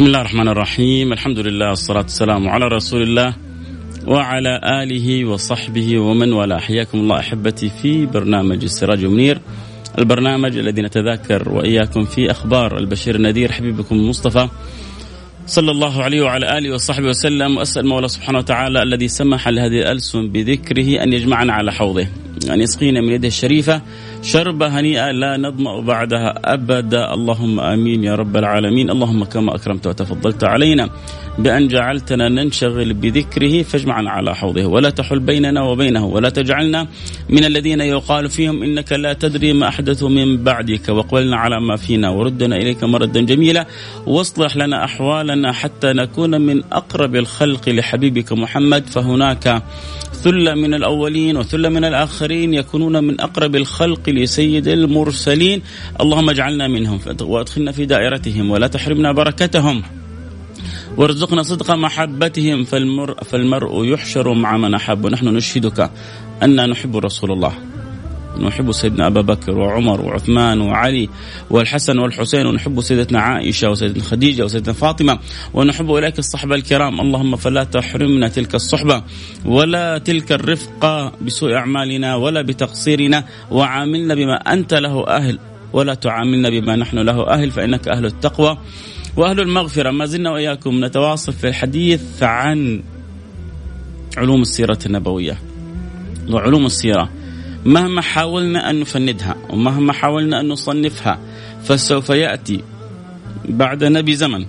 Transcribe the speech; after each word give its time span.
بسم 0.00 0.06
الله 0.06 0.20
الرحمن 0.20 0.48
الرحيم. 0.48 1.12
الحمد 1.12 1.38
لله 1.38 1.68
والصلاة 1.68 2.02
والسلام 2.02 2.48
على 2.48 2.64
رسول 2.64 3.02
الله 3.02 3.34
وعلى 4.06 4.60
آله 4.64 5.24
وصحبه 5.24 5.98
ومن 5.98 6.32
والاه. 6.32 6.58
حياكم 6.58 6.98
الله 6.98 7.18
أحبتي 7.18 7.70
في 7.82 8.06
برنامج 8.06 8.62
السراج 8.62 9.04
منير. 9.04 9.40
البرنامج 9.98 10.56
الذي 10.56 10.82
نتذاكر 10.82 11.48
وإياكم 11.48 12.04
في 12.04 12.30
أخبار 12.30 12.78
البشير 12.78 13.14
النذير. 13.14 13.52
حبيبكم 13.52 13.94
المصطفى 13.94 14.48
صلى 15.46 15.70
الله 15.70 16.02
عليه 16.02 16.22
وعلى 16.22 16.58
آله 16.58 16.74
وصحبه 16.74 17.08
وسلم. 17.08 17.56
وأسأل 17.56 17.86
مولى 17.86 18.08
سبحانه 18.08 18.38
وتعالى 18.38 18.82
الذي 18.82 19.08
سمح 19.08 19.48
لهذه 19.48 19.78
الألسن 19.84 20.28
بذكره 20.28 21.02
أن 21.02 21.12
يجمعنا 21.12 21.52
على 21.52 21.72
حوضه. 21.72 22.06
أن 22.50 22.60
يسقينا 22.60 23.00
من 23.00 23.12
يده 23.12 23.28
الشريفة 23.28 23.82
شربة 24.22 24.80
هنيئة 24.80 25.10
لا 25.10 25.36
نظمأ 25.36 25.80
بعدها 25.80 26.54
أبدا. 26.54 27.14
اللهم 27.14 27.60
آمين 27.60 28.04
يا 28.04 28.14
رب 28.14 28.36
العالمين. 28.36 28.90
اللهم 28.90 29.24
كما 29.24 29.54
أكرمت 29.54 29.86
وتفضلت 29.86 30.44
علينا 30.44 30.90
بأن 31.38 31.68
جعلتنا 31.68 32.28
ننشغل 32.28 32.94
بذكره 32.94 33.62
فاجمعنا 33.62 34.10
على 34.10 34.34
حوضه 34.34 34.66
ولا 34.66 34.90
تحل 34.90 35.20
بيننا 35.20 35.62
وبينه 35.62 36.06
ولا 36.06 36.28
تجعلنا 36.28 36.86
من 37.28 37.44
الذين 37.44 37.80
يقال 37.80 38.30
فيهم 38.30 38.62
إنك 38.62 38.92
لا 38.92 39.12
تدري 39.12 39.52
ما 39.52 39.68
أحدث 39.68 40.02
من 40.02 40.44
بعدك. 40.44 40.88
واقبلنا 40.88 41.36
على 41.36 41.60
ما 41.60 41.76
فينا 41.76 42.10
وردنا 42.10 42.56
إليك 42.56 42.84
مردا 42.84 43.20
جميلا. 43.20 43.66
واصلح 44.06 44.56
لنا 44.56 44.84
أحوالنا 44.84 45.52
حتى 45.52 45.92
نكون 45.92 46.40
من 46.40 46.64
أقرب 46.72 47.16
الخلق 47.16 47.68
لحبيبك 47.68 48.32
محمد. 48.32 48.86
فهناك 48.86 49.62
ثلة 50.22 50.54
من 50.54 50.74
الأولين 50.74 51.36
وثلة 51.36 51.68
من 51.68 51.84
الآخرين 51.84 52.54
يكونون 52.54 53.04
من 53.04 53.20
أقرب 53.20 53.56
الخلق 53.56 54.08
لسيد 54.08 54.68
المرسلين. 54.68 55.62
اللهم 56.00 56.30
اجعلنا 56.30 56.68
منهم 56.68 57.00
وأدخلنا 57.20 57.72
في 57.72 57.86
دائرتهم 57.86 58.50
ولا 58.50 58.66
تحرمنا 58.66 59.12
بركتهم. 59.12 59.82
وارزقنا 60.96 61.42
صدق 61.42 61.70
محبتهم 61.70 62.64
فالمرء, 62.64 63.24
فالمرء 63.24 63.84
يحشر 63.84 64.34
مع 64.34 64.56
من 64.56 64.74
أحب. 64.74 65.04
ونحن 65.04 65.28
نشهدك 65.28 65.90
أن 66.42 66.70
نحب 66.70 66.96
رسول 66.96 67.32
الله. 67.32 67.69
نحب 68.38 68.72
سيدنا 68.72 69.06
أبا 69.06 69.20
بكر 69.20 69.58
وعمر 69.58 70.00
وعثمان 70.00 70.60
وعلي 70.60 71.08
والحسن 71.50 71.98
والحسين 71.98 72.46
ونحب 72.46 72.80
سيدتنا 72.80 73.20
عائشة 73.20 73.70
وسيدتنا 73.70 74.04
خديجة 74.04 74.44
وسيدتنا 74.44 74.74
فاطمة 74.74 75.18
ونحب 75.54 75.94
إليك 75.94 76.18
الصحبة 76.18 76.54
الكرام. 76.54 77.00
اللهم 77.00 77.36
فلا 77.36 77.64
تحرمنا 77.64 78.28
تلك 78.28 78.54
الصحبة 78.54 79.02
ولا 79.44 79.98
تلك 79.98 80.32
الرفقة 80.32 81.12
بسوء 81.22 81.54
أعمالنا 81.54 82.16
ولا 82.16 82.42
بتقصيرنا 82.42 83.24
وعاملنا 83.50 84.14
بما 84.14 84.34
أنت 84.34 84.74
له 84.74 85.06
أهل 85.06 85.38
ولا 85.72 85.94
تعاملنا 85.94 86.50
بما 86.50 86.76
نحن 86.76 86.98
له 86.98 87.28
أهل 87.28 87.50
فإنك 87.50 87.88
أهل 87.88 88.06
التقوى 88.06 88.58
وأهل 89.16 89.40
المغفرة. 89.40 89.90
ما 89.90 90.06
زلنا 90.06 90.30
وإياكم 90.30 90.84
نتواصل 90.84 91.32
في 91.32 91.48
الحديث 91.48 92.22
عن 92.22 92.82
علوم 94.16 94.42
السيرة 94.42 94.78
النبوية. 94.86 95.38
وعلوم 96.30 96.66
السيرة. 96.66 97.19
مهما 97.64 98.02
حاولنا 98.02 98.70
أن 98.70 98.80
نفندها 98.80 99.36
ومهما 99.50 99.92
حاولنا 99.92 100.40
أن 100.40 100.48
نصنفها 100.48 101.18
فسوف 101.64 102.08
يأتي 102.10 102.64
بعد 103.44 103.84
نبي 103.84 104.14
زمن. 104.16 104.46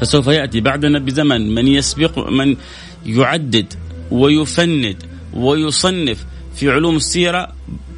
فسوف 0.00 0.26
يأتي 0.26 0.60
بعد 0.60 0.86
نبي 0.86 1.10
زمن 1.10 1.54
من 1.54 1.68
يسبق 1.68 2.30
من 2.30 2.56
يعدد 3.06 3.74
ويفند 4.10 4.96
ويصنف 5.34 6.26
في 6.54 6.70
علوم 6.70 6.96
السيرة 6.96 7.48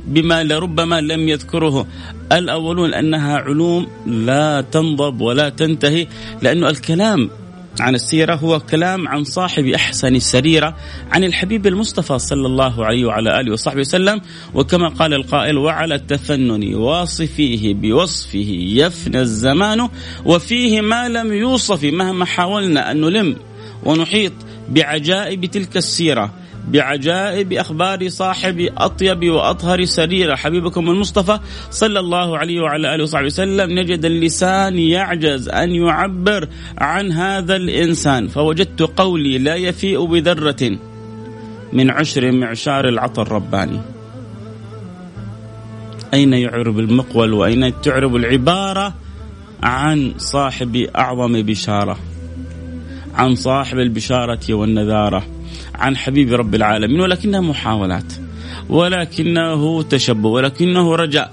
بما 0.06 0.44
لربما 0.44 1.00
لم 1.00 1.28
يذكره. 1.28 1.86
الأولون 2.32 2.90
لأنها 2.90 3.36
علوم 3.36 3.86
لا 4.06 4.60
تنضب 4.60 5.20
ولا 5.20 5.48
تنتهي 5.48 6.06
لأنه 6.42 6.68
الكلام 6.68 7.30
عن 7.80 7.94
السيرة 7.94 8.34
هو 8.34 8.60
كلام 8.60 9.08
عن 9.08 9.24
صاحب 9.24 9.66
أحسن 9.66 10.14
السريرة 10.14 10.76
عن 11.10 11.24
الحبيب 11.24 11.66
المصطفى 11.66 12.18
صلى 12.18 12.46
الله 12.46 12.84
عليه 12.84 13.04
وعلى 13.04 13.40
آله 13.40 13.52
وصحبه 13.52 13.80
وسلم 13.80 14.20
وكما 14.54 14.88
قال 14.88 15.14
القائل 15.14 15.58
وعلى 15.58 15.94
التفنن 15.94 16.74
واصفيه 16.74 17.74
بوصفه 17.74 18.46
يفنى 18.48 19.20
الزمان 19.20 19.88
وفيه 20.24 20.80
ما 20.80 21.08
لم 21.08 21.32
يوصف 21.32 21.84
مهما 21.84 22.24
حاولنا 22.24 22.90
أن 22.90 23.00
نلم 23.00 23.36
ونحيط 23.84 24.32
بعجائب 24.68 25.44
تلك 25.44 25.76
السيرة. 25.76 26.34
بعجائب 26.72 27.52
أخبار 27.52 28.08
صاحب 28.08 28.68
أطيب 28.78 29.30
وأطهر 29.30 29.84
سريره 29.84 30.34
حبيبكم 30.34 30.90
المصطفى 30.90 31.38
صلى 31.70 32.00
الله 32.00 32.38
عليه 32.38 32.60
وعلى 32.60 32.94
آله 32.94 33.02
وصحبه 33.02 33.26
وسلم. 33.26 33.78
نجد 33.78 34.04
اللسان 34.04 34.78
يعجز 34.78 35.48
أن 35.48 35.70
يعبر 35.70 36.48
عن 36.78 37.12
هذا 37.12 37.56
الإنسان. 37.56 38.28
فوجدت 38.28 38.82
قولي 38.82 39.38
لا 39.38 39.54
يفيء 39.54 40.04
بذرة 40.04 40.78
من 41.72 41.90
عشر 41.90 42.32
معشار 42.32 42.88
العطى 42.88 43.22
الرباني. 43.22 43.80
أين 46.14 46.32
يعرب 46.32 46.78
المقول 46.78 47.32
وأين 47.32 47.80
تعرب 47.80 48.16
العبارة 48.16 48.94
عن 49.62 50.14
صاحب 50.16 50.76
أعظم 50.76 51.42
بشارة؟ 51.42 51.98
عن 53.14 53.34
صاحب 53.34 53.78
البشارة 53.78 54.54
والنذارة. 54.54 55.37
عن 55.78 55.96
حبيب 55.96 56.32
رب 56.32 56.54
العالمين 56.54 57.00
ولكنها 57.00 57.40
محاولات 57.40 58.12
ولكنه 58.68 59.82
تشبه 59.82 60.28
ولكنه 60.28 60.94
رجاء 60.94 61.30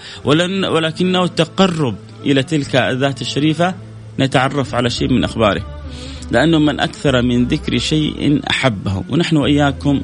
ولكنه 0.70 1.28
تقرب 1.28 1.96
إلى 2.26 2.44
تلك 2.44 2.76
الذات 2.76 3.22
الشريفة. 3.22 3.76
نتعرف 4.20 4.76
على 4.76 4.90
شيء 4.90 5.14
من 5.14 5.24
أخباره 5.24 5.66
لأنه 6.32 6.60
من 6.60 6.80
أكثر 6.80 7.22
من 7.22 7.46
ذكر 7.46 7.78
شيء 7.78 8.42
أحبه. 8.50 9.04
ونحن 9.10 9.38
وإياكم 9.38 10.02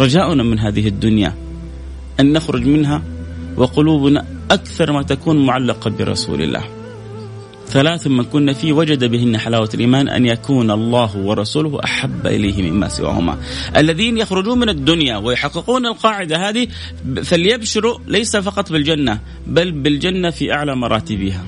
رجاؤنا 0.00 0.42
من 0.42 0.58
هذه 0.58 0.88
الدنيا 0.88 1.34
أن 2.20 2.32
نخرج 2.32 2.66
منها 2.66 3.02
وقلوبنا 3.56 4.26
أكثر 4.50 4.92
ما 4.92 5.02
تكون 5.02 5.46
معلقة 5.46 5.90
برسول 5.90 6.42
الله. 6.42 6.79
ثلاث 7.70 8.06
من 8.06 8.24
كن 8.24 8.52
فيه 8.52 8.72
وجد 8.72 9.04
بهن 9.04 9.38
حلاوة 9.38 9.68
الإيمان 9.74 10.08
أن 10.08 10.26
يكون 10.26 10.70
الله 10.70 11.16
ورسوله 11.16 11.80
أحب 11.84 12.26
إليه 12.26 12.70
مما 12.70 12.88
سواهما. 12.88 13.38
الذين 13.76 14.18
يخرجون 14.18 14.58
من 14.58 14.68
الدنيا 14.68 15.16
ويحققون 15.16 15.86
القاعدة 15.86 16.48
هذه 16.48 16.68
فليبشروا 17.22 17.98
ليس 18.06 18.36
فقط 18.36 18.72
بالجنة 18.72 19.20
بل 19.46 19.72
بالجنة 19.72 20.30
في 20.30 20.52
أعلى 20.52 20.76
مراتبها. 20.76 21.44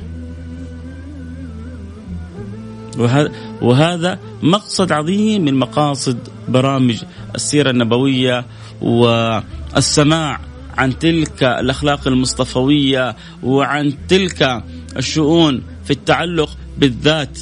وهذا, 2.98 3.32
وهذا 3.62 4.18
مقصد 4.42 4.92
عظيم 4.92 5.44
من 5.44 5.54
مقاصد 5.54 6.18
برامج 6.48 7.02
السيرة 7.34 7.70
النبوية 7.70 8.44
والسماع 8.82 10.40
عن 10.76 10.98
تلك 10.98 11.42
الأخلاق 11.42 12.08
المصطفوية 12.08 13.16
وعن 13.42 13.94
تلك 14.08 14.64
الشؤون 14.96 15.62
في 15.92 15.98
التعلق 15.98 16.50
بالذات 16.78 17.38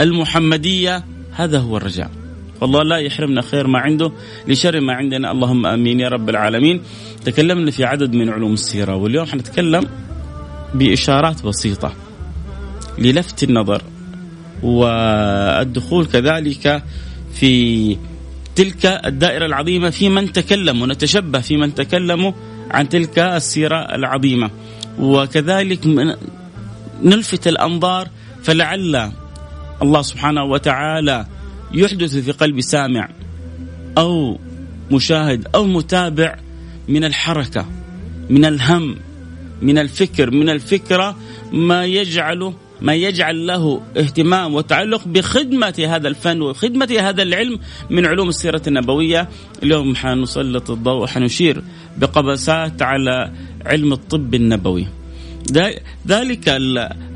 المحمدية 0.00 1.04
هذا 1.32 1.58
هو 1.58 1.76
الرجاء. 1.76 2.10
والله 2.60 2.82
لا 2.82 2.96
يحرمنا 2.96 3.42
خير 3.42 3.66
ما 3.66 3.78
عنده 3.78 4.12
لشر 4.48 4.80
ما 4.80 4.92
عندنا. 4.92 5.30
اللهم 5.30 5.66
آمين 5.66 6.00
يا 6.00 6.08
رب 6.08 6.28
العالمين. 6.28 6.80
تكلمنا 7.24 7.70
في 7.70 7.84
عدد 7.84 8.14
من 8.14 8.28
علوم 8.28 8.52
السيرة 8.52 8.96
واليوم 8.96 9.26
حنتكلم 9.26 9.86
بإشارات 10.74 11.42
بسيطة 11.42 11.92
للفت 12.98 13.42
النظر 13.42 13.82
والدخول 14.62 16.06
كذلك 16.06 16.82
في 17.32 17.96
تلك 18.56 18.86
الدائرة 18.86 19.46
العظيمة 19.46 19.90
في 19.90 20.08
من 20.08 20.32
تكلموا 20.32 20.86
نتشبه 20.86 21.40
في 21.40 21.56
من 21.56 21.74
تكلموا 21.74 22.32
عن 22.70 22.88
تلك 22.88 23.18
السيرة 23.18 23.76
العظيمة. 23.76 24.50
وكذلك 24.98 25.86
نلفت 27.02 27.48
الأنظار 27.48 28.08
فلعل 28.42 29.12
الله 29.82 30.02
سبحانه 30.02 30.44
وتعالى 30.44 31.26
يحدث 31.74 32.16
في 32.16 32.32
قلب 32.32 32.60
سامع 32.60 33.08
أو 33.98 34.38
مشاهد 34.90 35.46
أو 35.54 35.66
متابع 35.66 36.38
من 36.88 37.04
الحركة 37.04 37.66
من 38.30 38.44
الهم 38.44 38.96
من 39.62 39.78
الفكر 39.78 40.30
من 40.30 40.48
الفكرة 40.48 41.16
ما 41.52 41.84
يجعله 41.84 42.54
ما 42.80 42.94
يجعل 42.94 43.46
له 43.46 43.82
اهتمام 43.96 44.54
وتعلق 44.54 45.08
بخدمة 45.08 45.86
هذا 45.88 46.08
الفن 46.08 46.42
وخدمة 46.42 46.96
هذا 47.00 47.22
العلم 47.22 47.58
من 47.90 48.06
علوم 48.06 48.28
السيرة 48.28 48.62
النبوية. 48.66 49.28
اليوم 49.62 49.96
حنسلط 49.96 50.70
الضوء 50.70 51.06
حنشير 51.06 51.62
بقبسات 51.96 52.82
على 52.82 53.32
علم 53.66 53.92
الطب 53.92 54.34
النبوي. 54.34 54.86
ذلك 56.06 56.48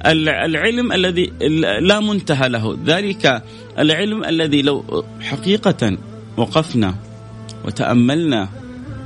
العلم 0.06 0.92
الذي 0.92 1.32
لا 1.80 2.00
منتهى 2.00 2.48
له. 2.48 2.78
ذلك 2.86 3.42
العلم 3.78 4.24
الذي 4.24 4.62
لو 4.62 5.04
حقيقة 5.20 5.96
وقفنا 6.36 6.94
وتأملنا 7.64 8.48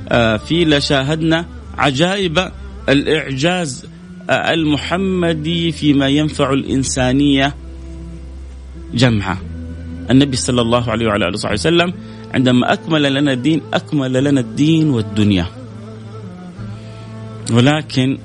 آه، 0.09 0.37
فيه 0.37 0.65
لشاهدنا 0.65 1.45
عجائب 1.77 2.51
الإعجاز 2.89 3.85
المحمدي 4.29 5.71
فيما 5.71 6.07
ينفع 6.07 6.53
الإنسانية 6.53 7.55
جمعا 8.93 9.37
النبي 10.11 10.37
صلى 10.37 10.61
الله 10.61 10.91
عليه 10.91 11.07
وعلى 11.07 11.25
آله 11.25 11.33
وصحبه 11.33 11.53
وسلم 11.53 11.93
عندما 12.33 12.73
أكمل 12.73 13.13
لنا 13.13 13.33
الدين 13.33 13.61
أكمل 13.73 14.23
لنا 14.23 14.39
الدين 14.39 14.89
والدنيا. 14.89 15.45
ولكن 17.51 18.17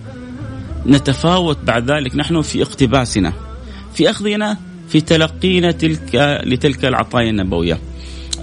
نتفاوت 0.86 1.58
بعد 1.64 1.90
ذلك. 1.90 2.16
نحن 2.16 2.42
في 2.42 2.62
اقتباسنا 2.62 3.32
في 3.94 4.10
أخذنا 4.10 4.56
في 4.88 5.00
تلقينا 5.00 5.70
تلك 5.70 6.40
لتلك 6.44 6.84
العطايا 6.84 7.30
النبوية. 7.30 7.78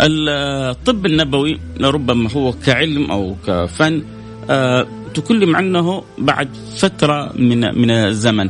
الطب 0.02 1.06
النبوي 1.06 1.60
لربما 1.78 2.32
هو 2.32 2.54
كعلم 2.54 3.12
أو 3.12 3.36
كفن 3.48 4.04
آه، 4.50 4.88
تكلم 5.14 5.56
عنه 5.56 6.04
بعد 6.18 6.50
فترة 6.78 7.34
من 7.36 7.60
من 7.60 7.92
الزمن. 7.92 8.50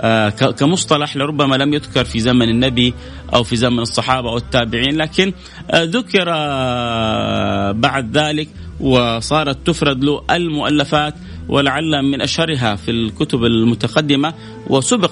آه، 0.00 0.28
كمصطلح 0.28 1.16
لربما 1.16 1.56
لم 1.56 1.74
يذكر 1.74 2.04
في 2.04 2.20
زمن 2.20 2.48
النبي 2.48 2.94
أو 3.34 3.44
في 3.44 3.56
زمن 3.56 3.78
الصحابة 3.78 4.28
أو 4.28 4.36
التابعين 4.36 4.96
لكن 4.96 5.32
آه، 5.70 5.84
ذكر 5.84 6.24
بعد 7.72 8.18
ذلك 8.18 8.48
وصارت 8.80 9.66
تفرد 9.66 10.04
له 10.04 10.22
المؤلفات 10.30 11.14
ولعل 11.48 12.02
من 12.02 12.20
اشهرها 12.20 12.76
في 12.76 12.90
الكتب 12.90 13.44
المتقدمة 13.44 14.34
وسبق 14.66 15.10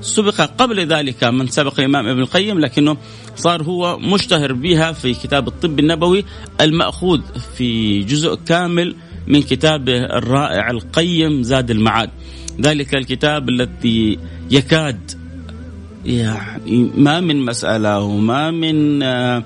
سبق 0.00 0.40
قبل 0.40 0.86
ذلك 0.86 1.24
من 1.24 1.46
سبق 1.46 1.80
الإمام 1.80 2.06
ابن 2.06 2.20
القيم 2.20 2.58
لكنه 2.60 2.96
صار 3.36 3.62
هو 3.62 3.98
مشتهر 3.98 4.52
بها 4.52 4.92
في 4.92 5.14
كتاب 5.14 5.48
الطب 5.48 5.78
النبوي 5.78 6.24
المأخوذ 6.60 7.20
في 7.56 8.00
جزء 8.00 8.34
كامل 8.34 8.94
من 9.26 9.42
كتابه 9.42 9.96
الرائع 9.96 10.70
القيم 10.70 11.42
زاد 11.42 11.70
المعاد. 11.70 12.10
ذلك 12.60 12.94
الكتاب 12.94 13.48
الذي 13.48 14.18
يكاد 14.50 15.10
يعني 16.04 16.90
ما 16.96 17.20
من 17.20 17.44
مسألة 17.44 18.00
وما 18.00 18.50
من 18.50 19.02
آه، 19.02 19.44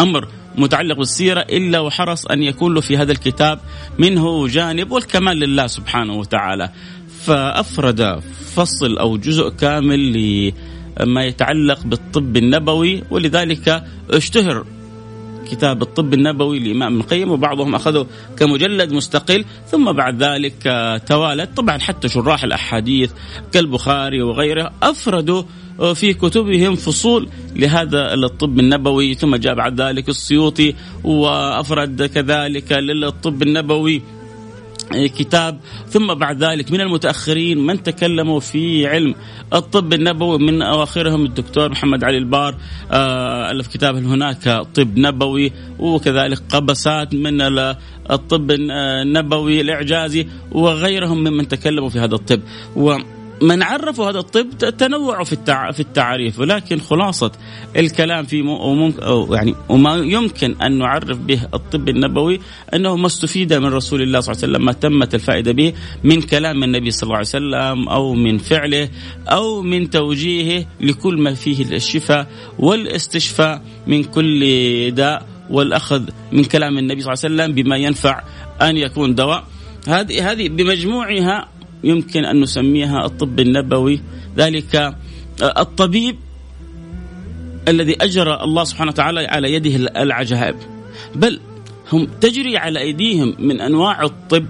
أمر. 0.00 0.28
متعلق 0.56 0.96
بالسيرة 0.96 1.40
إلا 1.40 1.80
وحرص 1.80 2.26
أن 2.26 2.42
يكون 2.42 2.74
له 2.74 2.80
في 2.80 2.96
هذا 2.96 3.12
الكتاب 3.12 3.60
منه 3.98 4.48
جانب 4.48 4.92
والكمال 4.92 5.36
لله 5.38 5.66
سبحانه 5.66 6.14
وتعالى. 6.14 6.70
فأفرد 7.24 8.20
فصل 8.56 8.98
أو 8.98 9.16
جزء 9.16 9.48
كامل 9.48 10.12
لما 11.00 11.24
يتعلق 11.24 11.80
بالطب 11.84 12.36
النبوي 12.36 13.02
ولذلك 13.10 13.84
اشتهر 14.10 14.66
كتاب 15.50 15.82
الطب 15.82 16.14
النبوي 16.14 16.58
للإمام 16.58 16.92
ابن 16.92 17.00
القيم 17.00 17.30
وبعضهم 17.30 17.74
أخذه 17.74 18.06
كمجلد 18.36 18.92
مستقل. 18.92 19.44
ثم 19.66 19.92
بعد 19.92 20.22
ذلك 20.22 20.62
توالت. 21.06 21.56
طبعا 21.56 21.78
حتى 21.78 22.08
شراح 22.08 22.44
الأحاديث 22.44 23.12
كالبخاري 23.52 24.22
وغيره 24.22 24.72
أفردوا 24.82 25.42
في 25.94 26.14
كتبهم 26.14 26.74
فصول 26.76 27.28
لهذا 27.56 28.14
الطب 28.14 28.58
النبوي 28.58 29.14
ثم 29.14 29.36
جاء 29.36 29.54
بعد 29.54 29.80
ذلك 29.80 30.08
السيوطي 30.08 30.74
وأفرد 31.04 32.02
كذلك 32.02 32.72
للطب 32.72 33.42
النبوي 33.42 34.02
كتاب. 34.92 35.60
ثم 35.88 36.14
بعد 36.14 36.44
ذلك 36.44 36.72
من 36.72 36.80
المتأخرين 36.80 37.58
من 37.58 37.82
تكلموا 37.82 38.40
في 38.40 38.86
علم 38.86 39.14
الطب 39.52 39.92
النبوي 39.92 40.38
من 40.38 40.62
أواخرهم 40.62 41.24
الدكتور 41.24 41.70
محمد 41.70 42.04
علي 42.04 42.18
البار 42.18 42.54
آه، 42.90 43.50
ألف 43.50 43.68
كتاب 43.68 43.96
هناك 43.96 44.66
طب 44.74 44.98
نبوي؟ 44.98 45.52
وكذلك 45.78 46.38
قبسات 46.50 47.14
من 47.14 47.40
الطب 48.10 48.50
النبوي 48.50 49.60
الإعجازي 49.60 50.26
وغيرهم 50.52 51.18
ممن 51.18 51.48
تكلموا 51.48 51.88
في 51.88 51.98
هذا 51.98 52.14
الطب. 52.14 52.40
و 52.76 52.96
من 53.42 53.62
عرفوا 53.62 54.10
هذا 54.10 54.18
الطب 54.18 54.58
تنوعوا 54.58 55.24
في 55.24 55.36
في 55.72 55.80
التعريف 55.80 56.40
ولكن 56.40 56.80
خلاصة 56.80 57.32
الكلام 57.76 58.24
في 58.24 58.40
أو 59.02 59.34
يعني 59.34 59.54
وما 59.68 59.96
يمكن 59.96 60.56
أن 60.62 60.78
نعرف 60.78 61.18
به 61.18 61.40
الطب 61.54 61.88
النبوي 61.88 62.40
أنه 62.74 62.96
ما 62.96 63.06
استفيد 63.06 63.52
من 63.52 63.66
رسول 63.66 64.02
الله 64.02 64.20
صلى 64.20 64.32
الله 64.32 64.42
عليه 64.42 64.52
وسلم 64.52 64.66
ما 64.66 64.72
تمت 64.72 65.14
الفائدة 65.14 65.52
به 65.52 65.72
من 66.04 66.22
كلام 66.22 66.64
النبي 66.64 66.90
صلى 66.90 67.02
الله 67.02 67.16
عليه 67.16 67.26
وسلم 67.26 67.88
أو 67.88 68.14
من 68.14 68.38
فعله 68.38 68.88
أو 69.28 69.62
من 69.62 69.90
توجيهه 69.90 70.66
لكل 70.80 71.18
ما 71.18 71.34
فيه 71.34 71.62
الشفاء 71.62 72.26
والاستشفاء 72.58 73.62
من 73.86 74.04
كل 74.04 74.40
داء 74.90 75.26
والأخذ 75.50 76.02
من 76.32 76.44
كلام 76.44 76.78
النبي 76.78 77.00
صلى 77.00 77.12
الله 77.12 77.24
عليه 77.24 77.34
وسلم 77.34 77.54
بما 77.54 77.76
ينفع 77.76 78.22
أن 78.62 78.76
يكون 78.76 79.14
دواء. 79.14 79.44
هذه 79.88 80.32
هذه 80.32 80.48
بمجموعها 80.48 81.48
يمكن 81.84 82.24
أن 82.24 82.40
نسميها 82.40 83.06
الطب 83.06 83.40
النبوي. 83.40 84.00
ذلك 84.36 84.76
آه، 84.76 84.94
الطبيب 85.42 86.16
الذي 87.68 87.96
اجرى 88.00 88.40
الله 88.42 88.64
سبحانه 88.64 88.90
وتعالى 88.90 89.26
على 89.26 89.52
يده 89.52 90.02
العجائب. 90.02 90.56
بل 91.14 91.40
هم 91.92 92.08
تجري 92.20 92.56
على 92.56 92.80
أيديهم 92.80 93.34
من 93.38 93.60
أنواع 93.60 94.02
الطب 94.02 94.46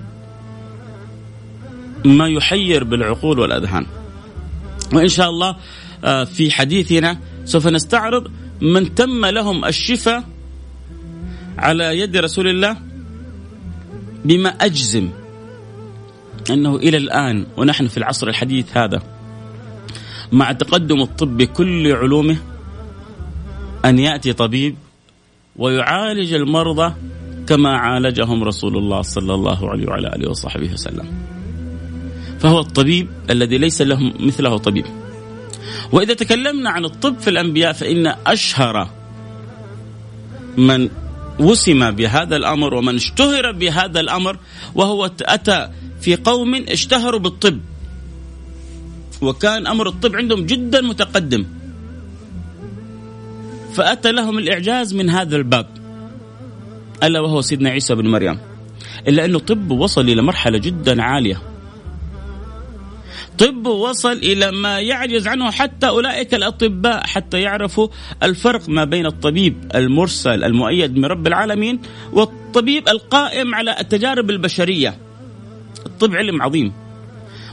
ما 2.04 2.28
يحير 2.28 2.84
بالعقول 2.84 3.38
والأذهان. 3.38 3.86
وإن 4.92 5.08
شاء 5.08 5.30
الله 5.30 5.56
آه، 6.04 6.24
في 6.24 6.50
حديثنا 6.50 7.18
سوف 7.44 7.66
نستعرض 7.66 8.30
من 8.60 8.94
تم 8.94 9.26
لهم 9.26 9.64
الشفاء 9.64 10.24
على 11.58 11.98
يد 11.98 12.16
رسول 12.16 12.48
الله 12.48 12.76
بما 14.24 14.48
أجزم. 14.48 15.23
أنه 16.50 16.76
إلى 16.76 16.96
الآن 16.96 17.46
ونحن 17.56 17.86
في 17.86 17.96
العصر 17.96 18.28
الحديث 18.28 18.76
هذا 18.76 19.02
مع 20.32 20.52
تقدم 20.52 21.00
الطب 21.00 21.36
بكل 21.36 21.92
علومه 21.92 22.36
أن 23.84 23.98
يأتي 23.98 24.32
طبيب 24.32 24.76
ويعالج 25.56 26.34
المرضى 26.34 26.94
كما 27.46 27.76
عالجهم 27.78 28.44
رسول 28.44 28.76
الله 28.76 29.02
صلى 29.02 29.34
الله 29.34 29.70
عليه 29.70 29.86
وعلى 29.86 30.08
آله 30.08 30.30
وصحبه 30.30 30.72
وسلم. 30.72 31.06
فهو 32.38 32.60
الطبيب 32.60 33.08
الذي 33.30 33.58
ليس 33.58 33.82
له 33.82 34.12
مثله 34.20 34.56
طبيب. 34.56 34.84
وإذا 35.92 36.14
تكلمنا 36.14 36.70
عن 36.70 36.84
الطب 36.84 37.18
في 37.18 37.30
الأنبياء 37.30 37.72
فإن 37.72 38.14
أشهر 38.26 38.88
من 40.56 40.88
وسم 41.38 41.90
بهذا 41.90 42.36
الأمر 42.36 42.74
ومن 42.74 42.94
اشتهر 42.94 43.52
بهذا 43.52 44.00
الأمر 44.00 44.38
وهو 44.74 45.10
أتى 45.22 45.68
في 46.00 46.16
قوم 46.16 46.54
اشتهروا 46.54 47.20
بالطب. 47.20 47.60
وكان 49.22 49.66
أمر 49.66 49.88
الطب 49.88 50.16
عندهم 50.16 50.46
جدا 50.46 50.80
متقدم. 50.80 51.44
فأتى 53.74 54.12
لهم 54.12 54.38
الإعجاز 54.38 54.94
من 54.94 55.10
هذا 55.10 55.36
الباب. 55.36 55.66
ألا 57.02 57.20
وهو 57.20 57.40
سيدنا 57.40 57.70
عيسى 57.70 57.94
بن 57.94 58.08
مريم. 58.08 58.38
إلا 59.08 59.24
انه 59.24 59.38
طب 59.38 59.70
وصل 59.70 60.00
إلى 60.00 60.22
مرحلة 60.22 60.58
جدا 60.58 61.02
عالية. 61.02 61.53
طب 63.38 63.66
وصل 63.66 64.12
إلى 64.12 64.52
ما 64.52 64.80
يعجز 64.80 65.26
عنه 65.26 65.50
حتى 65.50 65.88
أولئك 65.88 66.34
الأطباء 66.34 67.06
حتى 67.06 67.40
يعرفوا 67.40 67.88
الفرق 68.22 68.68
ما 68.68 68.84
بين 68.84 69.06
الطبيب 69.06 69.70
المرسل 69.74 70.44
المؤيد 70.44 70.96
من 70.96 71.04
رب 71.04 71.26
العالمين 71.26 71.80
والطبيب 72.12 72.88
القائم 72.88 73.54
على 73.54 73.80
التجارب 73.80 74.30
البشرية. 74.30 74.98
الطب 75.86 76.14
علم 76.14 76.42
عظيم. 76.42 76.72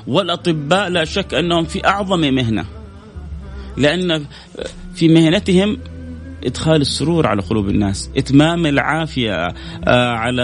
والأطباء 0.08 0.90
لا 0.90 1.06
شك 1.06 1.34
أنهم 1.34 1.66
في 1.66 1.88
أعظم 1.88 2.20
مهنة. 2.20 2.66
لأن 3.78 4.26
في 4.96 5.08
مهنتهم 5.08 5.78
إدخال 6.46 6.82
السرور 6.82 7.28
على 7.28 7.42
قلوب 7.42 7.70
الناس، 7.70 8.10
إتمام 8.18 8.66
العافية 8.66 9.48
آه، 9.88 10.12
على 10.12 10.44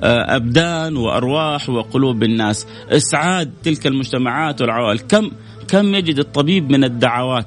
آه، 0.00 0.36
أبدان 0.36 0.96
وأرواح 0.96 1.70
وقلوب 1.70 2.22
الناس، 2.22 2.66
إسعاد 2.88 3.50
تلك 3.62 3.86
المجتمعات 3.86 4.60
والعوائل، 4.60 4.98
كم 4.98 5.30
كم 5.68 5.94
يجد 5.94 6.18
الطبيب 6.18 6.70
من 6.70 6.84
الدعوات؟ 6.84 7.46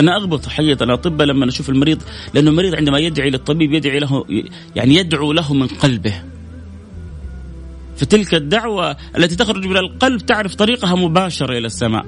أنا 0.00 0.16
أغبط 0.16 0.46
حقيقة 0.46 0.84
الاطباء 0.84 1.26
لما 1.26 1.48
أشوف 1.48 1.70
المريض 1.70 2.02
لأنه 2.34 2.50
المريض 2.50 2.74
عندما 2.74 2.98
يدعي 2.98 3.30
للطبيب 3.30 3.72
يدعي 3.72 3.98
له 3.98 4.24
يعني 4.76 4.94
يدعو 4.94 5.32
له 5.32 5.54
من 5.54 5.66
قلبه. 5.66 6.14
فتلك 7.96 8.34
الدعوة 8.34 8.96
التي 9.16 9.36
تخرج 9.36 9.66
من 9.66 9.76
القلب 9.76 10.20
تعرف 10.20 10.54
طريقها 10.54 10.94
مباشرة 10.94 11.58
إلى 11.58 11.66
السماء. 11.66 12.06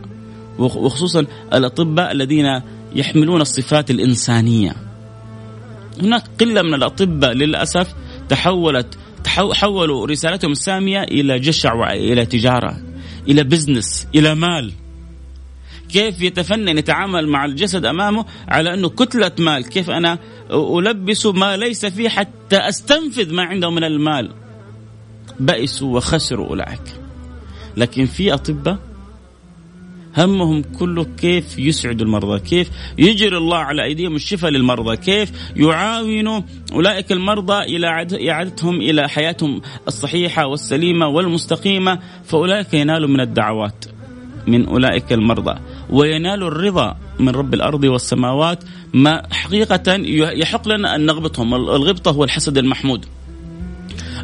وخصوصا 0.58 1.26
الأطباء 1.52 2.12
الذين 2.12 2.60
يحملون 2.94 3.40
الصفات 3.40 3.90
الإنسانية. 3.90 4.74
هناك 6.02 6.24
قلة 6.40 6.62
من 6.62 6.74
الأطباء 6.74 7.32
للأسف 7.32 7.94
تحولت 8.28 8.98
حولوا 9.26 10.06
رسالتهم 10.06 10.52
السامية 10.52 11.02
إلى 11.02 11.38
جشع 11.38 11.74
والى 11.74 12.26
تجارة 12.26 12.76
إلى 13.28 13.44
بزنس 13.44 14.06
إلى 14.14 14.34
مال. 14.34 14.72
كيف 15.88 16.22
يتفنن 16.22 16.78
يتعامل 16.78 17.28
مع 17.28 17.44
الجسد 17.44 17.84
أمامه 17.84 18.24
على 18.48 18.74
أنه 18.74 18.88
كتلة 18.88 19.32
مال؟ 19.38 19.64
كيف 19.64 19.90
أنا 19.90 20.18
ألبس 20.50 21.26
ما 21.26 21.56
ليس 21.56 21.86
فيه 21.86 22.08
حتى 22.08 22.56
أستنفذ 22.56 23.34
ما 23.34 23.42
عنده 23.42 23.70
من 23.70 23.84
المال؟ 23.84 24.30
بئسوا 25.40 25.96
وخسروا 25.96 26.48
أولئك. 26.48 27.00
لكن 27.76 28.06
في 28.06 28.34
أطباء 28.34 28.78
همهم 30.18 30.62
كله 30.78 31.04
كيف 31.04 31.58
يسعدوا 31.58 32.06
المرضى 32.06 32.40
كيف 32.40 32.70
يجري 32.98 33.36
الله 33.36 33.56
على 33.56 33.84
أيديهم 33.84 34.16
الشفاء 34.16 34.50
للمرضى 34.50 34.96
كيف 34.96 35.32
يعاونوا 35.56 36.40
أولئك 36.72 37.12
المرضى 37.12 37.58
إلى 37.62 38.06
إعادتهم 38.30 38.80
إلى 38.80 39.08
حياتهم 39.08 39.62
الصحيحة 39.88 40.46
والسليمة 40.46 41.08
والمستقيمة 41.08 41.98
فأولئك 42.24 42.74
ينالوا 42.74 43.08
من 43.08 43.20
الدعوات 43.20 43.84
من 44.46 44.66
أولئك 44.66 45.12
المرضى 45.12 45.60
وينالوا 45.90 46.48
الرضا 46.48 46.96
من 47.18 47.28
رب 47.28 47.54
الأرض 47.54 47.84
والسماوات 47.84 48.64
ما 48.94 49.22
حقيقة 49.32 49.94
يحق 50.34 50.68
لنا 50.68 50.94
أن 50.94 51.06
نغبطهم 51.06 51.54
الغبطة 51.54 52.10
هو 52.10 52.24
الحسد 52.24 52.58
المحمود. 52.58 53.06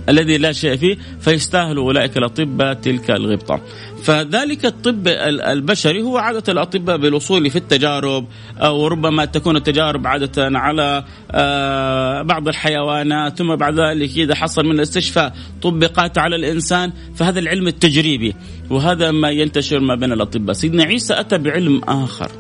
الذي 0.08 0.38
لا 0.38 0.52
شيء 0.52 0.76
فيه 0.76 0.96
فيستاهل 1.20 1.76
أولئك 1.76 2.16
الأطباء 2.16 2.74
تلك 2.74 3.10
الغبطة. 3.10 3.60
فذلك 4.02 4.66
الطب 4.66 5.08
البشري 5.28 6.02
هو 6.02 6.18
عادة 6.18 6.52
الأطباء 6.52 6.96
بالوصول 6.96 7.50
في 7.50 7.56
التجارب 7.56 8.26
أو 8.58 8.86
ربما 8.86 9.24
تكون 9.24 9.56
التجارب 9.56 10.06
عادة 10.06 10.58
على 10.58 11.04
آه، 11.30 12.22
بعض 12.22 12.48
الحيوانات 12.48 13.38
ثم 13.38 13.56
بعد 13.56 13.80
ذلك 13.80 14.16
إذا 14.16 14.34
حصل 14.34 14.64
من 14.64 14.72
الاستشفاء 14.72 15.34
طبقات 15.62 16.18
على 16.18 16.36
الإنسان 16.36 16.92
فهذا 17.14 17.38
العلم 17.38 17.66
التجريبي 17.66 18.34
وهذا 18.70 19.10
ما 19.10 19.30
ينتشر 19.30 19.80
ما 19.80 19.94
بين 19.94 20.12
الأطباء. 20.12 20.52
سيدنا 20.52 20.84
عيسى 20.84 21.20
أتى 21.20 21.38
بعلم 21.38 21.80
آخر. 21.84 22.30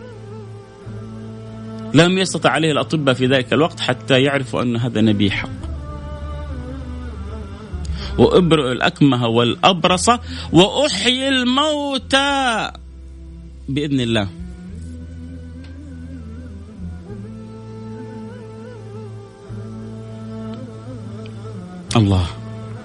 لم 1.94 2.18
يستطع 2.18 2.50
عليه 2.50 2.72
الأطباء 2.72 3.14
في 3.14 3.26
ذلك 3.26 3.52
الوقت 3.52 3.80
حتى 3.80 4.22
يعرفوا 4.22 4.62
أن 4.62 4.76
هذا 4.76 5.00
نبي 5.00 5.30
حق. 5.30 5.69
وابرئ 8.18 8.72
الأكمه 8.72 9.26
والأبرص 9.26 10.08
وأحيي 10.52 11.28
الموتى. 11.28 12.70
بإذن 13.68 14.00
الله. 14.00 14.28
الله. 21.96 22.26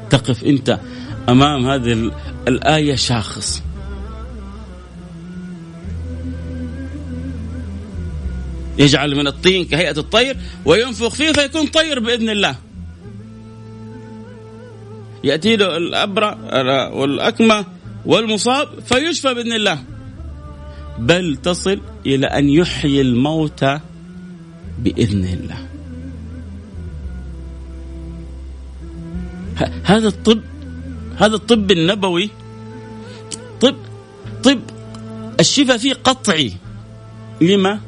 تقف 0.10 0.44
أنت 0.44 0.80
أمام 1.30 1.66
هذه 1.66 2.12
الآية 2.48 2.96
شاخص. 2.96 3.64
يجعل 8.78 9.16
من 9.16 9.28
الطين 9.28 9.66
كهيئة 9.66 9.98
الطير 9.98 10.38
وينفخ 10.66 11.14
فيه 11.16 11.32
فيكون 11.32 11.68
طير 11.68 12.00
بإذن 12.00 12.30
الله. 12.30 12.56
يأتي 15.26 15.56
له 15.56 15.78
الأبرة 15.78 16.38
والأكمة 16.94 17.66
والمصاب 18.06 18.68
فيشفى 18.86 19.34
بإذن 19.34 19.54
الله. 19.54 19.80
بل 21.00 21.38
تصل 21.44 21.82
إلى 22.06 22.28
أن 22.28 22.50
يحيي 22.50 23.02
الموتى 23.02 23.80
بإذن 24.80 25.24
الله. 25.24 25.58
هذا 29.84 30.08
الطب 30.08 30.42
هذا 31.18 31.36
الطب 31.36 31.72
النبوي 31.72 32.30
طب 33.62 33.76
طب 34.44 34.60
الشفاء 35.40 35.78
فيه 35.78 35.94
قطعي. 35.94 36.54
لما؟ 37.42 37.80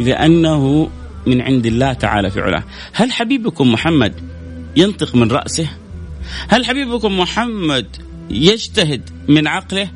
لأنه 0.00 0.90
من 1.26 1.40
عند 1.40 1.66
الله 1.66 1.92
تعالى 1.92 2.30
في 2.30 2.40
علاه. 2.40 2.64
هل 2.92 3.12
حبيبكم 3.12 3.72
محمد 3.72 4.33
ينطق 4.76 5.14
من 5.14 5.30
رأسه. 5.30 5.68
هل 6.48 6.66
حبيبكم 6.66 7.18
محمد 7.18 7.96
يجتهد 8.30 9.10
من 9.28 9.46
عقله؟ 9.46 9.90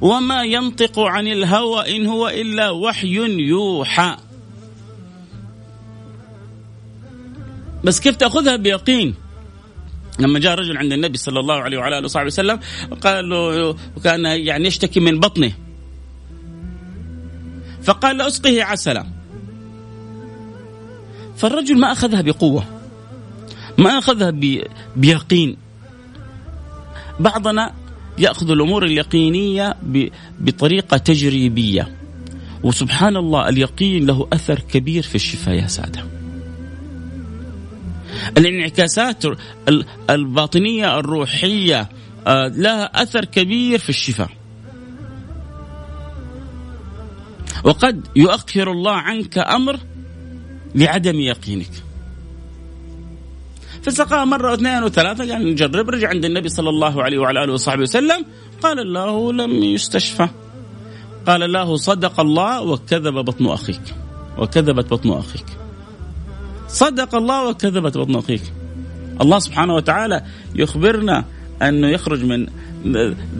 وما 0.00 0.44
ينطق 0.44 0.98
عن 0.98 1.26
الهوى 1.26 1.96
إن 1.96 2.06
هو 2.06 2.28
إلا 2.28 2.70
وحي 2.70 3.16
يوحى. 3.38 4.16
بس 7.84 8.00
كيف 8.00 8.16
تأخذها 8.16 8.56
بيقين؟ 8.56 9.14
لما 10.18 10.38
جاء 10.38 10.54
رجل 10.54 10.76
عند 10.76 10.92
النبي 10.92 11.18
صلى 11.18 11.40
الله 11.40 11.54
عليه 11.54 11.78
وعلى 11.78 11.98
آله 11.98 12.04
وصحبه 12.04 12.26
وسلم 12.26 12.60
قال 13.00 13.28
له 13.28 13.76
وكان 13.96 14.24
يعني 14.24 14.66
يشتكي 14.66 15.00
من 15.00 15.20
بطنه. 15.20 15.52
فقال 17.82 18.20
أسقه 18.20 18.64
عسلا. 18.64 19.06
فالرجل 21.36 21.78
ما 21.78 21.92
أخذها 21.92 22.20
بقوة. 22.20 22.75
ما 23.78 23.98
أخذها 23.98 24.32
بيقين. 24.96 25.56
بعضنا 27.20 27.72
يأخذ 28.18 28.50
الأمور 28.50 28.84
اليقينية 28.84 29.74
بطريقة 30.40 30.96
تجريبية. 30.96 31.96
وسبحان 32.62 33.16
الله 33.16 33.48
اليقين 33.48 34.06
له 34.06 34.28
أثر 34.32 34.58
كبير 34.58 35.02
في 35.02 35.14
الشفاء 35.14 35.54
يا 35.54 35.66
سادة. 35.66 36.04
الانعكاسات 38.38 39.24
الباطنية 40.10 40.98
الروحية 40.98 41.88
آه، 42.26 42.48
لها 42.48 43.02
أثر 43.02 43.24
كبير 43.24 43.78
في 43.78 43.88
الشفاء. 43.88 44.30
وقد 47.64 48.06
يؤخر 48.16 48.72
الله 48.72 48.92
عنك 48.92 49.38
أمر 49.38 49.80
لعدم 50.74 51.20
يقينك. 51.20 51.85
فسقاه 53.86 54.24
مرة 54.24 54.50
واثنين 54.50 54.82
وثلاثة 54.82 55.32
قال 55.32 55.50
نجرب 55.50 55.90
رجع 55.90 56.08
عند 56.08 56.24
النبي 56.24 56.48
صلى 56.48 56.68
الله 56.68 57.02
عليه 57.02 57.18
وعلى 57.18 57.44
آله 57.44 57.52
وصحبه 57.52 57.82
وسلم. 57.82 58.24
قال 58.62 58.78
الله 58.80 59.32
لم 59.32 59.50
يستشفى. 59.50 60.28
قال 61.26 61.42
الله 61.42 61.76
صدق 61.76 62.20
الله 62.20 62.62
وكذب 62.62 63.14
بطن 63.14 63.46
أخيك. 63.46 63.94
وكذبت 64.38 64.90
بطن 64.90 65.10
أخيك. 65.10 65.46
صدق 66.68 67.14
الله 67.14 67.48
وكذبت 67.48 67.98
بطن 67.98 68.16
أخيك. 68.16 68.42
الله 69.22 69.38
سبحانه 69.38 69.74
وتعالى 69.74 70.22
يخبرنا 70.54 71.24
أنه 71.62 71.88
يخرج 71.88 72.24
من 72.24 72.46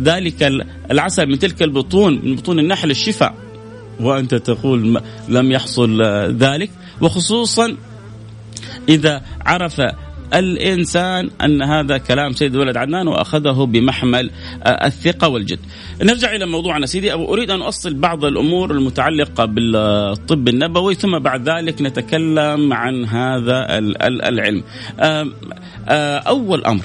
ذلك 0.02 0.42
العسل 0.90 1.26
من 1.26 1.38
تلك 1.38 1.62
البطون 1.62 2.20
من 2.24 2.36
بطون 2.36 2.58
النحل 2.58 2.90
الشفاء. 2.90 3.34
وأنت 4.00 4.34
تقول 4.34 5.02
لم 5.28 5.52
يحصل 5.52 6.02
ذلك. 6.32 6.70
وخصوصا 7.00 7.76
إذا 8.88 9.22
عرف 9.46 9.80
الإنسان 10.34 11.30
أن 11.44 11.62
هذا 11.62 11.98
كلام 11.98 12.32
سيد 12.32 12.56
ولد 12.56 12.76
عدنان 12.76 13.08
وأخذه 13.08 13.64
بمحمل 13.64 14.30
آه، 14.62 14.86
الثقة 14.86 15.28
والجد. 15.28 15.58
نرجع 16.02 16.34
إلى 16.34 16.46
موضوعنا 16.46 16.86
سيدي. 16.86 17.12
أريد 17.12 17.50
أن 17.50 17.62
أصل 17.62 17.94
بعض 17.94 18.24
الأمور 18.24 18.70
المتعلقة 18.70 19.44
بالطب 19.44 20.48
النبوي 20.48 20.94
ثم 20.94 21.18
بعد 21.18 21.48
ذلك 21.48 21.82
نتكلم 21.82 22.72
عن 22.72 23.04
هذا 23.04 23.66
العلم. 24.28 24.62
آه، 25.00 26.18
أول 26.18 26.64
أمر 26.64 26.84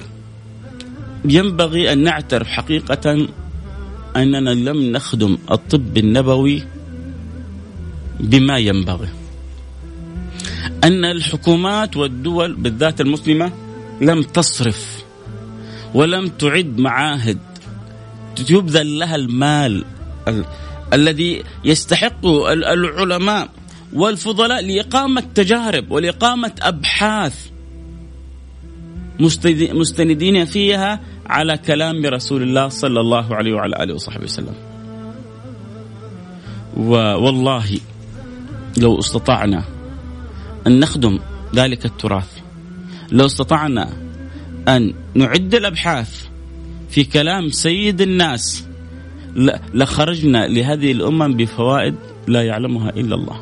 ينبغي 1.26 1.94
أن 1.94 2.04
نعترف 2.04 2.48
حقيقة 2.48 3.28
أننا 4.16 4.50
لم 4.50 4.92
نخدم 4.92 5.38
الطب 5.52 5.98
النبوي 5.98 6.64
بما 8.20 8.58
ينبغي. 8.58 9.21
أن 10.84 11.06
الحكومات 11.06 11.98
والدول 11.98 12.56
بالذات 12.56 13.02
المسلمة 13.02 13.52
لم 14.02 14.22
تصرف 14.22 15.04
ولم 15.94 16.28
تعد 16.28 16.80
معاهد. 16.80 17.38
يبذل 18.50 19.00
لها 19.00 19.16
المال 19.16 19.86
الذي 20.94 21.44
يستحق 21.64 22.26
العلماء 22.26 23.50
والفضلاء 23.94 24.62
لإقامة 24.62 25.24
تجارب 25.36 25.92
ولإقامة 25.92 26.52
أبحاث 26.62 27.50
مستندين 29.74 30.46
فيها 30.46 31.00
على 31.26 31.58
كلام 31.58 32.06
رسول 32.06 32.44
الله 32.44 32.68
صلى 32.68 33.00
الله 33.00 33.36
عليه 33.36 33.54
وعلى 33.54 33.84
آله 33.84 33.94
وصحبه 33.94 34.24
وسلم. 34.24 34.56
والله 36.78 37.78
لو 38.78 39.00
استطعنا 39.00 39.64
أن 40.68 40.80
نخدم 40.80 41.20
ذلك 41.56 41.86
التراث. 41.86 42.40
لو 43.12 43.26
استطعنا 43.26 43.90
أن 44.68 44.94
نعد 45.16 45.56
الأبحاث 45.56 46.26
في 46.90 47.04
كلام 47.04 47.50
سيد 47.50 48.02
الناس 48.02 48.68
لخرجنا 49.74 50.48
لهذه 50.48 50.92
الأمم 50.92 51.34
بفوائد 51.38 51.96
لا 52.28 52.44
يعلمها 52.44 52.90
إلا 52.90 53.16
الله. 53.16 53.42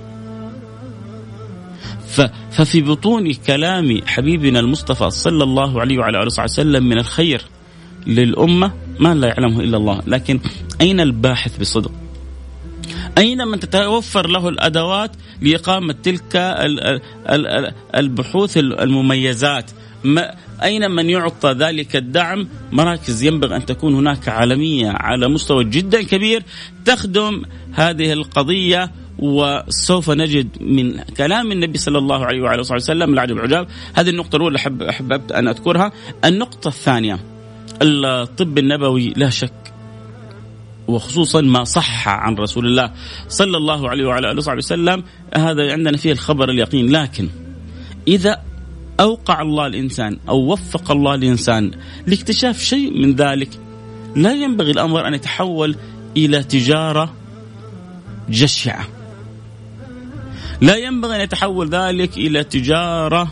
ففي 2.52 2.82
بطون 2.82 3.34
كلام 3.34 4.02
حبيبنا 4.06 4.60
المصطفى 4.60 5.10
صلى 5.10 5.44
الله 5.44 5.82
عليه 5.82 5.98
وعلى 5.98 6.18
آله 6.18 6.44
وسلم 6.44 6.84
من 6.84 6.98
الخير 6.98 7.42
للأمة 8.08 8.72
ما 9.00 9.16
لا 9.16 9.28
يعلمه 9.28 9.60
إلا 9.60 9.78
الله، 9.78 10.02
لكن 10.08 10.40
أين 10.82 11.00
الباحث 11.00 11.58
بصدق؟ 11.58 11.92
أين 13.18 13.48
من 13.48 13.60
تتوفر 13.60 14.28
له 14.28 14.50
الأدوات 14.50 15.12
لإقامة 15.42 15.96
تلك 16.04 16.36
البحوث 17.96 18.58
المميزات. 18.58 19.72
أين 20.64 20.92
من 20.92 21.10
يعطى 21.10 21.52
ذلك 21.52 21.96
الدعم؟ 21.96 22.48
مراكز 22.72 23.24
ينبغي 23.24 23.56
أن 23.56 23.66
تكون 23.66 23.96
هناك 23.96 24.30
عالمية 24.30 24.90
على 24.90 25.28
مستوى 25.28 25.64
جدا 25.64 26.04
كبير 26.04 26.44
تخدم 26.86 27.42
هذه 27.74 28.14
القضية 28.14 28.92
وسوف 29.20 30.10
نجد 30.10 30.48
من 30.62 31.00
كلام 31.00 31.52
النبي 31.52 31.78
صلى 31.78 31.98
الله 31.98 32.26
عليه 32.26 32.42
وعلى 32.42 32.62
اله 32.62 32.74
وسلم 32.74 33.14
العجب 33.14 33.38
العجاب. 33.38 33.68
هذه 33.94 34.10
النقطة 34.10 34.36
الأولى 34.36 34.58
أحب 34.58 34.82
أحببت 34.82 35.32
أن 35.32 35.48
أذكرها. 35.48 35.92
النقطة 36.26 36.68
الثانية 36.68 37.20
الطب 37.82 38.58
النبوي 38.58 39.14
لا 39.16 39.30
شك 39.30 39.69
وخصوصا 40.90 41.42
ما 41.42 41.64
صح 41.64 42.08
عن 42.08 42.36
رسول 42.36 42.66
الله 42.66 42.92
صلى 43.28 43.58
الله 43.58 43.90
عليه 43.90 44.06
وعلى 44.06 44.32
آله 44.32 44.38
وصحبه 44.38 44.58
وسلم 44.58 45.04
هذا 45.38 45.72
عندنا 45.72 45.98
فيه 45.98 46.12
الخبر 46.12 46.50
اليقين 46.50 46.92
لكن 46.92 47.30
إذا 48.08 48.42
أوقع 49.00 49.42
الله 49.42 49.68
الإنسان 49.68 50.18
أو 50.30 50.38
وفق 50.38 50.92
الله 50.92 51.16
الإنسان 51.16 51.72
لاكتشاف 52.08 52.60
شيء 52.60 53.02
من 53.02 53.16
ذلك 53.16 53.50
لا 54.16 54.34
ينبغي 54.34 54.72
الأمر 54.72 55.08
أن 55.08 55.14
يتحول 55.14 55.76
إلى 56.18 56.44
تجارة 56.44 57.14
جشعة. 58.30 58.88
لا 60.62 60.76
ينبغي 60.76 61.16
أن 61.16 61.22
يتحول 61.22 61.70
ذلك 61.70 62.18
إلى 62.18 62.44
تجارة 62.44 63.32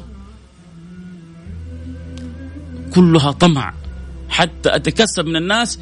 كلها 2.95 3.31
طمع 3.31 3.73
حتى 4.29 4.75
اتكسب 4.75 5.25
من 5.25 5.35
الناس 5.35 5.79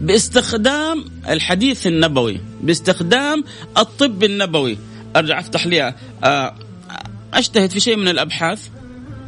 باستخدام 0.00 1.04
الحديث 1.28 1.86
النبوي 1.86 2.40
باستخدام 2.62 3.44
الطب 3.78 4.24
النبوي. 4.24 4.78
أرجع 5.16 5.38
أفتح 5.40 5.66
لي 5.66 5.94
آه، 6.24 6.54
اجتهد 7.34 7.70
في 7.70 7.80
شيء 7.80 7.96
من 7.96 8.08
الأبحاث 8.08 8.68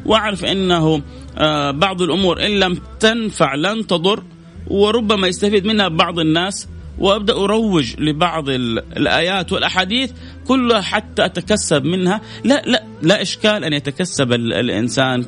وأعرف 0.07 0.45
إنه 0.45 1.03
آه، 1.39 1.71
بعض 1.71 2.03
الأمور 2.03 2.47
إن 2.47 2.51
لم 2.51 2.81
تنفع 3.01 3.55
لن 3.55 3.87
تضر 3.87 4.23
وربما 4.67 5.29
يستفيد 5.29 5.67
منها 5.67 5.89
بعض 5.89 6.19
الناس. 6.19 6.69
وأبدأ 6.99 7.35
أروج 7.35 7.95
لبعض 7.99 8.49
الآيات 8.49 9.53
والأحاديث 9.53 10.13
كلها 10.47 10.81
حتى 10.81 11.25
أتكسب 11.25 11.85
منها. 11.85 12.21
لا 12.45 12.63
لا 12.67 12.85
لا 13.03 13.23
إشكال 13.23 13.65
أن 13.65 13.73
يتكسب 13.73 14.33
الإنسان 14.33 15.25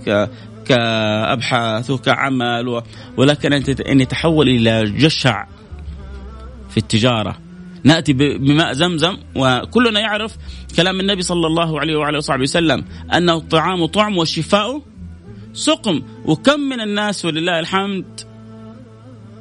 كأبحاث 0.68 1.90
وكعمل 1.90 2.82
ولكن 3.16 3.52
ان 3.88 4.00
يتحول 4.00 4.48
إلى 4.48 4.90
جشع 4.90 5.46
في 6.70 6.76
التجارة. 6.76 7.38
نأتي 7.84 8.12
بماء 8.12 8.72
زمزم 8.72 9.16
وكلنا 9.36 10.00
يعرف 10.00 10.36
كلام 10.76 11.00
النبي 11.00 11.22
صلى 11.22 11.46
الله 11.46 11.80
عليه 11.80 11.96
وعلى 11.96 12.16
وصحبه 12.16 12.42
وسلم 12.42 12.84
أنه 13.14 13.36
الطعام 13.36 13.86
طعم 13.86 14.18
والشفاء 14.18 14.82
سقم. 15.52 16.02
وكم 16.24 16.60
من 16.60 16.80
الناس 16.80 17.24
ولله 17.24 17.58
الحمد 17.58 18.20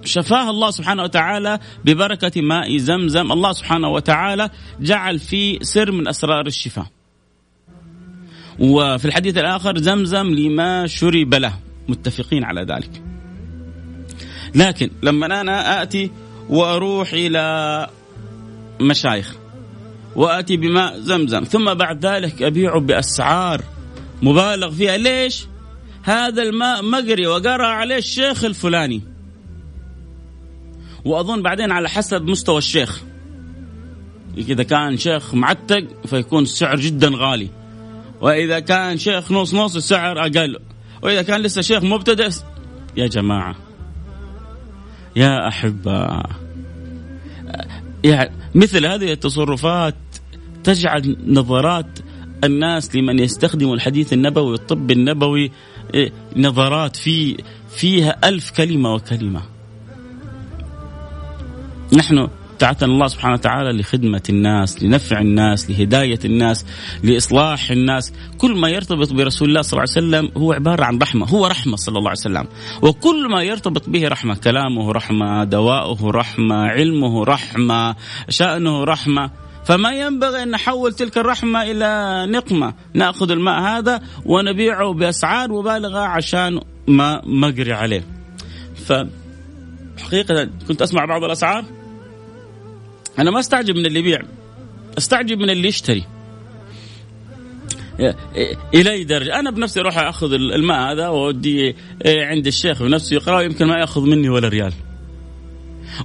شفاه 0.05 0.49
الله 0.49 0.71
سبحانه 0.71 1.03
وتعالى 1.03 1.59
ببركة 1.85 2.41
ماء 2.41 2.77
زمزم. 2.77 3.31
الله 3.31 3.51
سبحانه 3.51 3.89
وتعالى 3.89 4.49
جعل 4.79 5.19
فيه 5.19 5.59
سر 5.61 5.91
من 5.91 6.07
أسرار 6.07 6.47
الشفاء. 6.47 6.96
وفي 8.59 9.05
الحديث 9.05 9.37
الآخر 9.37 9.77
زمزم 9.77 10.27
لما 10.27 10.87
شرب 10.87 11.33
له. 11.33 11.53
متفقين 11.87 12.43
على 12.43 12.61
ذلك. 12.61 13.01
لكن 14.55 14.89
لما 15.03 15.41
أنا 15.41 15.81
آتي 15.81 16.11
وأروح 16.49 17.13
إلى 17.13 17.87
مشايخ 18.81 19.35
وآتي 20.15 20.57
بماء 20.57 20.99
زمزم 20.99 21.43
ثم 21.43 21.73
بعد 21.73 22.05
ذلك 22.05 22.41
أبيعه 22.41 22.79
بأسعار 22.79 23.61
مبالغ 24.21 24.71
فيها 24.71 24.97
ليش؟ 24.97 25.45
هذا 26.03 26.43
الماء 26.43 26.83
مقري 26.83 27.27
وقرأ 27.27 27.67
عليه 27.67 27.97
الشيخ 27.97 28.43
الفلاني. 28.43 29.01
وأظن 31.05 31.41
بعدين 31.41 31.71
على 31.71 31.89
حسب 31.89 32.21
مستوى 32.21 32.57
الشيخ. 32.57 33.01
إذا 34.37 34.63
كان 34.63 34.97
شيخ 34.97 35.33
معتق 35.33 35.85
فيكون 36.05 36.43
السعر 36.43 36.75
جدا 36.75 37.11
غالي. 37.13 37.49
وإذا 38.21 38.59
كان 38.59 38.97
شيخ 38.97 39.31
نص 39.31 39.53
نص 39.53 39.75
السعر 39.75 40.19
أقل. 40.19 40.59
وإذا 41.01 41.21
كان 41.21 41.41
لسه 41.41 41.61
شيخ 41.61 41.83
مبتدئ 41.83 42.29
يا 42.97 43.07
جماعة. 43.07 43.55
يا 45.15 45.47
احباء 45.47 46.29
يعني 48.03 48.31
مثل 48.55 48.85
هذه 48.85 49.11
التصرفات 49.11 49.95
تجعل 50.63 51.17
نظرات 51.27 51.99
الناس 52.43 52.95
لمن 52.95 53.19
يستخدم 53.19 53.73
الحديث 53.73 54.13
النبوي 54.13 54.51
والطب 54.51 54.91
النبوي 54.91 55.51
إيه، 55.93 56.11
نظرات 56.35 56.95
في 56.95 57.37
فيها 57.69 58.17
ألف 58.23 58.51
كلمة 58.51 58.93
وكلمة. 58.93 59.41
نحن 61.93 62.27
ابتعثنا 62.57 62.93
الله 62.93 63.07
سبحانه 63.07 63.33
وتعالى 63.33 63.71
لخدمة 63.79 64.21
الناس 64.29 64.83
لنفع 64.83 65.19
الناس 65.19 65.69
لهداية 65.69 66.19
الناس 66.25 66.65
لإصلاح 67.03 67.71
الناس. 67.71 68.13
كل 68.37 68.59
ما 68.59 68.69
يرتبط 68.69 69.13
برسول 69.13 69.49
الله 69.49 69.61
صلى 69.61 69.71
الله 69.79 69.93
عليه 69.95 70.07
وسلم 70.07 70.41
هو 70.41 70.53
عبارة 70.53 70.83
عن 70.83 70.97
رحمة 70.97 71.25
هو 71.25 71.47
رحمة 71.47 71.75
صلى 71.75 71.97
الله 71.97 72.09
عليه 72.09 72.19
وسلم. 72.19 72.47
وكل 72.81 73.29
ما 73.29 73.43
يرتبط 73.43 73.89
به 73.89 74.07
رحمة 74.07 74.35
كلامه 74.35 74.91
رحمة 74.91 75.43
دواؤه 75.43 76.11
رحمة 76.11 76.55
علمه 76.55 77.23
رحمة 77.23 77.95
شأنه 78.29 78.83
رحمة. 78.83 79.31
فما 79.65 79.91
ينبغي 79.91 80.43
أن 80.43 80.51
نحول 80.51 80.93
تلك 80.93 81.17
الرحمة 81.17 81.63
إلى 81.63 82.25
نقمة. 82.31 82.73
نأخذ 82.93 83.31
الماء 83.31 83.61
هذا 83.61 84.01
ونبيعه 84.25 84.93
بأسعار 84.93 85.51
مبالغة 85.51 85.99
عشان 85.99 86.59
ما 86.87 87.21
مقري 87.25 87.73
عليه. 87.73 88.03
فحقيقة 88.85 90.49
كنت 90.67 90.81
أسمع 90.81 91.05
بعض 91.05 91.23
الأسعار 91.23 91.76
أنا 93.19 93.31
ما 93.31 93.39
أستعجب 93.39 93.75
من 93.75 93.85
اللي 93.85 93.99
يبيع 93.99 94.21
أستعجب 94.97 95.37
من 95.37 95.49
اللي 95.49 95.67
يشتري. 95.67 96.03
إلى 98.73 99.03
درجة؟ 99.03 99.39
أنا 99.39 99.51
بنفسي 99.51 99.79
أروح 99.79 99.97
أخذ 99.97 100.33
الماء 100.33 100.91
هذا 100.91 101.07
وأوديه 101.07 101.75
عند 102.05 102.47
الشيخ 102.47 102.83
بنفسه 102.83 103.15
يقرأ 103.15 103.41
يمكن 103.41 103.65
ما 103.65 103.79
يأخذ 103.79 104.01
مني 104.01 104.29
ولا 104.29 104.47
ريال. 104.47 104.73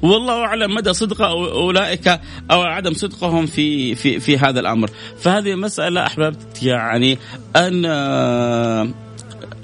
والله 0.03 0.45
أعلم 0.45 0.75
مدى 0.75 0.93
صدق 0.93 1.23
أولئك 1.23 2.21
أو 2.51 2.63
عدم 2.63 2.93
صدقهم 2.93 3.47
في 3.47 3.95
في 3.95 4.21
في 4.21 4.39
هذا 4.39 4.61
الأمر. 4.61 4.91
فهذه 5.19 5.55
مسألة 5.55 6.07
أحببت 6.07 6.63
يعني 6.63 7.19
أن 7.57 7.87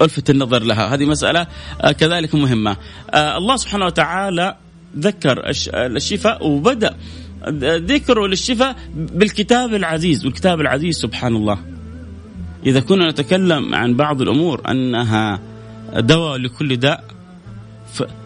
ألفت 0.01 0.29
النظر 0.29 0.63
لها. 0.63 0.93
هذه 0.93 1.05
مسألة 1.05 1.47
آه، 1.81 1.91
كذلك 1.91 2.35
مهمة. 2.35 2.77
آه، 3.11 3.37
الله 3.37 3.55
سبحانه 3.55 3.85
وتعالى 3.85 4.57
ذكر 4.97 5.43
الشفاء 5.75 6.47
وبدأ 6.47 6.95
ذكره 7.63 8.27
للشفاء 8.27 8.75
بالكتاب 8.95 9.73
العزيز 9.73 10.25
والكتاب 10.25 10.61
العزيز 10.61 10.97
سبحان 10.97 11.35
الله 11.35 11.57
إذا 12.65 12.79
كنا 12.79 13.09
نتكلم 13.09 13.75
عن 13.75 13.93
بعض 13.93 14.21
الأمور 14.21 14.61
أنها 14.71 15.39
دواء 15.93 16.37
لكل 16.37 16.75
داء 16.75 17.03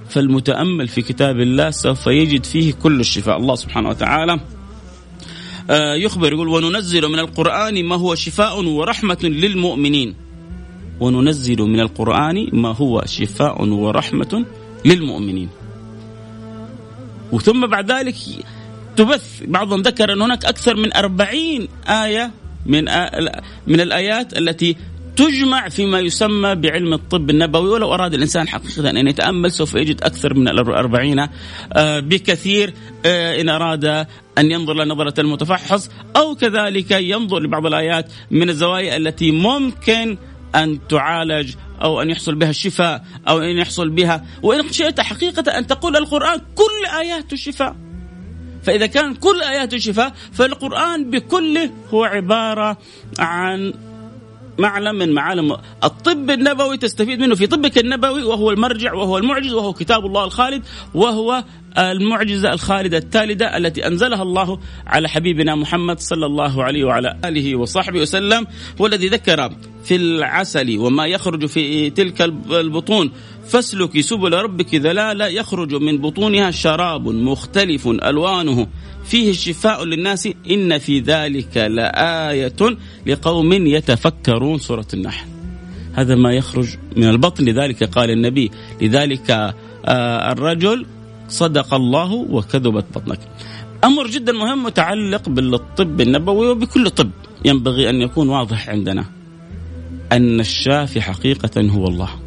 فالمتأمل 0.10 0.88
في 0.88 1.02
كتاب 1.02 1.40
الله 1.40 1.70
سوف 1.70 2.08
يجد 2.08 2.44
فيه 2.44 2.74
كل 2.74 3.00
الشفاء. 3.00 3.38
الله 3.38 3.56
سبحانه 3.56 3.90
وتعالى 3.90 4.40
آه، 5.70 5.96
يخبر 5.96 6.34
يقول 6.34 6.48
وننزل 6.48 7.08
من 7.10 7.20
القرآن 7.20 7.86
ما 7.86 7.96
هو 7.96 8.16
شفاء 8.16 8.64
ورحمة 8.66 9.18
للمؤمنين. 9.24 10.16
وننزل 11.00 11.62
من 11.62 11.80
القرآن 11.80 12.50
ما 12.54 12.76
هو 12.76 13.04
شفاء 13.06 13.64
ورحمة 13.66 14.46
للمؤمنين. 14.86 15.50
وثم 17.32 17.68
بعد 17.68 17.92
ذلك 17.92 18.16
تبث. 18.96 19.44
بعضهم 19.48 19.82
ذكر 19.82 20.14
أن 20.14 20.22
هناك 20.22 20.46
أكثر 20.46 20.76
من 20.76 20.94
أربعين 20.94 21.68
آية 21.88 22.32
من 22.66 22.86
من 23.68 23.80
الآيات 23.80 24.38
التي 24.38 24.76
تجمع 25.16 25.70
فيما 25.70 26.00
يسمى 26.00 26.56
بعلم 26.56 26.94
الطب 26.94 27.30
النبوي. 27.30 27.70
ولو 27.70 27.94
أراد 27.94 28.14
الإنسان 28.14 28.48
حقيقة 28.48 28.90
أن 28.90 29.08
يتأمل 29.08 29.52
سوف 29.52 29.76
يجد 29.76 30.04
أكثر 30.04 30.34
من 30.34 30.48
الأربعين 30.48 31.28
آه، 31.74 32.00
بكثير 32.00 32.74
آه، 33.06 33.42
إن 33.42 33.50
أراد 33.50 33.86
أن 34.38 34.52
ينظر 34.52 34.74
لنظرة 34.74 35.22
المتفحص. 35.22 35.90
أو 36.16 36.36
كذلك 36.36 36.92
ينظر 36.92 37.40
لبعض 37.40 37.66
الآيات 37.66 38.12
من 38.32 38.50
الزوايا 38.50 38.98
التي 38.98 39.32
ممكن 39.32 40.18
أن 40.56 40.88
تعالج 40.88 41.54
أو 41.82 42.02
أن 42.02 42.10
يحصل 42.10 42.36
بها 42.36 42.50
الشفاء 42.50 43.06
أو 43.28 43.40
أن 43.40 43.58
يحصل 43.58 43.90
بها. 43.90 44.26
وإن 44.44 44.72
شئت 44.72 45.02
حقيقة 45.02 45.58
أن 45.58 45.68
تقول 45.68 45.98
القرآن 45.98 46.40
كل 46.56 46.98
آيات 47.00 47.34
الشفاء. 47.34 47.76
فإذا 48.64 48.86
كان 48.86 49.16
كل 49.16 49.42
آيات 49.42 49.74
الشفاء 49.74 50.14
فالقرآن 50.32 51.10
بكله 51.10 51.70
هو 51.94 52.04
عبارة 52.04 52.78
عن 53.20 53.74
معلم 54.58 54.96
من 54.96 55.14
معالم 55.14 55.58
الطب 55.84 56.30
النبوي 56.30 56.78
تستفيد 56.78 57.20
منه 57.20 57.36
في 57.36 57.48
طبك 57.48 57.78
النبوي 57.78 58.24
وهو 58.24 58.52
المرجع 58.52 58.94
وهو 58.94 59.18
المعجز 59.18 59.54
وهو 59.54 59.74
كتاب 59.74 60.06
الله 60.06 60.24
الخالد 60.26 60.64
وهو 60.94 61.44
المعجزة 61.78 62.54
الخالدة 62.54 62.98
التالدة 62.98 63.58
التي 63.58 63.88
أنزلها 63.88 64.22
الله 64.22 64.60
على 64.88 65.10
حبيبنا 65.10 65.56
محمد 65.56 66.00
صلى 66.00 66.26
الله 66.26 66.64
عليه 66.64 66.84
وعلى 66.84 67.18
آله 67.26 67.56
وصحبه 67.56 68.00
وسلم 68.00 68.48
هو 68.82 68.86
الذي 68.86 69.08
ذكر 69.08 69.50
في 69.84 69.96
العسل 69.96 70.78
وما 70.80 71.06
يخرج 71.06 71.46
في 71.46 71.90
تلك 71.90 72.22
البطون 72.52 73.12
فاسلكي 73.48 74.02
سبل 74.02 74.34
ربك 74.34 74.76
ذلالا 74.76 75.28
يخرج 75.28 75.76
من 75.76 75.98
بطونها 75.98 76.52
شراب 76.52 77.08
مختلف 77.08 77.88
ألوانه. 77.88 78.68
فيه 79.06 79.30
الشفاء 79.30 79.84
للناس 79.84 80.30
إن 80.52 80.78
في 80.78 81.00
ذلك 81.00 81.58
لآية 81.58 82.78
لقوم 83.06 83.54
يتفكرون. 83.54 84.60
سورة 84.60 84.88
النحل. 84.94 85.28
هذا 85.94 86.16
ما 86.16 86.34
يخرج 86.34 86.68
من 86.98 87.10
البطن 87.10 87.46
لذلك 87.46 87.84
قال 87.84 88.10
النبي 88.12 88.52
لذلك 88.82 89.32
آه 89.86 90.32
الرجل 90.32 90.86
صدق 91.28 91.74
الله 91.74 92.14
وكذبت 92.14 92.86
بطنك. 92.96 93.20
أمر 93.84 94.08
جدا 94.08 94.32
مهم 94.32 94.64
متعلق 94.64 95.30
بالطب 95.30 96.02
النبوي 96.02 96.48
وبكل 96.48 96.90
طب 96.90 97.10
ينبغي 97.46 97.90
أن 97.90 98.02
يكون 98.02 98.30
واضح 98.30 98.70
عندنا 98.70 99.06
أن 100.12 100.40
الشافي 100.40 101.02
حقيقة 101.02 101.62
هو 101.62 101.88
الله. 101.88 102.23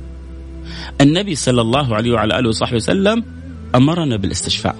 النبي 1.01 1.35
صلى 1.35 1.61
الله 1.61 1.97
عليه 1.97 2.13
وعلى 2.13 2.39
آله 2.39 2.49
وصحبه 2.49 2.77
وسلم 2.77 3.25
أمرنا 3.75 4.17
بالاستشفاء 4.17 4.77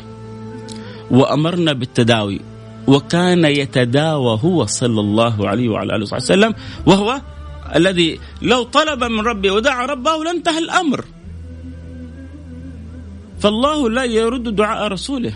وأمرنا 1.11 1.73
بالتداوي 1.73 2.41
وكان 2.87 3.45
يتداوى 3.45 4.41
هو 4.45 4.67
صلى 4.67 5.01
الله 5.01 5.49
عليه 5.49 5.69
وعلى 5.69 5.97
آله 5.97 6.03
وصحبه 6.03 6.23
وسلم 6.23 6.55
وهو 6.87 7.21
الذي 7.75 8.21
لو 8.43 8.63
طلب 8.63 9.05
من 9.05 9.21
ربه 9.21 9.51
ودعا 9.51 9.87
ربه 9.87 10.25
لانتهى 10.25 10.59
الأمر. 10.59 11.05
فالله 13.41 13.91
لا 13.91 14.05
يرد 14.05 14.57
دعاء 14.57 14.89
رسوله. 14.89 15.35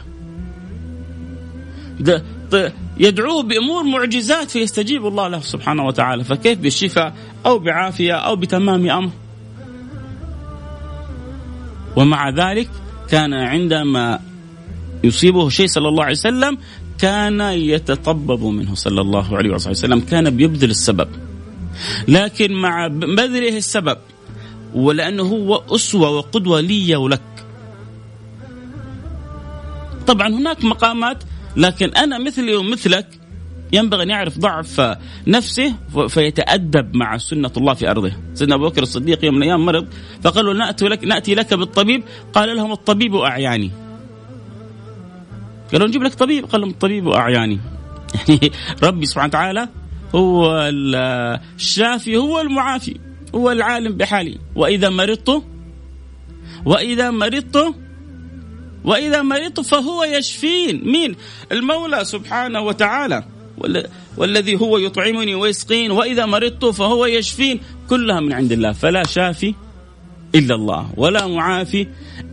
يدعوه 2.99 3.43
بأمور 3.43 3.85
معجزات 3.85 4.51
فيستجيب 4.51 5.07
الله 5.07 5.29
له 5.29 5.41
سبحانه 5.41 5.87
وتعالى. 5.87 6.25
فكيف 6.25 6.59
بالشفاء 6.59 7.15
أو 7.47 7.59
بعافية 7.59 8.13
أو 8.13 8.37
بتمام 8.37 8.91
أمر؟ 8.91 9.11
ومع 11.97 12.31
ذلك 12.31 12.71
كان 13.09 13.35
عندما 13.35 14.21
يصيبه 15.05 15.49
شيء 15.49 15.67
صلى 15.67 15.89
الله 15.89 16.05
عليه 16.05 16.13
وسلم 16.13 16.59
كان 16.99 17.41
يتطبب 17.41 18.45
منه 18.45 18.75
صلى 18.75 19.01
الله 19.01 19.37
عليه 19.37 19.51
وسلم 19.51 20.01
كان 20.01 20.31
بيبذل 20.31 20.71
السبب. 20.71 21.09
لكن 22.09 22.53
مع 22.53 22.87
بذله 22.87 23.57
السبب 23.57 23.99
ولأنه 24.75 25.23
هو 25.23 25.63
أسوة 25.75 26.11
وقدوة 26.11 26.61
لي 26.61 26.97
ولك. 26.97 27.21
طبعا 30.07 30.29
هناك 30.29 30.65
مقامات 30.65 31.25
لكن 31.57 31.89
أنا 31.89 32.19
مثلي 32.19 32.57
ومثلك 32.57 33.20
ينبغي 33.73 34.03
أن 34.03 34.11
يعرف 34.11 34.39
ضعف 34.39 34.97
نفسه 35.27 35.75
فيتأدب 36.09 36.97
مع 36.97 37.17
سنة 37.17 37.53
الله 37.57 37.75
في 37.75 37.91
أرضه. 37.91 38.13
سيدنا 38.35 38.55
أبو 38.55 38.69
بكر 38.69 38.83
الصديق 38.83 39.25
يوم 39.25 39.35
من 39.35 39.43
الأيام 39.43 39.67
مرض 39.67 39.87
فقالوا 40.23 40.55
نأتي 40.55 40.89
لك, 40.89 41.05
نأتي 41.05 41.35
لك 41.35 41.55
بالطبيب. 41.55 42.05
قال 42.33 42.57
لهم 42.57 42.73
الطبيب 42.73 43.15
أعياني. 43.15 43.71
قالوا 45.73 45.89
نجيب 45.89 46.03
لك 46.03 46.15
طبيب؟ 46.15 46.45
قال 46.45 46.61
لهم 46.61 46.71
الطبيب 46.71 47.09
أعياني. 47.09 47.61
يعني 48.29 48.53
ربي 48.83 49.07
سبحانه 49.07 49.29
وتعالى 49.29 49.69
هو 50.15 50.69
الشافي 51.57 52.17
هو 52.17 52.41
المعافي 52.41 52.97
هو 53.35 53.51
العالم 53.51 53.97
بحالي 53.97 54.39
وإذا 54.55 54.89
مرضت 54.89 55.43
وإذا 56.65 57.11
مرضت 57.11 57.75
وإذا 58.85 59.23
مرضت 59.23 59.61
فهو 59.61 60.05
يشفين. 60.05 60.85
مين؟ 60.85 61.17
المولى 61.53 62.05
سبحانه 62.05 62.61
وتعالى. 62.61 63.25
والذي 64.17 64.61
هو 64.61 64.79
يطعمني 64.79 65.35
ويسقين 65.35 65.91
وإذا 65.91 66.27
مرضت 66.27 66.65
فهو 66.65 67.07
يشفين 67.07 67.61
كلها 67.89 68.21
من 68.21 68.33
عند 68.33 68.53
الله. 68.53 68.73
فلا 68.73 69.07
شافي 69.07 69.55
إلا 70.35 70.55
الله 70.55 70.91
ولا 70.97 71.27
معافي 71.27 71.87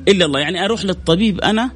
إلا 0.08 0.26
الله. 0.26 0.40
يعني 0.40 0.66
أروح 0.66 0.86
للطبيب 0.86 1.42
أنا 1.42 1.72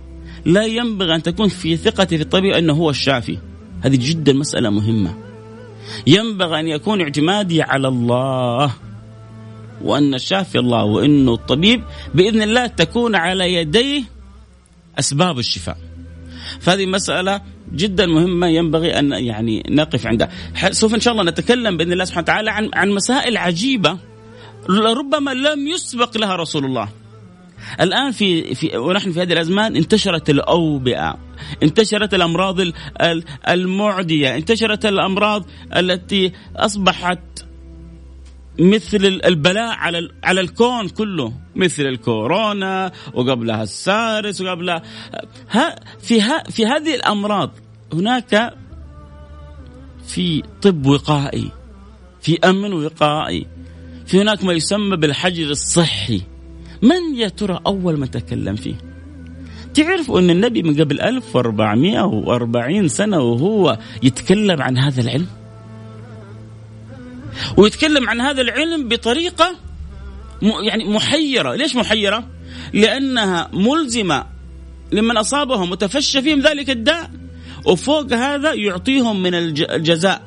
لا 0.45 0.63
ينبغي 0.63 1.15
أن 1.15 1.23
تكون 1.23 1.47
في 1.47 1.77
ثقتي 1.77 2.17
في 2.17 2.23
الطبيب 2.23 2.53
أنه 2.53 2.73
هو 2.73 2.89
الشافي. 2.89 3.37
هذه 3.81 3.97
جدا 4.01 4.33
مسألة 4.33 4.69
مهمة. 4.69 5.17
ينبغي 6.07 6.59
أن 6.59 6.67
يكون 6.67 7.01
اعتمادي 7.01 7.61
على 7.61 7.87
الله 7.87 8.73
وأن 9.81 10.13
الشافي 10.13 10.59
الله 10.59 10.83
وأنه 10.83 11.33
الطبيب 11.33 11.83
بإذن 12.15 12.41
الله 12.41 12.67
تكون 12.67 13.15
على 13.15 13.53
يديه 13.53 14.03
أسباب 14.99 15.39
الشفاء. 15.39 15.77
فهذه 16.59 16.85
مسألة 16.85 17.41
جدا 17.73 18.05
مهمة 18.05 18.47
ينبغي 18.47 18.99
أن 18.99 19.11
يعني 19.11 19.63
نقف 19.69 20.07
عندها 20.07 20.29
سوف 20.71 20.95
إن 20.95 20.99
شاء 20.99 21.13
الله 21.13 21.23
نتكلم 21.23 21.77
بإذن 21.77 21.93
الله 21.93 22.05
سبحانه 22.05 22.23
وتعالى 22.23 22.51
عن, 22.51 22.69
عن 22.73 22.89
مسائل 22.89 23.37
عجيبة 23.37 23.97
ربما 24.69 25.31
لم 25.31 25.67
يسبق 25.67 26.17
لها 26.17 26.35
رسول 26.35 26.65
الله. 26.65 26.89
الآن 27.81 28.11
في 28.11 28.55
في 28.55 28.77
ونحن 28.77 29.11
في 29.11 29.21
هذه 29.21 29.33
الأزمان 29.33 29.75
انتشرت 29.75 30.29
الأوبئة 30.29 31.17
انتشرت 31.63 32.13
الأمراض 32.13 32.55
المعدية 33.49 34.35
انتشرت 34.35 34.85
الأمراض 34.85 35.45
التي 35.75 36.31
أصبحت 36.55 37.19
مثل 38.59 39.21
البلاء 39.25 39.75
على 39.77 40.09
على 40.23 40.41
الكون 40.41 40.89
كله. 40.89 41.33
مثل 41.55 41.83
الكورونا 41.83 42.91
وقبلها 43.13 43.63
السارس 43.63 44.41
وقبلها. 44.41 44.81
ها 45.49 45.75
في 45.99 46.21
ها 46.21 46.43
في 46.43 46.65
هذه 46.65 46.95
الأمراض 46.95 47.51
هناك 47.93 48.53
في 50.07 50.43
طب 50.61 50.85
وقائي 50.85 51.51
في 52.21 52.39
أمن 52.39 52.73
وقائي 52.73 53.47
في 54.05 54.21
هناك 54.21 54.43
ما 54.43 54.53
يسمى 54.53 54.97
بالحجر 54.97 55.49
الصحي. 55.49 56.21
من 56.81 57.15
يا 57.15 57.27
ترى 57.27 57.59
أول 57.65 57.99
من 57.99 58.11
تكلم 58.11 58.55
فيه؟ 58.55 58.75
تعرفوا 59.73 60.19
أن 60.19 60.29
النبي 60.29 60.63
من 60.63 60.81
قبل 60.81 61.01
1440 61.01 62.87
سنة 62.87 63.19
وهو 63.19 63.77
يتكلم 64.03 64.61
عن 64.61 64.77
هذا 64.77 65.01
العلم؟ 65.01 65.27
ويتكلم 67.57 68.09
عن 68.09 68.21
هذا 68.21 68.41
العلم 68.41 68.87
بطريقة 68.87 69.55
يعني 70.41 70.83
محيرة، 70.83 71.55
ليش 71.55 71.75
محيرة؟ 71.75 72.27
لأنها 72.73 73.49
ملزمة 73.53 74.25
لمن 74.91 75.17
أصابهم 75.17 75.71
وتفشى 75.71 76.21
فيهم 76.21 76.39
ذلك 76.39 76.69
الداء 76.69 77.11
وفوق 77.65 78.13
هذا 78.13 78.53
يعطيهم 78.53 79.23
من 79.23 79.33
الجزاء 79.35 80.21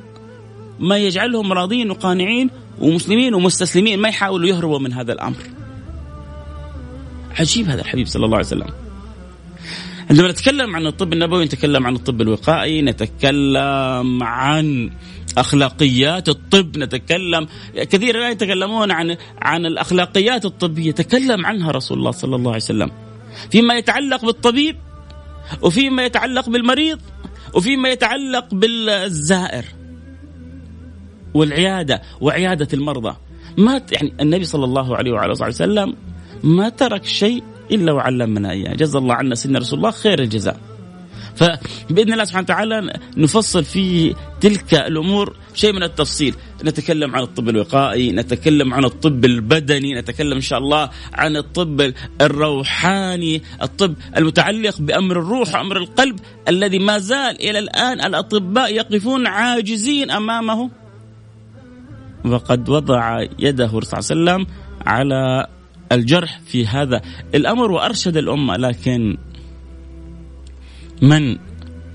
ما 0.81 0.97
يجعلهم 0.97 1.53
راضين 1.53 1.91
وقانعين 1.91 2.51
ومسلمين 2.79 3.35
ومستسلمين 3.35 3.99
ما 3.99 4.09
يحاولوا 4.09 4.49
يهربوا 4.49 4.79
من 4.79 4.93
هذا 4.93 5.13
الأمر. 5.13 5.37
عجيب 7.41 7.69
هذا 7.69 7.81
الحبيب 7.81 8.07
صلى 8.07 8.25
الله 8.25 8.37
عليه 8.37 8.47
وسلم. 8.47 8.69
عندما 10.11 10.29
نتكلم 10.29 10.77
عن 10.77 10.87
الطب 10.87 11.13
النبوي 11.13 11.45
نتكلم 11.45 11.87
عن 11.87 11.95
الطب 11.95 12.21
الوقائي 12.21 12.83
نتكلم 12.83 14.23
عن 14.23 14.91
اخلاقيات 15.39 16.29
الطب 16.29 16.79
نتكلم 16.79 17.47
كثيرا 17.75 18.21
لا 18.21 18.31
يتكلمون 18.31 18.91
عن 18.91 19.17
عن 19.43 19.67
الأخلاقيات 19.67 20.45
الطبيه 20.45 20.93
تكلم 20.93 21.47
عنها 21.47 21.71
رسول 21.71 21.99
الله 21.99 22.11
صلى 22.11 22.37
الله 22.37 22.51
عليه 22.51 22.63
وسلم. 22.63 22.91
فيما 23.51 23.75
يتعلق 23.75 24.25
بالطبيب 24.25 24.77
وفيما 25.63 26.05
يتعلق 26.05 26.49
بالمريض 26.49 27.01
وفيما 27.55 27.89
يتعلق 27.89 28.55
بالزائر 28.55 29.65
والعيادة 31.35 32.03
وعيادة 32.21 32.69
المرضى. 32.75 33.17
ما 33.59 33.83
يعني 33.93 34.15
النبي 34.21 34.45
صلى 34.45 34.65
الله 34.65 34.97
عليه 34.97 35.13
وعلى 35.13 35.33
اله 35.33 35.47
وسلم 35.47 35.97
ما 36.43 36.69
ترك 36.69 37.05
شيء 37.05 37.43
إلا 37.71 37.93
وعلمنا 37.93 38.51
إياه. 38.51 38.75
جزا 38.75 38.99
الله 38.99 39.15
عنا 39.15 39.35
سيدنا 39.35 39.59
رسول 39.59 39.79
الله 39.79 39.91
خير 39.91 40.23
الجزاء. 40.23 40.74
فبإذن 41.37 42.13
الله 42.13 42.25
سبحانه 42.25 42.45
وتعالى 42.45 42.99
نفصل 43.17 43.65
في 43.65 44.15
تلك 44.41 44.75
الأمور 44.75 45.37
شيء 45.55 45.73
من 45.73 45.83
التفصيل. 45.83 46.35
نتكلم 46.65 47.17
عن 47.17 47.23
الطب 47.23 47.49
الوقائي 47.49 48.13
نتكلم 48.13 48.75
عن 48.75 48.85
الطب 48.85 49.25
البدني 49.25 49.95
نتكلم 49.95 50.33
إن 50.33 50.41
شاء 50.41 50.59
الله 50.59 50.91
عن 51.13 51.37
الطب 51.37 51.93
الروحاني 52.21 53.43
الطب 53.63 53.95
المتعلق 54.17 54.81
بأمر 54.81 55.19
الروح 55.19 55.55
وأمر 55.55 55.77
القلب 55.77 56.21
الذي 56.49 56.79
ما 56.79 56.99
زال 56.99 57.41
إلى 57.41 57.59
الآن 57.59 58.01
الأطباء 58.01 58.75
يقفون 58.75 59.27
عاجزين 59.27 60.11
أمامه. 60.11 60.71
وقد 62.25 62.69
وضع 62.69 63.27
يده 63.39 63.81
صلى 63.81 64.21
الله 64.21 64.33
عليه 64.33 64.43
وسلم 64.43 64.47
على 64.87 65.47
الجرح 65.93 66.41
في 66.47 66.67
هذا 66.67 67.01
الأمر 67.35 67.71
وأرشد 67.71 68.17
الأمة 68.17 68.57
لكن 68.57 69.17
من 71.03 71.39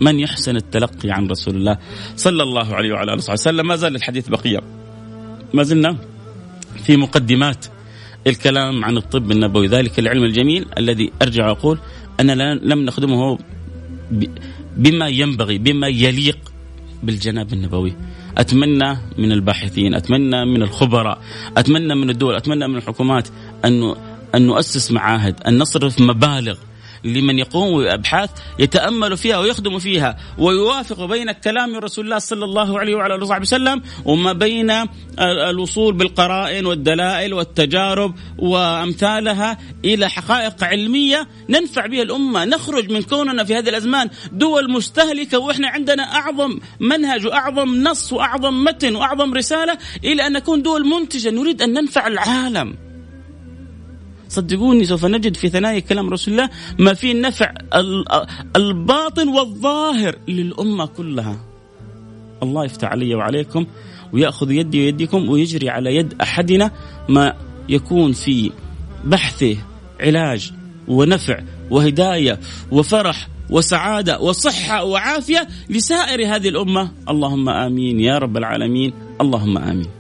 من 0.02 0.20
يحسن 0.20 0.56
التلقي 0.56 1.12
عن 1.12 1.28
رسول 1.28 1.56
الله 1.56 1.78
صلى 2.16 2.44
الله 2.44 2.76
عليه 2.76 2.94
وعلى 2.94 3.14
آله 3.14 3.24
وسلم؟ 3.32 3.68
ما 3.68 3.76
زال 3.76 3.96
الحديث 3.96 4.30
بقية. 4.30 4.60
ما 5.54 5.64
زلنا 5.64 5.98
في 6.84 6.98
مقدمات 6.98 7.66
الكلام 8.28 8.86
عن 8.86 8.98
الطب 8.98 9.32
النبوي. 9.32 9.68
ذلك 9.68 10.00
العلم 10.00 10.24
الجميل 10.24 10.66
الذي 10.78 11.12
أرجع 11.22 11.48
واقول 11.50 11.80
اننا 12.20 12.56
لم 12.56 12.86
نخدمه 12.86 13.38
بما 14.78 15.08
ينبغي 15.08 15.58
بما 15.58 15.88
يليق 15.88 16.40
بالجناب 17.04 17.54
النبوي. 17.54 17.96
أتمنى 18.38 18.98
من 19.18 19.32
الباحثين 19.32 19.96
أتمنى 19.96 20.46
من 20.46 20.62
الخبراء 20.62 21.22
أتمنى 21.58 21.96
من 21.96 22.10
الدول 22.10 22.36
أتمنى 22.36 22.68
من 22.68 22.76
الحكومات 22.76 23.28
ان 23.66 23.96
أن 24.36 24.42
نؤسس 24.42 24.92
معاهد 24.92 25.42
أن 25.48 25.58
نصرف 25.58 26.02
مبالغ 26.02 26.58
لمن 27.04 27.40
يقوم 27.40 27.84
بأبحاث 27.84 28.30
يتأمل 28.60 29.18
فيها 29.18 29.38
ويخدم 29.38 29.80
فيها 29.80 30.18
ويوافق 30.38 31.06
بين 31.06 31.32
كلام 31.32 31.76
رسول 31.76 32.06
الله 32.06 32.20
صلى 32.20 32.46
الله 32.46 32.80
عليه 32.80 32.96
وعلى 32.96 33.16
آله 33.16 33.24
وصحبه 33.24 33.42
وسلم 33.42 33.82
وما 34.06 34.34
بين 34.34 34.74
الوصول 35.20 35.94
بالقرائن 35.94 36.66
والدلائل 36.66 37.34
والتجارب 37.34 38.16
وأمثالها 38.40 39.58
إلى 39.86 40.10
حقائق 40.10 40.64
علمية 40.64 41.28
ننفع 41.50 41.86
بها 41.86 42.02
الأمة، 42.02 42.46
نخرج 42.46 42.92
من 42.92 43.02
كوننا 43.02 43.44
في 43.44 43.56
هذه 43.56 43.70
الأزمان 43.70 44.10
دول 44.32 44.72
مستهلكة 44.72 45.38
وإحنا 45.40 45.68
عندنا 45.68 46.04
أعظم 46.04 46.60
منهج 46.80 47.26
وأعظم 47.26 47.84
نص 47.84 48.14
وأعظم 48.14 48.64
متن 48.64 48.96
وأعظم 48.96 49.34
رسالة 49.34 49.78
إلى 50.04 50.28
أن 50.28 50.34
نكون 50.34 50.62
دول 50.62 50.88
منتجة 50.88 51.30
نريد 51.30 51.62
أن 51.62 51.74
ننفع 51.74 52.08
العالم. 52.08 52.89
صدقوني 54.30 54.86
سوف 54.86 55.06
نجد 55.06 55.36
في 55.36 55.50
ثنايا 55.50 55.80
كلام 55.80 56.10
رسول 56.10 56.34
الله 56.34 56.50
ما 56.80 56.94
فيه 56.94 57.12
النفع 57.12 57.54
الباطن 58.56 59.28
والظاهر 59.28 60.16
للأمة 60.28 60.86
كلها. 60.86 61.40
الله 62.44 62.66
يفتح 62.66 62.88
علي 62.88 63.16
وعليكم 63.16 63.66
ويأخذ 64.14 64.52
يدي 64.52 64.86
ويديكم 64.86 65.30
ويجري 65.30 65.70
على 65.70 65.96
يد 65.96 66.14
أحدنا 66.22 66.72
ما 67.10 67.34
يكون 67.70 68.12
في 68.12 68.52
بحثه 69.06 69.58
علاج 70.00 70.52
ونفع 70.88 71.40
وهداية 71.70 72.40
وفرح 72.72 73.28
وسعادة 73.50 74.20
وصحة 74.20 74.84
وعافية 74.84 75.48
لسائر 75.70 76.36
هذه 76.36 76.50
الأمة. 76.50 76.92
اللهم 77.10 77.50
آمين 77.50 78.00
يا 78.00 78.18
رب 78.18 78.38
العالمين. 78.38 78.94
اللهم 79.22 79.58
آمين. 79.58 79.99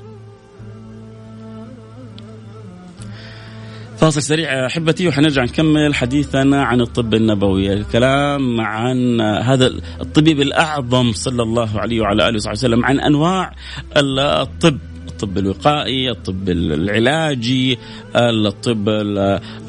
فاصل 3.99 4.21
سريع. 4.21 4.65
أحبتي 4.65 5.07
وحنرجع 5.07 5.43
نكمل 5.43 5.95
حديثنا 5.95 6.63
عن 6.63 6.81
الطب 6.81 7.13
النبوي، 7.13 7.73
الكلام 7.73 8.61
عن 8.61 9.21
هذا 9.21 9.67
الطبيب 10.01 10.41
الأعظم 10.41 11.11
صلى 11.11 11.43
الله 11.43 11.79
عليه 11.79 12.01
وعلى 12.01 12.29
آله 12.29 12.35
وصحبه 12.35 12.57
وسلم 12.57 12.85
عن 12.85 12.99
أنواع 12.99 13.51
الطب 13.97 14.77
الطب 15.07 15.37
الوقائي، 15.37 16.11
الطب 16.11 16.49
العلاجي، 16.49 17.77
الطب 18.15 18.89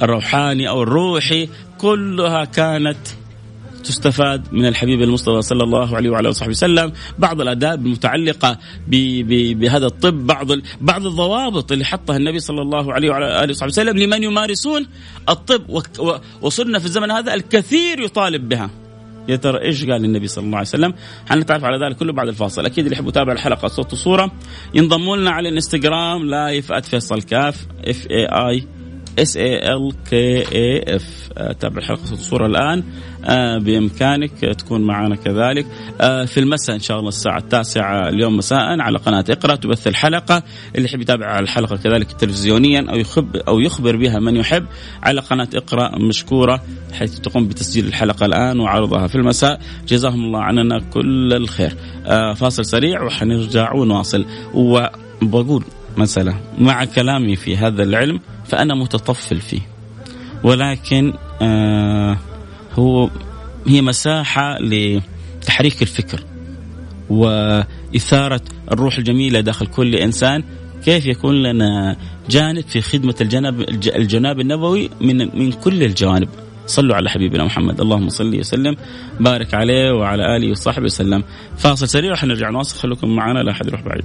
الروحاني 0.03 0.69
أو 0.69 0.83
الروحي، 0.83 1.49
كلها 1.79 2.45
كانت 2.45 2.99
تستفاد 3.85 4.53
من 4.53 4.67
الحبيب 4.67 5.03
المصطفى 5.03 5.43
صلى 5.43 5.65
الله 5.65 5.97
عليه 5.97 6.11
وعلى 6.11 6.29
وصحبه 6.29 6.51
وسلم. 6.51 6.93
بعض 7.19 7.41
الاداب 7.41 7.87
المتعلقه 7.87 8.59
بهذا 8.89 9.87
الطب 9.87 10.27
بعض 10.27 10.47
بعض 10.81 11.07
الضوابط 11.07 11.73
اللي 11.73 11.85
حطها 11.85 12.17
النبي 12.17 12.39
صلى 12.39 12.63
الله 12.63 12.93
عليه 12.93 13.11
وعلى 13.11 13.45
آله 13.45 13.51
وصحبه 13.51 13.71
وسلم 13.71 13.99
لمن 13.99 14.23
يمارسون 14.23 14.87
الطب. 15.29 15.83
وصرنا 16.43 16.79
في 16.79 16.85
الزمن 16.85 17.11
هذا 17.11 17.35
الكثير 17.35 18.01
يطالب 18.01 18.49
بها. 18.49 18.71
يا 19.29 19.37
ترى 19.37 19.63
إيش 19.63 19.85
قال 19.85 20.05
النبي 20.05 20.29
صلى 20.29 20.45
الله 20.45 20.57
عليه 20.57 20.69
وسلم؟ 20.69 20.95
حنتعرف 21.29 21.65
على 21.65 21.87
ذلك 21.87 21.97
كله 21.97 22.13
بعد 22.13 22.29
الفاصل، 22.29 22.67
أكيد 22.67 22.85
اللي 22.85 22.97
يحب 22.97 23.09
يتابع 23.09 23.33
الحلقة 23.33 23.69
صوت 23.69 23.93
وصورة 23.93 24.33
ينضموا 24.75 25.17
لنا 25.17 25.31
على 25.31 25.49
الانستغرام 25.49 26.25
live 26.25 26.73
@فيصل 26.73 27.23
كاف 27.23 27.67
F 27.85 28.07
A 28.11 28.27
I 28.27 28.67
S 29.19 29.37
A 29.37 29.73
L 29.73 29.93
K 30.11 30.39
A 30.55 30.97
F 30.97 31.29
تابع 31.61 31.79
الحلقة 31.79 32.13
الصورة 32.13 32.47
الآن. 32.47 32.85
آه، 33.25 33.59
بإمكانك 33.59 34.31
تكون 34.41 34.81
معنا 34.81 35.17
كذلك. 35.17 35.67
آه، 36.01 36.25
في 36.25 36.41
المساء 36.41 36.77
إن 36.77 36.81
شاء 36.81 36.99
الله 36.99 37.09
الساعة 37.09 37.39
التاسعة 37.39 38.09
اليوم 38.09 38.37
مساء 38.37 38.81
على 38.81 38.99
قناة 38.99 39.25
اقرأ 39.31 39.55
تبث 39.55 39.87
الحلقة. 39.87 40.43
اللي 40.77 40.87
يحب 40.87 41.01
يتابع 41.01 41.39
الحلقة 41.39 41.77
كذلك 41.77 42.13
تلفزيونيا 42.13 42.87
أو 42.91 42.97
يخبر 42.97 43.43
أو 43.49 43.61
يخبر 43.61 43.97
بها 43.97 44.19
من 44.19 44.37
يحب 44.37 44.67
على 45.03 45.21
قناة 45.21 45.49
اقرأ 45.55 45.99
مشكورة 45.99 46.63
حيث 46.93 47.21
تقوم 47.21 47.49
بتسجيل 47.49 47.87
الحلقة 47.87 48.27
الآن 48.27 48.61
وعرضها 48.61 49.07
في 49.07 49.15
المساء. 49.15 49.61
جزاهم 49.89 50.25
الله 50.25 50.41
عننا 50.41 50.79
كل 50.79 51.33
الخير. 51.33 51.75
آه، 52.07 52.35
فاصل 52.35 52.65
سريع 52.65 53.03
وحنرجع 53.03 53.73
ونواصل. 53.73 54.27
وبقول 54.55 55.65
مسألة 55.97 56.41
مع 56.59 56.85
كلامي 56.85 57.37
في 57.37 57.57
هذا 57.57 57.83
العلم 57.83 58.21
فأنا 58.45 58.75
متطفل 58.75 59.41
فيه. 59.41 59.61
ولكن 60.43 61.13
آه 61.43 62.19
هو 62.75 63.11
هي 63.67 63.83
مساحة 63.83 64.59
لتحريك 64.61 65.83
الفكر 65.83 66.25
وإثارة 67.11 68.41
الروح 68.73 68.99
الجميلة 68.99 69.41
داخل 69.41 69.67
كل 69.67 69.95
إنسان. 69.95 70.45
كيف 70.85 71.07
يكون 71.07 71.43
لنا 71.43 71.97
جانب 72.31 72.65
في 72.69 72.81
خدمة 72.81 73.15
الجناب 73.21 73.61
الجناب 73.97 74.41
النبوي 74.41 74.91
من 75.01 75.39
من 75.39 75.53
كل 75.53 75.83
الجوانب؟ 75.83 76.29
صلوا 76.67 76.97
على 76.97 77.11
حبيبنا 77.11 77.45
محمد. 77.45 77.81
اللهم 77.81 78.09
صل 78.09 78.39
وسلم. 78.39 78.77
بارك 79.21 79.55
عليه 79.55 79.93
وعلى 79.93 80.37
آله 80.37 80.51
وصحبه 80.51 80.85
وسلم. 80.85 81.25
فاصل 81.57 81.89
سريع 81.89 82.13
وحنرجع 82.13 82.51
نواصل. 82.51 82.79
خليكم 82.79 83.17
معنا 83.17 83.39
لا 83.39 83.51
أحد 83.51 83.67
يروح 83.67 83.83
بعيد. 83.83 84.05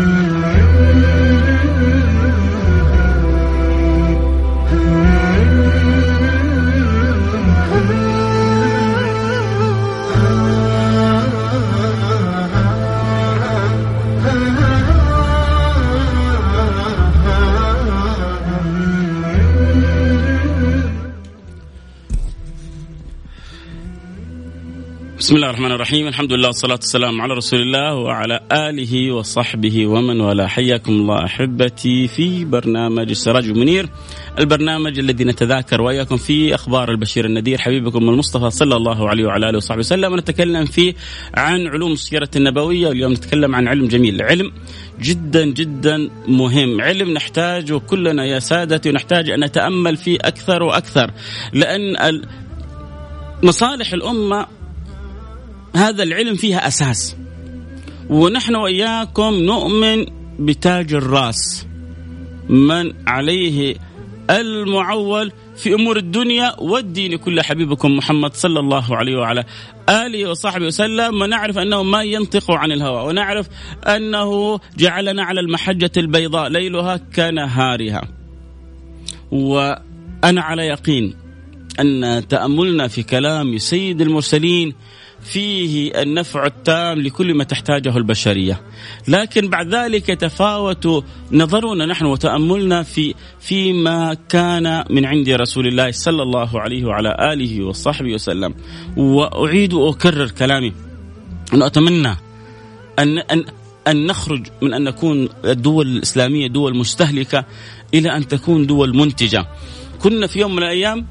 بسم 25.31 25.37
الله 25.37 25.49
الرحمن 25.49 25.71
الرحيم 25.71 26.07
الحمد 26.07 26.33
لله 26.33 26.47
والصلاة 26.47 26.75
والسلام 26.75 27.21
على 27.21 27.33
رسول 27.33 27.61
الله 27.61 27.95
وعلى 27.95 28.39
آله 28.51 29.11
وصحبه 29.11 29.87
ومن 29.87 30.21
والاه 30.21 30.47
حياكم 30.47 30.91
الله 30.91 31.25
أحبتي 31.25 32.07
في 32.07 32.45
برنامج 32.45 33.09
السراج 33.09 33.45
المنير 33.45 33.89
البرنامج 34.39 34.99
الذي 34.99 35.23
نتذاكر 35.23 35.81
وإياكم 35.81 36.17
فيه 36.17 36.55
أخبار 36.55 36.91
البشير 36.91 37.25
النذير 37.25 37.57
حبيبكم 37.57 38.09
المصطفى 38.09 38.49
صلى 38.49 38.75
الله 38.75 39.09
عليه 39.09 39.25
وعلى 39.25 39.49
آله 39.49 39.57
وصحبه 39.57 39.79
وسلم 39.79 40.13
ونتكلم 40.13 40.65
فيه 40.65 40.93
عن 41.37 41.67
علوم 41.67 41.91
السيرة 41.91 42.29
النبوية 42.35 42.87
واليوم 42.87 43.11
نتكلم 43.11 43.55
عن 43.55 43.67
علم 43.67 43.87
جميل 43.87 44.21
علم 44.21 44.51
جدا 45.01 45.45
جدا 45.45 46.09
مهم 46.27 46.81
علم 46.81 47.13
نحتاجه 47.13 47.77
كلنا 47.77 48.25
يا 48.25 48.39
سادتي 48.39 48.89
ونحتاج 48.89 49.29
أن 49.29 49.43
نتأمل 49.43 49.97
فيه 49.97 50.17
أكثر 50.21 50.63
وأكثر 50.63 51.11
لأن 51.53 51.95
مصالح 53.43 53.93
الأمة 53.93 54.60
هذا 55.75 56.03
العلم 56.03 56.35
فيها 56.35 56.67
أساس. 56.67 57.15
ونحن 58.09 58.55
وإياكم 58.55 59.33
نؤمن 59.33 60.05
بتاج 60.39 60.93
الرأس. 60.93 61.67
من 62.49 62.93
عليه 63.07 63.75
المعول 64.29 65.31
في 65.55 65.73
أمور 65.73 65.97
الدنيا 65.97 66.59
والدين. 66.59 67.15
كل 67.15 67.41
حبيبكم 67.41 67.97
محمد 67.97 68.33
صلى 68.33 68.59
الله 68.59 68.95
عليه 68.95 69.15
وعلى 69.17 69.43
آله 69.89 70.29
وصحبه 70.29 70.65
وسلم. 70.65 71.21
ونعرف 71.21 71.57
أنه 71.57 71.83
ما 71.83 72.03
ينطق 72.03 72.51
عن 72.51 72.71
الهوى. 72.71 73.07
ونعرف 73.07 73.47
أنه 73.87 74.59
جعلنا 74.77 75.23
على 75.23 75.39
المحجة 75.39 75.91
البيضاء 75.97 76.49
ليلها 76.49 76.97
كنهارها. 76.97 78.01
وأنا 79.31 80.41
على 80.41 80.67
يقين 80.67 81.15
أن 81.79 82.23
تأملنا 82.27 82.87
في 82.87 83.03
كلام 83.03 83.57
سيد 83.57 84.01
المرسلين 84.01 84.73
فيه 85.23 86.01
النفع 86.01 86.45
التام 86.45 87.01
لكل 87.01 87.33
ما 87.33 87.43
تحتاجه 87.43 87.97
البشرية. 87.97 88.61
لكن 89.07 89.49
بعد 89.49 89.75
ذلك 89.75 90.09
يتفاوت 90.09 91.03
نظرنا 91.31 91.85
نحن 91.85 92.05
وتأملنا 92.05 92.83
في 92.83 93.15
فيما 93.39 94.13
كان 94.29 94.83
من 94.89 95.05
عند 95.05 95.29
رسول 95.29 95.67
الله 95.67 95.91
صلى 95.91 96.23
الله 96.23 96.59
عليه 96.59 96.85
وعلى 96.85 97.33
آله 97.33 97.63
وصحبه 97.63 98.13
وسلم. 98.13 98.53
وأعيد 98.97 99.73
وأكرر 99.73 100.27
كلامي. 100.29 100.73
انه 101.53 101.65
أتمنى 101.65 102.15
أن 102.99 103.17
أن 103.17 103.45
أن 103.87 104.05
نخرج 104.05 104.47
من 104.61 104.73
أن 104.73 104.83
نكون 104.83 105.29
الدول 105.45 105.87
الإسلامية 105.87 106.47
دول 106.47 106.77
مستهلكة 106.77 107.45
إلى 107.93 108.17
أن 108.17 108.27
تكون 108.27 108.65
دول 108.65 108.97
منتجة. 108.97 109.45
كنا 109.99 110.27
في 110.27 110.39
يوم 110.39 110.55
من 110.55 110.63
الأيام 110.63 111.07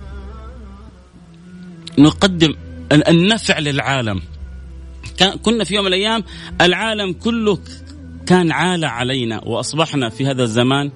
نقدم 1.99 2.55
النفع 2.92 3.59
للعالم 3.59 4.20
كنا 5.42 5.64
في 5.64 5.74
يوم 5.74 5.85
من 5.85 5.88
الأيام 5.88 6.24
العالم 6.61 7.12
كله 7.12 7.59
كان 8.26 8.53
عال 8.53 8.85
علينا 8.85 9.40
وأصبحنا 9.44 10.09
في 10.09 10.26
هذا 10.26 10.42
الزمان 10.42 10.90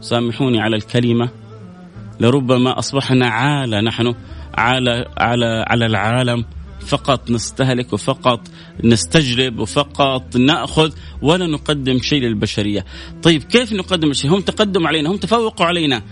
سامحوني 0.00 0.60
على 0.60 0.76
الكلمة 0.76 1.28
لربما 2.20 2.78
أصبحنا 2.78 3.26
عالة 3.26 3.80
نحن 3.80 4.14
على 4.54 5.08
على 5.18 5.64
على 5.68 5.86
العالم 5.86 6.44
فقط 6.86 7.30
نستهلك 7.30 7.92
وفقط 7.92 8.40
نستجلب 8.84 9.58
وفقط 9.58 10.36
نأخذ 10.36 10.92
ولا 11.22 11.46
نقدم 11.46 11.98
شيء 11.98 12.22
للبشرية. 12.22 12.84
طيب 13.22 13.42
كيف 13.42 13.72
نقدم 13.72 14.12
شيء؟ 14.12 14.34
هم 14.34 14.40
تقدموا 14.40 14.88
علينا، 14.88 15.10
هم 15.10 15.16
تفوقوا 15.16 15.66
علينا. 15.66 16.02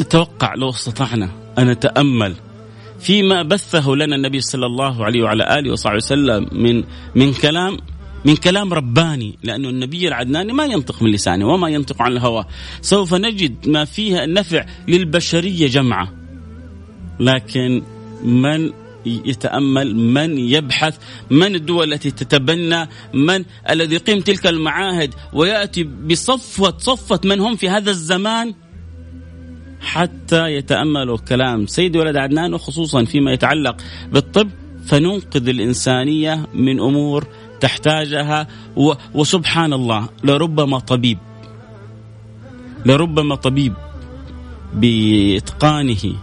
أتوقع 0.00 0.54
لو 0.54 0.70
استطعنا 0.70 1.30
أن 1.58 1.70
نتأمل 1.70 2.34
فيما 3.00 3.42
بثه 3.42 3.90
لنا 3.90 4.16
النبي 4.16 4.40
صلى 4.40 4.66
الله 4.66 5.04
عليه 5.04 5.22
وعلى 5.22 5.58
آله 5.58 5.72
وصحبه 5.72 5.96
وسلم 5.96 6.48
من 6.52 6.84
من 7.14 7.32
كلام 7.32 7.76
من 8.24 8.36
كلام 8.36 8.74
رباني 8.74 9.38
لأنه 9.42 9.68
النبي 9.68 10.08
العدناني 10.08 10.52
ما 10.52 10.64
ينطق 10.64 11.02
من 11.02 11.10
لسانه 11.10 11.46
وما 11.46 11.68
ينطق 11.68 12.02
عن 12.02 12.12
الهوى. 12.12 12.44
سوف 12.80 13.14
نجد 13.14 13.68
ما 13.68 13.84
فيها 13.84 14.24
النفع 14.24 14.66
للبشرية 14.88 15.66
جمعة. 15.66 16.12
لكن 17.20 17.82
من 18.22 18.72
يتأمل 19.06 19.96
من 19.96 20.38
يبحث 20.38 20.96
من 21.30 21.54
الدول 21.54 21.92
التي 21.92 22.10
تتبنى 22.10 22.88
من 23.14 23.44
الذي 23.70 23.94
يقيم 23.94 24.20
تلك 24.20 24.46
المعاهد 24.46 25.14
ويأتي 25.32 25.84
بصفوة 25.84 26.78
صفه 26.78 27.20
من 27.24 27.40
هم 27.40 27.56
في 27.56 27.68
هذا 27.68 27.90
الزمان؟ 27.90 28.54
حتى 29.80 30.52
يتأملوا 30.52 31.16
كلام 31.16 31.66
سيد 31.66 31.96
ولد 31.96 32.16
عدنان 32.16 32.54
وخصوصا 32.54 33.04
فيما 33.04 33.32
يتعلق 33.32 33.76
بالطب 34.12 34.50
فننقذ 34.86 35.48
الإنسانية 35.48 36.46
من 36.54 36.80
أمور 36.80 37.26
تحتاجها 37.60 38.46
وسبحان 39.14 39.72
الله 39.72 40.08
لربما 40.24 40.78
طبيب 40.78 41.18
لربما 42.86 43.34
طبيب 43.34 43.74
بإتقانه 44.74 46.14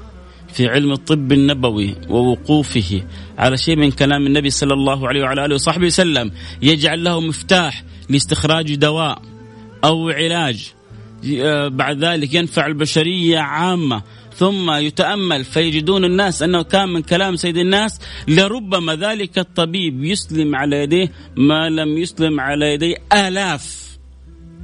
في 0.54 0.68
علم 0.68 0.91
الطب 0.91 1.32
النبوي 1.32 1.96
ووقوفه 2.10 3.04
على 3.38 3.58
شيء 3.58 3.76
من 3.76 3.91
كلام 3.91 4.28
النبي 4.28 4.50
صلى 4.50 4.74
الله 4.74 5.08
عليه 5.08 5.24
وعلى 5.24 5.46
آله 5.46 5.56
وصحبه 5.56 5.86
وسلم. 5.86 6.32
يجعل 6.62 7.04
له 7.04 7.20
مفتاح 7.20 7.84
لاستخراج 8.10 8.76
دواء 8.76 9.22
أو 9.84 10.10
علاج 10.10 10.74
بعد 11.69 12.04
ذلك 12.04 12.34
ينفع 12.34 12.65
البشرية 12.65 13.39
عامة 13.39 14.01
ثم 14.36 14.71
يتأمل 14.71 15.43
فيجدون 15.43 16.06
الناس 16.06 16.43
أنه 16.43 16.62
كان 16.62 16.89
من 16.89 17.01
كلام 17.01 17.36
سيد 17.36 17.58
الناس 17.58 17.99
لربما 18.28 18.95
ذلك 18.95 19.39
الطبيب 19.39 20.04
يسلم 20.04 20.56
على 20.56 20.75
يديه 20.75 21.12
ما 21.38 21.69
لم 21.69 21.97
يسلم 21.97 22.39
على 22.39 22.73
يديه 22.73 22.95
آلاف 23.13 23.97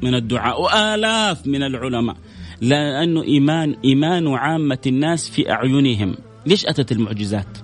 من 0.02 0.16
الدعاء 0.16 0.62
وآلاف 0.62 1.48
من 1.48 1.64
العلماء. 1.64 2.16
لأنه 2.62 3.24
إيمان 3.24 3.76
إيمان 3.86 4.28
عامة 4.28 4.80
الناس 4.88 5.30
في 5.30 5.52
أعينهم. 5.52 6.16
ليش 6.46 6.66
أتت 6.66 6.92
المعجزات؟ 6.92 7.58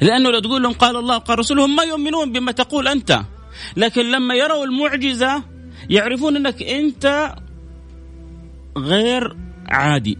لأنه 0.00 0.30
لو 0.30 0.38
تقول 0.38 0.62
لهم 0.62 0.72
قال 0.72 0.96
الله 0.96 1.18
قال 1.18 1.38
رسولهم 1.38 1.76
ما 1.76 1.82
يؤمنون 1.82 2.32
بما 2.32 2.52
تقول 2.52 2.88
أنت. 2.88 3.20
لكن 3.76 4.10
لما 4.10 4.34
يروا 4.34 4.64
المعجزة 4.64 5.55
يعرفون 5.90 6.36
إنك 6.36 6.62
أنت 6.62 7.34
غير 8.78 9.36
عادي. 9.68 10.18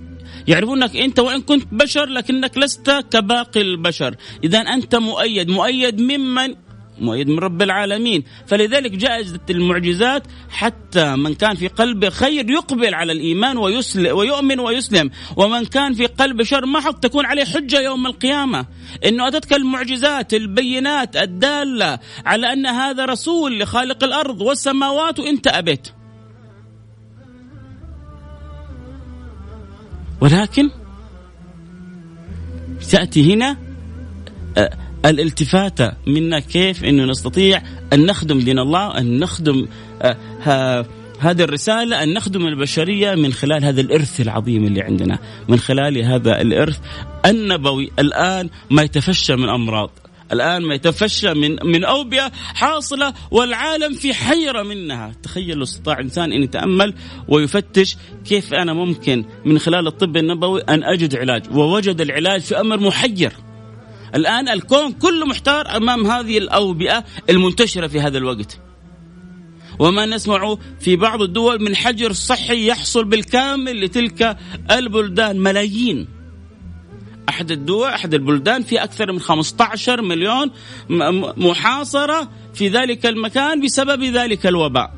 يعرفون 0.49 0.83
إنك 0.83 0.97
أنت 0.97 1.19
وإن 1.19 1.41
كنت 1.41 1.75
بشر 1.75 2.07
لكنك 2.07 2.59
لست 2.59 2.91
كباقي 2.91 3.61
البشر. 3.61 4.17
اذا 4.45 4.59
أنت 4.59 4.95
مؤيد. 4.95 5.51
مؤيد 5.51 6.01
ممن 6.01 6.55
مؤيد 7.01 7.29
من 7.29 7.39
رب 7.39 7.63
العالمين. 7.63 8.25
فلذلك 8.47 8.91
جاءت 8.91 9.51
المعجزات 9.51 10.23
حتى 10.49 11.17
من 11.17 11.35
كان 11.35 11.55
في 11.55 11.69
قلبه 11.69 12.11
خير 12.11 12.51
يقبل 12.51 12.95
على 12.95 13.13
الإيمان 13.13 13.59
ويسلم 13.59 14.17
ويؤمن 14.17 14.61
ويسلم. 14.61 15.11
ومن 15.37 15.65
كان 15.65 15.95
في 15.95 16.07
قلبه 16.07 16.45
شر 16.45 16.67
ما 16.67 16.81
حق 16.81 16.99
تكون 16.99 17.27
عليه 17.27 17.45
حجة 17.45 17.81
يوم 17.81 18.07
القيامة. 18.07 18.67
إنه 19.05 19.29
أتتك 19.29 19.53
المعجزات 19.53 20.35
البينات 20.35 21.17
الدالة 21.17 21.99
على 22.27 22.53
أن 22.53 22.67
هذا 22.67 23.05
رسول 23.05 23.61
لخالق 23.61 24.05
الأرض 24.05 24.41
والسماوات 24.41 25.19
وإنت 25.19 25.47
أبيت 25.47 25.89
ولكن 30.21 30.71
تأتي 32.91 33.35
هنا 33.35 33.57
الالتفاتة 35.07 35.93
منا 36.07 36.41
كيف 36.41 36.85
أنه 36.85 37.05
نستطيع 37.05 37.63
أن 37.93 38.07
نخدم 38.07 38.39
دين 38.39 38.59
الله 38.59 38.99
أن 38.99 39.19
نخدم 39.19 39.67
آه، 40.03 40.87
هذه 41.21 41.43
الرسالة 41.43 42.03
أن 42.03 42.15
نخدم 42.15 42.47
البشرية 42.47 43.15
من 43.15 43.33
خلال 43.33 43.65
هذا 43.65 43.81
الإرث 43.81 44.21
العظيم 44.21 44.65
اللي 44.65 44.83
عندنا 44.83 45.19
من 45.49 45.59
خلال 45.59 46.05
هذا 46.05 46.41
الإرث 46.41 46.79
النبوي. 47.27 47.91
الآن 47.99 48.51
ما 48.71 48.83
يتفشى 48.83 49.37
من 49.37 49.49
أمراض 49.49 49.91
الآن 50.33 50.63
ما 50.63 50.75
يتفشى 50.75 51.35
من 51.35 51.57
من 51.65 51.85
أوبئة 51.85 52.33
حاصلة 52.55 53.15
والعالم 53.31 53.95
في 53.95 54.15
حيرة 54.15 54.63
منها. 54.63 55.13
تخيل 55.23 55.63
استطاع 55.63 56.01
إنسان 56.01 56.33
أن 56.33 56.43
يتأمل 56.43 56.95
ويفتش 57.29 57.97
كيف 58.25 58.55
أنا 58.55 58.73
ممكن 58.73 59.25
من 59.45 59.59
خلال 59.59 59.87
الطب 59.87 60.17
النبوي 60.17 60.61
أن 60.61 60.85
أجد 60.85 61.17
علاج 61.17 61.43
ووجد 61.51 62.01
العلاج 62.01 62.41
في 62.41 62.61
أمر 62.61 62.81
محير. 62.81 63.33
الآن 64.15 64.49
الكون 64.49 64.93
كله 64.93 65.27
محتار 65.27 65.77
أمام 65.77 66.07
هذه 66.07 66.39
الأوبئة 66.39 67.05
المنتشرة 67.31 67.87
في 67.87 68.01
هذا 68.01 68.19
الوقت. 68.19 68.61
وما 69.79 70.07
نسمع 70.07 70.57
في 70.81 70.97
بعض 70.97 71.23
الدول 71.23 71.63
من 71.63 71.77
حجر 71.77 72.13
صحي 72.13 72.67
يحصل 72.67 73.05
بالكامل 73.05 73.85
لتلك 73.85 74.39
البلدان 74.71 75.41
ملايين. 75.41 76.09
أحد 77.29 77.51
الدول 77.51 77.89
أحد 77.89 78.15
البلدان 78.15 78.63
في 78.63 78.83
أكثر 78.83 79.13
من 79.13 79.21
15 79.21 80.03
مليون 80.03 80.51
محاصرة 81.37 82.29
في 82.55 82.69
ذلك 82.69 83.07
المكان 83.07 83.61
بسبب 83.61 84.03
ذلك 84.03 84.47
الوباء. 84.47 84.95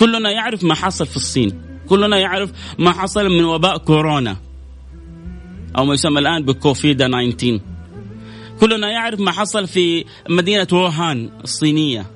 كلنا 0.00 0.30
يعرف 0.30 0.64
ما 0.64 0.74
حصل 0.74 1.06
في 1.06 1.16
الصين. 1.16 1.62
كلنا 1.88 2.18
يعرف 2.18 2.50
ما 2.78 2.92
حصل 2.92 3.28
من 3.28 3.44
وباء 3.44 3.78
كورونا. 3.78 4.36
أو 5.78 5.84
ما 5.84 5.94
يسمى 5.94 6.18
الآن 6.18 6.44
بكوفيدا 6.44 7.08
19 7.08 7.60
كلنا 8.60 8.90
يعرف 8.90 9.20
ما 9.20 9.30
حصل 9.30 9.66
في 9.66 10.04
مدينة 10.28 10.66
ووهان 10.72 11.30
الصينية. 11.44 12.06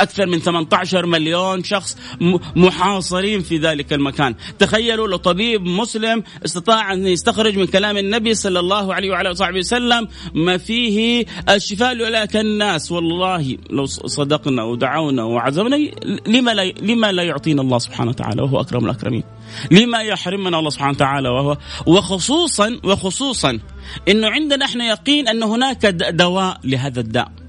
أكثر 0.00 0.26
من 0.26 0.38
18 0.38 1.06
مليون 1.06 1.64
شخص 1.64 1.96
محاصرين 2.56 3.40
في 3.40 3.58
ذلك 3.58 3.92
المكان. 3.92 4.34
تخيلوا 4.58 5.08
لو 5.08 5.16
طبيب 5.16 5.66
مسلم 5.66 6.22
استطاع 6.44 6.92
أن 6.92 7.06
يستخرج 7.06 7.58
من 7.58 7.66
كلام 7.66 7.96
النبي 7.96 8.34
صلى 8.34 8.60
الله 8.60 8.94
عليه 8.94 9.10
وعلى 9.10 9.30
وصحبه 9.30 9.58
وسلم 9.58 10.08
ما 10.34 10.58
فيه 10.58 11.26
الشفاء 11.48 11.94
لأولئك 11.94 12.36
الناس. 12.36 12.92
والله 12.92 13.56
لو 13.70 13.86
صدقنا 13.86 14.62
ودعونا 14.64 15.24
وعزمنا 15.24 15.76
لما 16.26 16.54
لا, 16.54 16.72
لما 16.82 17.12
لا 17.12 17.22
يعطينا 17.22 17.62
الله 17.62 17.78
سبحانه 17.78 18.10
وتعالى 18.10 18.42
وهو 18.42 18.60
أكرم 18.60 18.84
الأكرمين. 18.84 19.24
لما 19.70 20.02
يحرمنا 20.02 20.58
الله 20.58 20.70
سبحانه 20.70 20.90
وتعالى 20.92 21.28
وهو 21.28 21.56
وخصوصا 21.86 22.80
وخصوصا 22.84 23.58
إنه 24.08 24.28
عندنا 24.28 24.64
إحنا 24.64 24.84
يقين 24.88 25.28
أن 25.28 25.42
هناك 25.42 25.86
دواء 25.86 26.60
لهذا 26.64 27.00
الداء. 27.00 27.39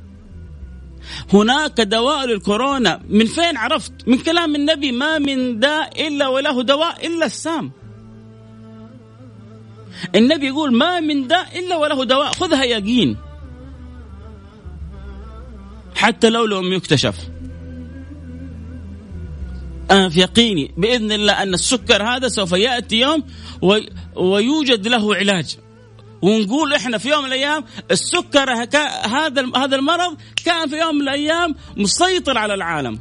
هناك 1.33 1.81
دواء 1.81 2.25
للكورونا. 2.25 3.01
من 3.09 3.25
فين 3.25 3.57
عرفت؟ 3.57 3.91
من 4.07 4.17
كلام 4.17 4.55
النبي 4.55 4.91
ما 4.91 5.19
من 5.19 5.59
داء 5.59 6.07
إلا 6.07 6.27
وله 6.27 6.63
دواء 6.63 7.07
إلا 7.07 7.25
السام. 7.25 7.71
النبي 10.15 10.47
يقول 10.47 10.77
ما 10.77 10.99
من 10.99 11.27
داء 11.27 11.59
إلا 11.59 11.75
وله 11.75 12.03
دواء. 12.03 12.33
خذها 12.33 12.63
يقين 12.63 13.17
حتى 15.95 16.29
لو 16.29 16.45
لم 16.45 16.73
يكتشف. 16.73 17.15
أنا 19.91 20.09
في 20.09 20.19
يقيني 20.19 20.71
بإذن 20.77 21.11
الله 21.11 21.43
أن 21.43 21.53
السكر 21.53 22.03
هذا 22.03 22.27
سوف 22.27 22.51
يأتي 22.51 22.99
يوم 22.99 23.23
ويوجد 24.15 24.87
له 24.87 25.15
علاج. 25.15 25.57
ونقول 26.22 26.74
إحنا 26.74 26.97
في 26.97 27.09
يوم 27.09 27.19
من 27.19 27.28
الأيام 27.28 27.63
السكر 27.91 28.51
هذا 28.51 28.88
هذا 29.55 29.76
المرض 29.76 30.17
كان 30.45 30.69
في 30.69 30.80
يوم 30.80 30.95
من 30.95 31.01
الأيام 31.01 31.55
مسيطر 31.78 32.38
على 32.38 32.53
العالم. 32.53 32.99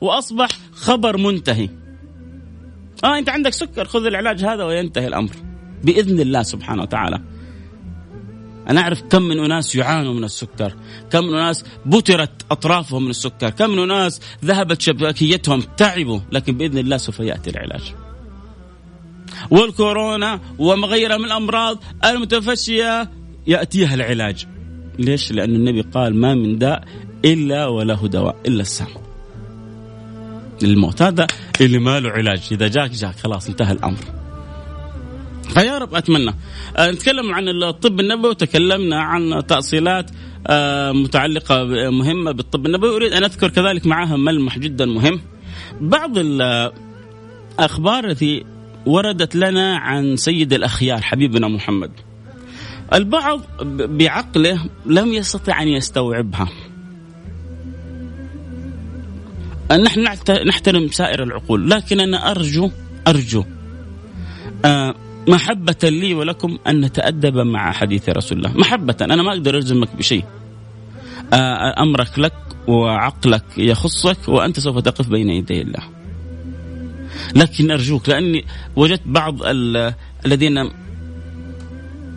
وأصبح 0.00 0.48
خبر 0.72 1.16
منتهي. 1.16 1.68
آه 3.04 3.18
أنت 3.18 3.28
عندك 3.28 3.52
سكر 3.52 3.84
خذ 3.84 4.06
العلاج 4.06 4.44
هذا 4.44 4.64
وينتهي 4.64 5.06
الأمر. 5.06 5.30
بإذن 5.84 6.20
الله 6.20 6.42
سبحانه 6.42 6.82
وتعالى. 6.82 7.20
أنا 8.68 8.80
أعرف 8.80 9.02
كم 9.02 9.22
من 9.22 9.38
أناس 9.38 9.76
يعانوا 9.76 10.14
من 10.14 10.24
السكر. 10.24 10.76
كم 11.10 11.24
من 11.24 11.34
أناس 11.34 11.64
بترت 11.86 12.42
أطرافهم 12.50 13.04
من 13.04 13.10
السكر. 13.10 13.50
كم 13.50 13.70
من 13.70 13.90
أناس 13.90 14.20
ذهبت 14.44 14.80
شبكيتهم 14.80 15.60
تعبوا. 15.60 16.20
لكن 16.32 16.56
بإذن 16.56 16.78
الله 16.78 16.96
سوف 16.96 17.20
يأتي 17.20 17.50
العلاج. 17.50 17.94
والكورونا 19.50 20.40
وما 20.58 20.86
غيرها 20.86 21.16
من 21.16 21.24
الأمراض 21.24 21.82
المتفشية 22.04 23.10
يأتيها 23.46 23.94
العلاج. 23.94 24.46
ليش؟ 24.98 25.32
لأن 25.32 25.54
النبي 25.54 25.80
قال 25.80 26.16
ما 26.16 26.34
من 26.34 26.58
داء 26.58 26.84
إلا 27.24 27.66
وله 27.66 28.08
دواء 28.08 28.36
إلا 28.46 28.60
السام. 28.60 28.88
الموت 30.62 31.02
هذا 31.02 31.26
اللي 31.60 31.78
ما 31.78 32.00
له 32.00 32.10
علاج 32.10 32.42
إذا 32.52 32.68
جاك 32.68 32.90
جاك 32.90 33.16
خلاص 33.16 33.48
انتهى 33.48 33.72
الأمر. 33.72 34.20
فيا 35.54 35.78
رب 35.78 35.94
أتمنى 35.94 36.34
آه، 36.76 36.90
نتكلم 36.90 37.34
عن 37.34 37.48
الطب 37.48 38.00
النبوي 38.00 38.30
وتكلمنا 38.30 39.00
عن 39.00 39.46
تأصيلات 39.46 40.10
آه، 40.46 40.92
متعلقة 40.92 41.64
مهمة 41.90 42.32
بالطب 42.32 42.66
النبوي 42.66 42.96
أريد 42.96 43.12
أن 43.12 43.24
أذكر 43.24 43.48
كذلك 43.48 43.86
معها 43.86 44.16
ملمح 44.16 44.58
جدا 44.58 44.86
مهم 44.86 45.20
بعض 45.80 46.18
الاخبار 46.18 48.04
التي 48.04 48.44
وردت 48.86 49.36
لنا 49.36 49.76
عن 49.76 50.16
سيد 50.16 50.52
الأخيار 50.52 51.00
حبيبنا 51.00 51.48
محمد. 51.48 51.90
البعض 52.94 53.40
بعقله 53.78 54.64
لم 54.86 55.12
يستطع 55.12 55.62
أن 55.62 55.68
يستوعبها. 55.68 56.48
نحن 59.70 60.00
نحترم 60.46 60.88
سائر 60.88 61.22
العقول 61.22 61.70
لكن 61.70 62.00
أنا 62.00 62.30
أرجو 62.30 62.70
أرجو 63.08 63.44
آه 64.64 64.94
محبة 65.28 65.76
لي 65.84 66.14
ولكم 66.14 66.58
أن 66.66 66.80
نتأدب 66.80 67.36
مع 67.36 67.72
حديث 67.72 68.08
رسول 68.08 68.38
الله. 68.38 68.58
محبة 68.58 68.96
أنا 69.00 69.22
ما 69.22 69.32
أقدر 69.32 69.56
ألزمك 69.56 69.96
بشيء. 69.96 70.24
آه 71.32 71.82
أمرك 71.82 72.18
لك 72.18 72.34
وعقلك 72.66 73.44
يخصك 73.58 74.28
وأنت 74.28 74.60
سوف 74.60 74.78
تقف 74.78 75.08
بين 75.08 75.30
يدي 75.30 75.62
الله. 75.62 75.99
لكن 77.36 77.70
أرجوك 77.70 78.08
لأني 78.08 78.44
وجدت 78.76 79.02
بعض 79.06 79.38
الذين 80.26 80.70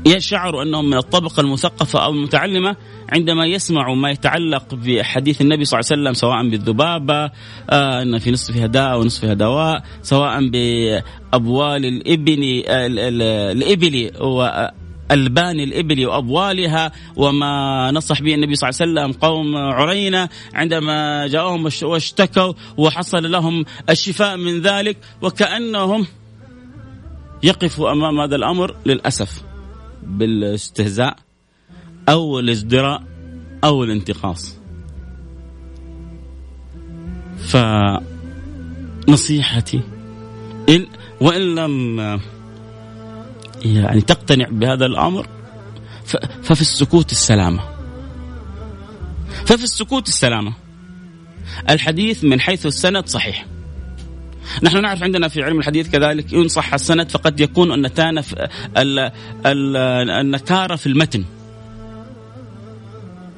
يشعروا 0.06 0.64
أنهم 0.64 0.89
من 0.89 0.97
الطبقة 0.97 1.41
المثقفة 1.41 2.06
أو 2.06 2.12
المتعلمة 2.12 2.76
عندما 3.10 3.45
يسمعوا 3.45 3.95
ما 3.95 4.12
يتعلق 4.12 4.76
بحديث 4.76 5.41
النبي 5.41 5.66
صلى 5.66 5.80
الله 5.80 5.89
عليه 5.91 6.01
وسلم 6.01 6.14
سواء 6.14 6.49
بالذبابة 6.49 7.32
آه 7.70 8.01
أن 8.01 8.20
في 8.20 8.32
نصفها 8.32 8.68
داء 8.68 8.99
ونصفها 8.99 9.34
دواء 9.34 9.84
سواء 10.01 10.49
بأبوال 10.49 11.86
الإبن 11.86 12.64
الإبل 13.51 14.12
ألبان 15.14 15.59
الإبل 15.59 16.05
وأبوالها 16.05 16.91
وما 17.16 17.91
نصح 17.91 18.22
به 18.22 18.34
النبي 18.34 18.55
صلى 18.55 18.70
الله 18.70 18.82
عليه 18.82 18.91
وسلم 18.91 19.11
قوم 19.22 19.57
عرينة. 19.57 20.30
عندما 20.53 21.28
جاءهم 21.28 21.70
واشتكوا 21.84 22.53
وحصل 22.78 23.32
لهم 23.32 23.66
الشفاء 23.89 24.38
من 24.38 24.61
ذلك 24.61 24.97
وكأنهم 25.22 26.07
يقفوا 27.43 27.91
أمام 27.91 28.20
هذا 28.20 28.36
الأمر 28.36 28.76
للأسف 28.86 29.43
بالاستهزاء 30.03 31.16
أو 32.09 32.39
الازدراء 32.39 33.03
أو 33.64 33.84
الانتقاص. 33.84 34.57
فنصيحتي 39.07 39.82
إن 40.70 40.88
وإن 41.22 41.55
لم 41.55 41.99
يعني 43.64 44.01
تقتنع 44.01 44.47
بهذا 44.49 44.86
الأمر 44.86 45.28
ففي 46.43 46.61
السكوت 46.61 47.11
السلامة. 47.11 47.59
ففي 49.45 49.64
السكوت 49.64 50.07
السلامة. 50.07 50.53
الحديث 51.70 52.24
من 52.24 52.39
حيث 52.41 52.66
السند 52.66 53.07
صحيح. 53.07 53.45
نحن 54.64 54.82
نعرف 54.82 55.03
عندنا 55.03 55.28
في 55.28 55.43
علم 55.43 55.59
الحديث 55.59 55.89
كذلك 55.89 56.34
إن 56.34 56.47
صح 56.47 56.74
السند 56.74 57.09
فقد 57.09 57.39
يكون 57.39 57.74
النتانة 57.74 58.22
في 58.22 58.49
النكارة 59.45 60.76
في 60.76 60.88
المتن. 60.88 61.24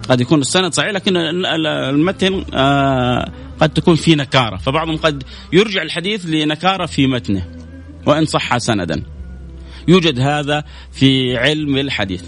قد 0.09 0.21
يكون 0.21 0.41
السند 0.41 0.73
صحيح 0.73 0.91
لكن 0.91 1.17
المتن 1.17 2.45
آه، 2.53 3.31
قد 3.59 3.69
تكون 3.69 3.95
فيه 3.95 4.15
نكارة. 4.15 4.57
فبعضهم 4.57 4.97
قد 4.97 5.23
يرجع 5.53 5.81
الحديث 5.81 6.25
لنكارة 6.25 6.85
في 6.85 7.07
متنه 7.07 7.47
وإن 8.05 8.25
صح 8.25 8.57
سندا. 8.57 9.14
يوجد 9.87 10.19
هذا 10.19 10.63
في 10.91 11.37
علم 11.37 11.77
الحديث. 11.77 12.23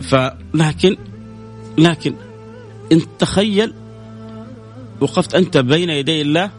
فلكن 0.00 0.96
لكن 1.78 2.14
انت 2.92 3.04
تخيل 3.18 3.74
وقفت 5.00 5.34
أنت 5.34 5.56
بين 5.56 5.90
يدي 5.90 6.22
الله 6.22 6.50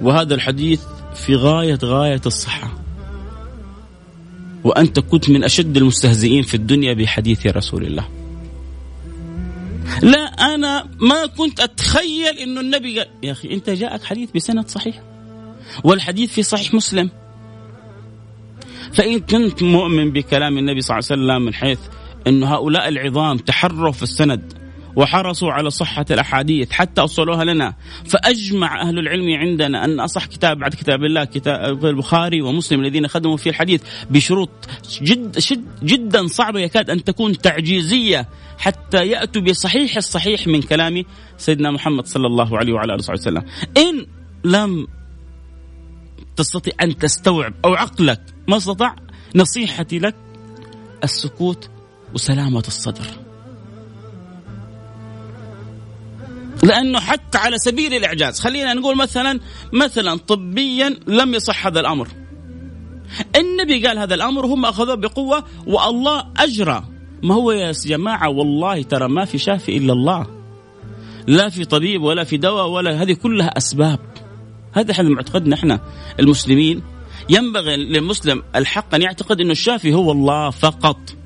وهذا 0.00 0.34
الحديث 0.34 0.80
في 1.14 1.34
غايه 1.34 1.78
غاية 1.84 2.20
الصحة. 2.26 2.78
وأنت 4.64 5.00
كنت 5.00 5.30
من 5.30 5.44
أشد 5.44 5.76
المستهزئين 5.76 6.42
في 6.42 6.54
الدنيا 6.54 6.94
بحديث 6.94 7.46
رسول 7.46 7.86
الله. 7.86 8.08
لا 10.02 10.20
أنا 10.54 10.88
ما 11.00 11.26
كنت 11.26 11.60
أتخيل 11.60 12.38
إنه 12.38 12.60
النبي 12.60 12.98
قال 12.98 13.08
يا 13.22 13.32
أخي 13.32 13.54
أنت 13.54 13.70
جاءك 13.70 14.04
حديث 14.04 14.30
بسند 14.34 14.68
صحيح. 14.68 15.02
والحديث 15.84 16.32
في 16.32 16.42
صحيح 16.42 16.74
مسلم. 16.74 17.10
فإن 18.92 19.20
كنت 19.20 19.62
مؤمن 19.62 20.10
بكلام 20.10 20.58
النبي 20.58 20.80
صلى 20.80 20.98
الله 20.98 21.06
عليه 21.10 21.22
وسلم 21.22 21.42
من 21.46 21.54
حيث 21.54 21.78
أن 22.26 22.42
هؤلاء 22.42 22.88
العظام 22.88 23.38
تحروا 23.38 23.92
في 23.92 24.02
السند 24.02 24.60
وحرصوا 24.96 25.52
على 25.52 25.70
صحة 25.70 26.04
الأحاديث 26.10 26.70
حتى 26.70 27.00
أوصلوها 27.00 27.44
لنا 27.44 27.74
فأجمع 28.04 28.82
أهل 28.82 28.98
العلم 28.98 29.34
عندنا 29.38 29.84
أن 29.84 30.00
أصح 30.00 30.26
كتاب 30.26 30.58
بعد 30.58 30.74
كتاب 30.74 31.04
الله 31.04 31.24
كتاب 31.24 31.86
البخاري 31.86 32.42
ومسلم 32.42 32.80
الذين 32.80 33.08
خدموا 33.08 33.36
في 33.36 33.48
الحديث 33.48 33.82
بشروط 34.10 34.50
جد 35.02 35.38
شد 35.38 35.64
جدا 35.82 36.26
صعبة 36.26 36.60
يكاد 36.60 36.90
أن 36.90 37.04
تكون 37.04 37.38
تعجيزية 37.38 38.28
حتى 38.58 39.06
يأتوا 39.06 39.42
بصحيح 39.42 39.96
الصحيح 39.96 40.46
من 40.46 40.62
كلام 40.62 41.04
سيدنا 41.36 41.70
محمد 41.70 42.06
صلى 42.06 42.26
الله 42.26 42.58
عليه 42.58 42.72
وعلى 42.72 42.94
آله 42.94 43.04
وسلم. 43.12 43.42
إن 43.76 44.06
لم 44.44 44.86
تستطيع 46.40 46.72
أن 46.82 46.98
تستوعب 46.98 47.54
أو 47.64 47.74
عقلك 47.74 48.20
ما 48.48 48.56
استطاع 48.56 48.96
نصيحتي 49.34 49.98
لك 49.98 50.14
السكوت 51.04 51.70
وسلامة 52.14 52.64
الصدر. 52.66 53.06
لأنه 56.62 57.00
حتى 57.00 57.38
على 57.38 57.58
سبيل 57.58 57.94
الإعجاز 57.94 58.40
خلينا 58.40 58.74
نقول 58.74 58.96
مثلا 58.96 59.40
مثلا 59.72 60.16
طبيا 60.16 60.96
لم 61.06 61.34
يصح 61.34 61.66
هذا 61.66 61.80
الأمر. 61.80 62.08
النبي 63.36 63.86
قال 63.86 63.98
هذا 63.98 64.14
الأمر 64.14 64.46
وهم 64.46 64.64
أخذوه 64.64 64.94
بقوة 64.94 65.44
والله 65.66 66.26
أجرى. 66.36 66.84
ما 67.22 67.34
هو 67.34 67.52
يا 67.52 67.72
جماعة؟ 67.72 68.28
والله 68.28 68.82
ترى 68.82 69.08
ما 69.08 69.24
في 69.24 69.38
شافي 69.38 69.76
إلا 69.76 69.92
الله. 69.92 70.26
لا 71.26 71.48
في 71.48 71.64
طبيب 71.64 72.02
ولا 72.02 72.24
في 72.24 72.36
دواء 72.36 72.68
ولا 72.68 73.02
هذه 73.02 73.12
كلها 73.12 73.48
أسباب. 73.48 73.98
هذا 74.72 74.92
إحنا 74.92 75.08
معتقدنا 75.08 75.54
إحنا 75.54 75.80
المسلمين 76.20 76.82
ينبغي 77.28 77.76
للمسلم 77.76 78.42
الحق 78.56 78.94
أن 78.94 79.02
يعتقد 79.02 79.40
إنه 79.40 79.52
الشافي 79.52 79.94
هو 79.94 80.12
الله 80.12 80.50
فقط 80.50 81.20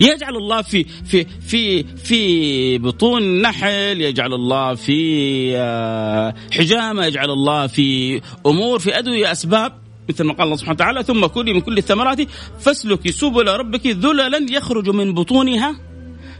يجعل 0.00 0.36
الله 0.36 0.62
في 0.62 0.84
في 0.84 1.24
في 1.24 1.82
في 1.82 2.78
بطون 2.78 3.42
نحل 3.42 4.00
يجعل 4.00 4.34
الله 4.34 4.74
في 4.74 5.52
آه، 5.56 6.34
حجامة 6.52 7.06
يجعل 7.06 7.30
الله 7.30 7.66
في 7.66 8.20
أمور 8.46 8.78
في 8.78 8.98
أدوية 8.98 9.32
أسباب 9.32 9.72
مثل 10.08 10.24
ما 10.24 10.32
قال 10.32 10.42
الله 10.42 10.56
سبحانه 10.56 10.74
وتعالى 10.74 11.02
ثم 11.02 11.26
كلي 11.26 11.52
من 11.52 11.60
كل 11.60 11.78
الثمرات 11.78 12.18
فاسلكي 12.60 13.12
سبل 13.12 13.48
ربك 13.48 13.86
ذللا 13.86 14.46
يخرج 14.50 14.88
من 14.88 15.14
بطونها 15.14 15.80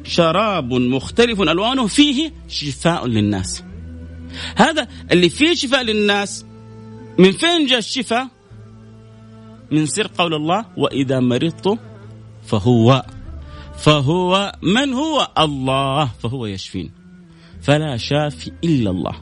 شراب 0.05 0.73
مختلف 0.73 1.41
ألوانه 1.41 1.87
فيه 1.87 2.33
شفاء 2.49 3.07
للناس. 3.07 3.68
هذا 4.57 4.89
اللي 5.13 5.29
فيه 5.29 5.55
شفاء 5.55 5.83
للناس. 5.83 6.45
من 7.19 7.33
فين 7.33 7.67
جاء 7.67 7.79
الشفاء؟ 7.79 8.29
من 9.71 9.87
سر 9.87 10.11
قول 10.19 10.35
الله 10.35 10.65
وإذا 10.77 11.21
مرضت 11.21 11.79
فهو 12.47 13.05
فهو 13.79 14.53
من 14.63 14.93
هو؟ 14.93 15.29
الله 15.39 16.11
فهو 16.23 16.47
يشفين. 16.47 16.91
فلا 17.63 17.97
شافي 17.97 18.53
إلا 18.65 18.91
الله. 18.91 19.15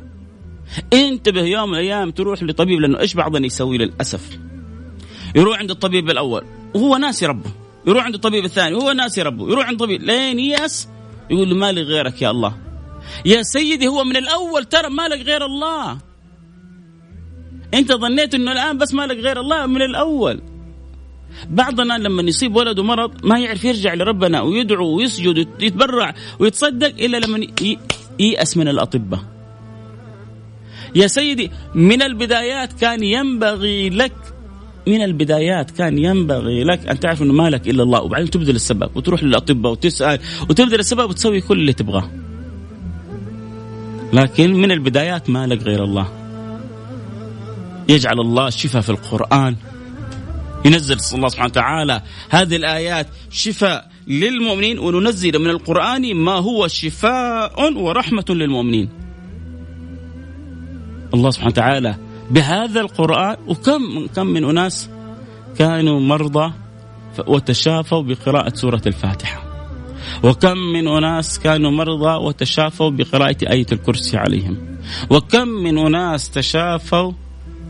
انتبه 0.92 1.42
يوم 1.42 1.70
من 1.70 1.74
الأيام 1.74 2.10
تروح 2.10 2.42
لطبيب 2.42 2.80
لأنه 2.80 3.00
إيش 3.00 3.14
بعضنا 3.14 3.46
يسوي 3.46 3.78
للأسف؟ 3.78 4.38
يروح 5.36 5.58
عند 5.58 5.70
الطبيب 5.70 6.10
الأول 6.10 6.44
وهو 6.74 6.96
ناسي 6.96 7.26
ربه. 7.26 7.50
يروح 7.86 8.04
عند 8.04 8.14
الطبيب 8.14 8.44
الثاني 8.44 8.74
وهو 8.74 8.92
ناسي 8.92 9.22
ربه. 9.22 9.50
يروح 9.50 9.66
عند 9.66 9.82
الطبيب 9.82 10.02
لين 10.02 10.38
ياس 10.38 10.88
يقول 11.30 11.50
له 11.50 11.56
مالي 11.56 11.82
غيرك 11.82 12.22
يا 12.22 12.30
الله. 12.30 12.56
يا 13.24 13.42
سيدي 13.42 13.88
هو 13.88 14.04
من 14.04 14.16
الأول 14.16 14.64
ترى 14.64 14.90
مالك 14.90 15.26
غير 15.26 15.44
الله 15.44 15.98
أنت 17.74 17.92
ظنيت 17.92 18.34
إنه 18.34 18.52
الآن 18.52 18.78
بس 18.78 18.94
مالك 18.94 19.16
غير 19.16 19.40
الله 19.40 19.66
من 19.66 19.82
الأول 19.82 20.40
بعضنا 21.50 21.98
لما 21.98 22.22
يصيب 22.22 22.56
ولده 22.56 22.82
مرض 22.82 23.24
ما 23.24 23.38
يعرف 23.38 23.64
يرجع 23.64 23.94
لربنا 23.94 24.40
ويدعو 24.40 24.96
ويسجد 24.96 25.48
ويتبرع 25.60 26.14
ويتصدق 26.38 26.88
إلا 26.88 27.16
لما 27.16 27.46
ييأس 28.18 28.56
من 28.56 28.68
الأطباء. 28.68 29.20
يا 30.94 31.06
سيدي 31.06 31.50
من 31.74 32.02
البدايات 32.02 32.72
كان 32.72 33.02
ينبغي 33.02 33.90
لك 33.90 34.12
من 34.86 35.02
البدايات 35.02 35.70
كان 35.70 35.98
ينبغي 35.98 36.64
لك 36.64 36.86
أن 36.86 37.00
تعرف 37.00 37.22
إنه 37.22 37.32
ما 37.32 37.50
لك 37.50 37.68
إلا 37.68 37.82
الله 37.82 38.02
وبعدين 38.02 38.30
تبذل 38.30 38.54
السبب 38.54 38.96
وتروح 38.96 39.24
للأطباء 39.24 39.72
وتسأل 39.72 40.18
وتبذل 40.50 40.80
السبب 40.80 41.10
وتسوي 41.10 41.40
كل 41.40 41.58
اللي 41.58 41.72
تبغاه. 41.72 42.10
لكن 44.16 44.52
من 44.52 44.72
البدايات 44.72 45.30
ما 45.30 45.46
لك 45.46 45.62
غير 45.62 45.84
الله. 45.84 46.08
يجعل 47.88 48.20
الله 48.20 48.48
الشفاء 48.48 48.82
في 48.82 48.90
القرآن. 48.90 49.56
ينزل 50.64 50.96
الله 51.14 51.28
سبحانه 51.28 51.50
وتعالى 51.50 52.02
هذه 52.30 52.56
الآيات 52.56 53.06
شفاء 53.30 53.90
للمؤمنين 54.06 54.78
وننزل 54.78 55.38
من 55.38 55.50
القرآن 55.50 56.14
ما 56.14 56.32
هو 56.32 56.68
شفاء 56.68 57.72
ورحمة 57.72 58.24
للمؤمنين. 58.28 58.88
الله 61.14 61.30
سبحانه 61.30 61.50
وتعالى 61.50 61.94
بهذا 62.30 62.80
القرآن 62.80 63.36
وكم 63.46 64.06
كم 64.06 64.26
من 64.26 64.44
أناس 64.44 64.88
كانوا 65.58 66.00
مرضى 66.00 66.52
وتشافوا 67.26 68.02
بقراءة 68.02 68.54
سورة 68.54 68.82
الفاتحة. 68.86 69.45
وكم 70.22 70.58
من 70.58 70.88
أناس 70.88 71.38
كانوا 71.38 71.70
مرضى 71.70 72.24
وتشافوا 72.24 72.90
بقراءة 72.90 73.36
آية 73.50 73.66
الكرسي 73.72 74.16
عليهم؟ 74.16 74.78
وكم 75.10 75.48
من 75.48 75.78
أناس 75.78 76.30
تشافوا 76.30 77.12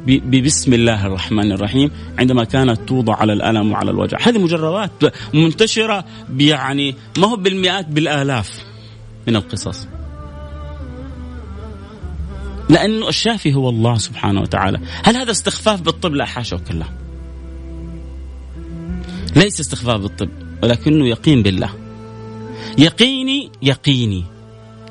ببسم 0.06 0.74
الله 0.74 1.06
الرحمن 1.06 1.52
الرحيم 1.52 1.90
عندما 2.18 2.44
كانت 2.44 2.80
توضع 2.88 3.14
على 3.14 3.32
الألم 3.32 3.72
وعلى 3.72 3.90
الوجع. 3.90 4.18
هذه 4.22 4.38
مجربات 4.38 4.90
منتشرة 5.34 6.04
يعني 6.38 6.94
ما 7.18 7.26
هو 7.26 7.36
بالمئات 7.36 7.86
بالآلاف 7.86 8.64
من 9.28 9.36
القصص. 9.36 9.86
لأنه 12.68 13.08
الشافي 13.08 13.54
هو 13.54 13.68
الله 13.68 13.98
سبحانه 13.98 14.40
وتعالى. 14.40 14.80
هل 15.04 15.16
هذا 15.16 15.30
استخفاف 15.30 15.82
بالطب؟ 15.82 16.14
لا 16.14 16.24
حاشا 16.24 16.56
وكلا. 16.56 16.86
ليس 19.36 19.60
استخفاف 19.60 20.00
بالطب 20.00 20.28
ولكنه 20.62 21.06
يقين 21.06 21.42
بالله. 21.42 21.85
يقيني 22.78 23.50
يقيني. 23.62 24.24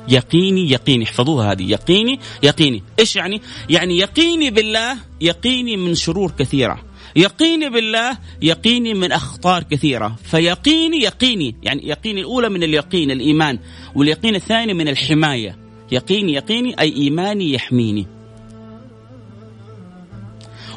يقيني 0.08 0.70
يقيني. 0.70 1.04
احفظوها 1.04 1.52
هذه. 1.52 1.70
يقيني 1.70 2.20
يقيني. 2.42 2.82
إيش 3.00 3.16
يعني؟ 3.16 3.42
يعني 3.70 3.98
يقيني 3.98 4.50
بالله 4.50 4.96
يقيني 5.20 5.76
من 5.76 5.94
شرور 5.94 6.30
كثيرة. 6.30 6.82
يقيني 7.16 7.70
بالله 7.70 8.18
يقيني 8.42 8.94
من 8.94 9.12
أخطار 9.12 9.62
كثيرة. 9.62 10.16
فيقيني 10.24 10.96
يقيني. 10.96 11.56
يعني 11.62 11.88
يقيني 11.88 12.20
الأولى 12.20 12.48
من 12.48 12.62
اليقين 12.62 13.10
الإيمان. 13.10 13.58
واليقين 13.94 14.34
الثاني 14.34 14.74
من 14.74 14.88
الحماية. 14.88 15.56
يقيني 15.92 16.32
يقيني. 16.32 16.80
أي 16.80 16.92
إيماني 16.96 17.52
يحميني. 17.52 18.06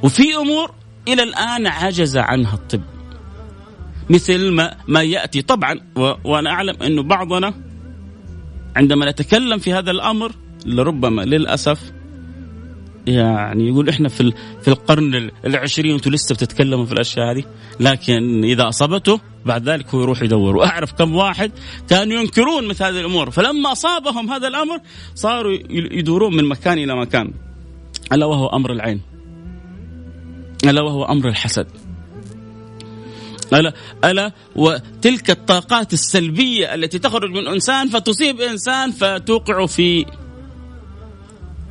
وفي 0.04 0.36
أمور 0.36 0.72
إلى 1.08 1.24
الآن 1.24 1.68
عجز 1.68 2.18
عنها 2.18 2.54
الطب. 2.54 2.99
مثل 4.10 4.52
ما 4.52 4.76
ما 4.88 5.04
يأتي. 5.04 5.42
طبعا 5.42 5.80
وأنا 6.24 6.50
أعلم 6.50 6.76
إنه 6.84 7.04
بعضنا 7.04 7.54
عندما 8.76 9.12
نتكلم 9.12 9.58
في 9.58 9.74
هذا 9.74 9.92
الأمر 9.92 10.32
لربما 10.66 11.22
للأسف 11.22 11.92
يعني 13.08 13.68
يقول 13.68 13.90
إحنا 13.90 14.10
في 14.10 14.34
في 14.62 14.68
القرن 14.68 15.32
العشرين 15.46 15.92
وأنتم 15.92 16.12
لسه 16.12 16.36
بتتكلموا 16.36 16.86
في 16.86 16.94
الأشياء 16.94 17.32
هذه. 17.32 17.44
لكن 17.80 18.44
إذا 18.44 18.68
اصابته 18.68 19.20
بعد 19.46 19.70
ذلك 19.70 19.96
هو 19.96 20.02
يروح 20.02 20.22
يدور. 20.22 20.56
وأعرف 20.56 20.94
كم 20.94 21.16
واحد 21.16 21.52
كانوا 21.90 22.20
ينكرون 22.20 22.68
مثل 22.68 22.84
هذه 22.84 23.00
الأمور. 23.00 23.32
فلما 23.32 23.72
أصابهم 23.72 24.30
هذا 24.30 24.48
الأمر 24.48 24.80
صاروا 25.16 25.58
يدورون 25.70 26.36
من 26.36 26.46
مكان 26.46 26.78
إلى 26.78 26.96
مكان. 26.96 27.34
ألا 28.14 28.26
وهو 28.26 28.48
أمر 28.48 28.72
العين. 28.72 29.02
ألا 30.66 30.82
وهو 30.82 31.04
أمر 31.04 31.28
الحسد. 31.28 31.68
ألا 33.54 33.74
ألا؟ 34.04 34.32
وتلك 34.56 35.30
الطاقات 35.30 35.94
السلبية 35.94 36.74
التي 36.76 37.00
تخرج 37.00 37.30
من 37.30 37.48
إنسان 37.48 37.90
فتصيب 37.90 38.42
إنسان 38.42 38.92
فتوقع 38.92 39.66
في 39.66 40.06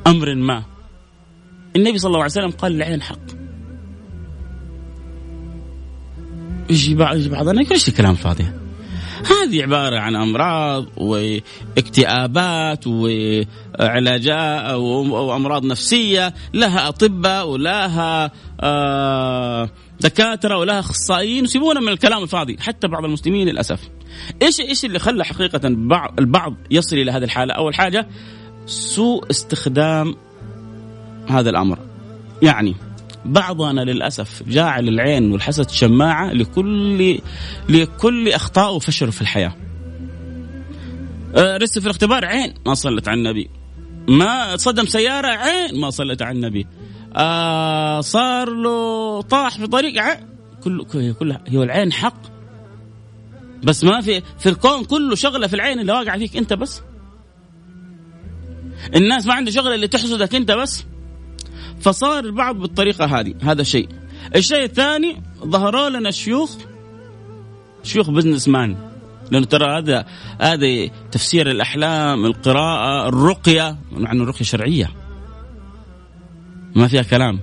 أمر 0.07 0.35
ما. 0.35 0.63
النبي 1.75 1.97
صلى 1.97 2.09
الله 2.09 2.19
عليه 2.19 2.31
وسلم 2.31 2.51
قال 2.51 2.75
العين 2.75 3.01
حق. 3.01 3.19
يجي 6.69 6.95
بعضنا 6.95 7.61
يقول 7.61 7.73
إيش 7.73 7.87
الكلام 7.87 8.15
فاضي؟ 8.15 8.45
هذه 9.25 9.63
عبارة 9.63 9.99
عن 9.99 10.15
أمراض 10.15 10.85
واكتئابات 10.97 12.87
وعلاجات 12.87 14.73
وأمراض 14.73 15.65
نفسية 15.65 16.33
لها 16.53 16.87
أطباء 16.87 17.47
ولها 17.47 18.31
آه 18.61 19.69
دكاترة 20.01 20.57
ولها 20.57 20.79
أخصائيين 20.79 21.43
يسيبونا 21.43 21.79
من 21.79 21.89
الكلام 21.89 22.23
الفاضي 22.23 22.57
حتى 22.59 22.87
بعض 22.87 23.05
المسلمين 23.05 23.47
للأسف. 23.47 23.89
إيش 24.41 24.59
إيش 24.59 24.85
اللي 24.85 24.99
خلى 24.99 25.25
حقيقة 25.25 25.67
البعض 26.19 26.55
يصل 26.71 26.95
إلى 26.95 27.11
هذه 27.11 27.23
الحالة؟ 27.23 27.53
أول 27.53 27.75
حاجة 27.75 28.07
سوء 28.65 29.29
استخدام 29.29 30.15
هذا 31.27 31.49
الأمر. 31.49 31.79
يعني 32.41 32.75
بعضنا 33.25 33.81
للأسف 33.81 34.43
جاعل 34.47 34.87
العين 34.87 35.31
والحسد 35.31 35.69
شماعة 35.69 36.33
لكل 36.33 37.19
لكل 37.69 38.29
أخطاء 38.29 38.75
وفشل 38.75 39.11
في 39.11 39.21
الحياة. 39.21 39.55
رست 41.37 41.79
في 41.79 41.85
الاختبار 41.85 42.25
عين 42.25 42.53
ما 42.65 42.73
صلت 42.73 43.07
على 43.07 43.17
النبي. 43.17 43.49
ما 44.07 44.57
صدم 44.57 44.85
سيارة 44.85 45.27
عين 45.27 45.79
ما 45.79 45.89
صلت 45.89 46.21
على 46.21 46.35
النبي. 46.35 46.67
آه 47.15 48.01
صار 48.01 48.49
له 48.49 49.21
طاح 49.21 49.57
في 49.57 49.67
طريق 49.67 50.03
كل 50.63 51.13
كلها 51.13 51.41
هي 51.47 51.63
العين 51.63 51.93
حق. 51.93 52.21
بس 53.63 53.83
ما 53.83 54.01
في 54.01 54.21
في 54.39 54.49
الكون 54.49 54.83
كله 54.83 55.15
شغلة 55.15 55.47
في 55.47 55.53
العين 55.53 55.79
اللي 55.79 55.91
واقعة 55.91 56.17
فيك 56.17 56.37
انت 56.37 56.53
بس. 56.53 56.81
الناس 58.95 59.27
ما 59.27 59.33
عنده 59.33 59.51
شغلة 59.51 59.75
اللي 59.75 59.87
تحسدك 59.87 60.35
انت 60.35 60.51
بس. 60.51 60.85
فصار 61.79 62.25
البعض 62.25 62.55
بالطريقة 62.55 63.05
هذه 63.05 63.33
هذا 63.41 63.63
شيء. 63.63 63.89
الشيء 64.35 64.63
الثاني 64.63 65.21
ظهروا 65.45 65.89
لنا 65.89 66.11
شيوخ 66.11 66.57
شيوخ 67.83 68.09
businessman 68.09 68.77
لأنه 69.31 69.45
ترى 69.45 69.77
هذا 69.77 70.05
هذا 70.41 70.87
تفسير 71.11 71.51
الأحلام 71.51 72.25
القراءة 72.25 73.07
الرقية. 73.07 73.77
مع 73.91 74.11
انه 74.11 74.23
الرقيه 74.23 74.45
شرعية. 74.45 74.91
ما 76.75 76.87
فيها 76.87 77.01
كلام. 77.01 77.39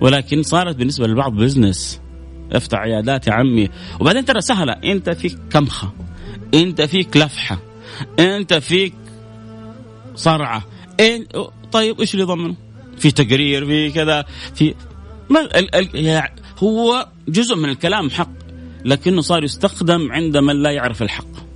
ولكن 0.00 0.42
صارت 0.42 0.76
بالنسبة 0.76 1.06
للبعض 1.06 1.32
business 1.32 2.00
افتح 2.52 2.78
عيادات 2.78 3.26
يا 3.26 3.32
عمي. 3.32 3.68
وبعدين 4.00 4.24
ترى 4.24 4.40
سهلة. 4.40 4.72
انت 4.72 5.10
فيك 5.10 5.38
كمخة. 5.50 5.92
انت 6.54 6.82
فيك 6.82 7.16
لفحه 7.16 7.58
انت 8.18 8.54
فيك 8.54 8.94
صرعة. 10.14 10.64
إن... 11.00 11.26
طيب 11.72 12.00
إيش 12.00 12.14
اللي 12.14 12.24
ضمنه؟ 12.24 12.54
في 12.98 13.10
تقرير 13.10 13.66
في 13.66 13.90
كذا 13.90 14.24
في 14.54 14.74
ما 15.30 15.40
ال... 15.40 15.74
ال... 15.74 16.28
هو 16.58 17.08
جزء 17.28 17.56
من 17.56 17.68
الكلام 17.68 18.10
حق 18.10 18.30
لكنه 18.84 19.20
صار 19.20 19.44
يستخدم 19.44 20.12
عند 20.12 20.36
من 20.36 20.62
لا 20.62 20.70
يعرف 20.70 21.02
الحق. 21.02 21.51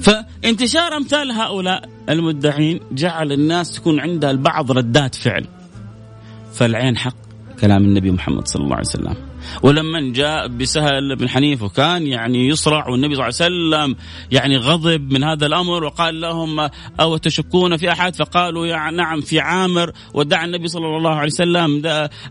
فانتشار 0.00 0.96
أمثال 0.96 1.32
هؤلاء 1.32 1.88
المدعين 2.08 2.80
جعل 2.92 3.32
الناس 3.32 3.72
تكون 3.72 4.00
عندها 4.00 4.30
البعض 4.30 4.72
ردات 4.72 5.14
فعل. 5.14 5.46
فالعين 6.52 6.96
حق 6.96 7.16
كلام 7.60 7.84
النبي 7.84 8.10
محمد 8.10 8.48
صلى 8.48 8.64
الله 8.64 8.76
عليه 8.76 8.86
وسلم. 8.86 9.29
ولما 9.62 10.12
جاء 10.12 10.48
بسهل 10.48 11.16
بن 11.16 11.28
حنيف 11.28 11.62
وكان 11.62 12.06
يعني 12.06 12.48
يصرع 12.48 12.88
والنبي 12.88 13.14
صلى 13.14 13.28
الله 13.28 13.36
عليه 13.40 13.86
وسلم 13.86 13.96
يعني 14.30 14.56
غضب 14.56 15.12
من 15.12 15.24
هذا 15.24 15.46
الأمر 15.46 15.84
وقال 15.84 16.20
لهم 16.20 16.68
أو 17.00 17.16
تشكون 17.16 17.76
في 17.76 17.92
أحد؟ 17.92 18.16
فقالوا 18.16 18.66
يعني 18.66 18.96
نعم 18.96 19.20
في 19.20 19.40
عامر. 19.40 19.92
ودعا 20.14 20.44
النبي 20.44 20.68
صلى 20.68 20.96
الله 20.96 21.14
عليه 21.14 21.32
وسلم 21.32 21.82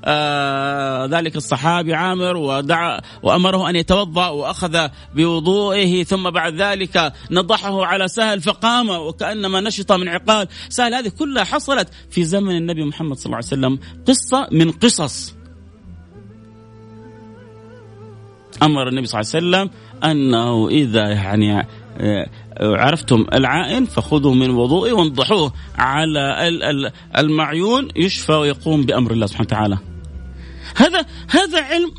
آه 0.05 1.05
ذلك 1.05 1.35
الصحابي 1.35 1.93
عامر 1.93 2.37
ودعا 2.37 3.01
وأمره 3.23 3.69
أن 3.69 3.75
يتوضأ 3.75 4.27
وأخذ 4.27 4.87
بوضوئه 5.15 6.03
ثم 6.03 6.29
بعد 6.29 6.55
ذلك 6.61 7.13
نضحه 7.31 7.85
على 7.85 8.07
سهل 8.07 8.41
فقام 8.41 8.89
وكأنما 8.89 9.61
نشط 9.61 9.91
من 9.91 10.07
عقال. 10.07 10.47
سهل 10.69 10.93
هذه 10.93 11.09
كلها 11.09 11.43
حصلت 11.43 11.89
في 12.11 12.23
زمن 12.23 12.55
النبي 12.55 12.83
محمد 12.83 13.17
صلى 13.17 13.25
الله 13.25 13.35
عليه 13.35 13.47
وسلم. 13.47 13.79
قصة 14.07 14.47
من 14.51 14.71
قصص. 14.71 15.38
أمر 18.63 18.87
النبي 18.87 19.05
صلى 19.05 19.21
الله 19.21 19.57
عليه 19.57 19.67
وسلم 19.67 19.69
أنه 20.11 20.67
إذا 20.67 21.09
يعني 21.09 21.67
آه، 21.97 22.29
عرفتم 22.61 23.25
العائن 23.33 23.85
فخذوا 23.85 24.35
من 24.35 24.49
وضوئه 24.49 24.91
وانضحوه 24.91 25.53
على 25.77 26.47
المعيون 27.17 27.87
يشفى 27.95 28.33
ويقوم 28.33 28.81
بأمر 28.81 29.11
الله 29.11 29.25
سبحانه 29.25 29.47
وتعالى. 29.47 29.77
هذا 30.75 31.05
هذا 31.29 31.63
علم 31.63 31.91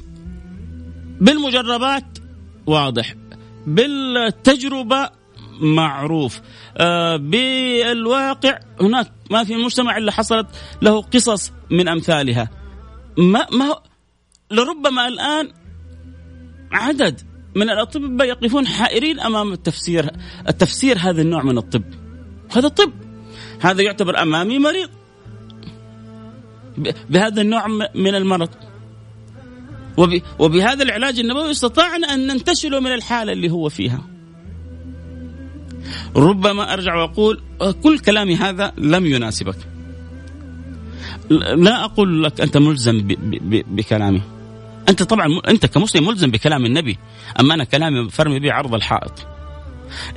بالمجربات 1.20 2.18
واضح 2.66 3.14
بالتجربة 3.66 5.10
معروف 5.60 6.40
آه 6.76 7.16
بالواقع 7.16 8.58
هناك 8.80 9.12
ما 9.30 9.44
في 9.44 9.56
مجتمع 9.56 9.96
إلا 9.96 10.12
حصلت 10.12 10.46
له 10.82 11.02
قصص 11.02 11.52
من 11.70 11.88
أمثالها 11.88 12.50
ما 13.18 13.46
ما 13.52 13.76
لربما 14.50 15.08
الآن 15.08 15.48
عدد 16.72 17.20
من 17.54 17.70
الأطباء 17.70 18.28
يقفون 18.28 18.66
حائرين 18.66 19.20
أمام 19.20 19.52
التفسير 19.52 20.10
التفسير 20.48 20.98
هذا 20.98 21.22
النوع 21.22 21.42
من 21.42 21.58
الطب. 21.58 21.84
هذا 22.52 22.68
طب 22.68 22.92
هذا 23.60 23.82
يعتبر 23.82 24.22
أمامي 24.22 24.58
مريض. 24.58 24.88
بهذا 27.10 27.42
النوع 27.42 27.66
من 27.94 28.14
المرض. 28.14 28.48
وبهذا 30.38 30.82
العلاج 30.82 31.18
النبوي 31.18 31.50
استطعنا 31.50 32.14
أن 32.14 32.26
ننتشله 32.26 32.80
من 32.80 32.92
الحالة 32.94 33.32
اللي 33.32 33.50
هو 33.50 33.68
فيها. 33.68 34.06
ربما 36.16 36.72
أرجع 36.72 36.94
وأقول 36.94 37.40
كل 37.82 37.98
كلامي 37.98 38.36
هذا 38.36 38.72
لم 38.78 39.06
يناسبك. 39.06 39.56
لا 41.30 41.84
أقول 41.84 42.24
لك 42.24 42.40
أنت 42.40 42.56
ملزم 42.56 43.08
بكلامي. 43.70 44.22
أنت 44.90 45.02
طبعا 45.02 45.40
أنت 45.48 45.66
كمسلم 45.66 46.06
ملزم 46.06 46.30
بكلام 46.30 46.66
النبي 46.66 46.98
أما 47.40 47.54
أنا 47.54 47.64
كلامي 47.64 48.10
فرمي 48.10 48.38
به 48.40 48.52
عرض 48.52 48.74
الحائط. 48.74 49.26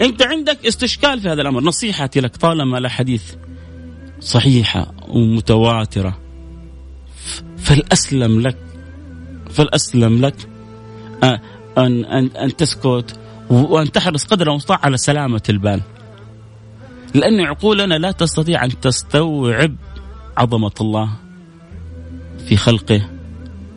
أنت 0.01 0.21
عندك 0.21 0.65
استشكال 0.65 1.19
في 1.19 1.29
هذا 1.29 1.41
الأمر. 1.41 1.63
نصيحتي 1.63 2.19
لك 2.19 2.35
طالما 2.35 2.77
الاحاديث 2.77 3.23
صحيحة 4.19 4.91
ومتواترة 5.07 6.19
فالأسلم 7.57 8.41
لك 8.41 8.57
فالأسلم 9.49 10.25
لك 10.25 10.35
ان 11.77 12.05
ان 12.05 12.25
أن 12.25 12.55
تسكت 12.55 13.19
وأن 13.49 13.91
تحرص 13.91 14.25
قدر 14.25 14.51
المستطاع 14.51 14.79
على 14.83 14.97
سلامة 14.97 15.41
البال. 15.49 15.81
لأن 17.13 17.41
عقولنا 17.41 17.95
لا 17.95 18.11
تستطيع 18.11 18.65
أن 18.65 18.79
تستوعب 18.79 19.75
عظمة 20.37 20.71
الله 20.81 21.09
في 22.47 22.57
خلقه. 22.57 23.12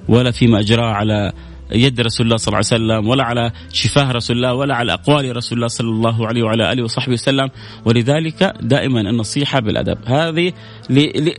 ولا 0.09 0.31
فيما 0.31 0.61
أجراه 0.61 0.93
على 0.93 1.33
يد 1.73 2.01
رسول 2.01 2.27
الله 2.27 2.37
صلى 2.37 2.47
الله 2.49 2.57
عليه 2.57 2.67
وسلم 2.67 3.09
ولا 3.09 3.25
على 3.25 3.53
شفاه 3.73 4.13
رسول 4.13 4.37
الله 4.37 4.55
ولا 4.55 4.75
على 4.75 4.93
أقوال 4.93 5.37
رسول 5.37 5.59
الله 5.59 5.69
صلى 5.69 5.89
الله 5.89 6.27
عليه 6.27 6.43
وعلى 6.43 6.73
آله 6.73 6.83
وصحبه 6.83 7.13
وسلم. 7.13 7.49
ولذلك 7.85 8.55
دائما 8.61 9.01
النصيحة 9.01 9.61
بالأدب. 9.61 9.99
هذه 10.07 10.53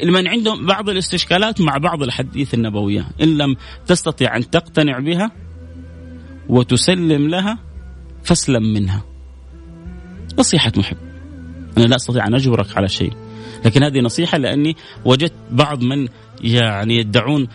لمن 0.03 0.27
عندهم 0.27 0.65
بعض 0.65 0.89
الاستشكالات 0.89 1.61
مع 1.61 1.77
بعض 1.77 2.03
الحديث 2.03 2.53
النبوية. 2.53 3.07
إن 3.21 3.37
لم 3.37 3.55
تستطيع 3.87 4.37
أن 4.37 4.49
تقتنع 4.49 4.99
بها 4.99 5.31
وتسلم 6.49 7.27
لها 7.27 7.59
فاسلم 8.23 8.63
منها. 8.73 9.03
نصيحة 10.39 10.71
محب. 10.77 10.97
أنا 11.77 11.85
لا 11.85 11.95
أستطيع 11.95 12.27
أن 12.27 12.33
أجبرك 12.33 12.77
على 12.77 12.87
شيء. 12.87 13.13
لكن 13.65 13.83
هذه 13.83 13.99
نصيحة 13.99 14.37
لأني 14.37 14.75
وجدت 15.05 15.33
بعض 15.51 15.83
من 15.83 16.07
يعني 16.41 16.97
يدعون 16.97 17.47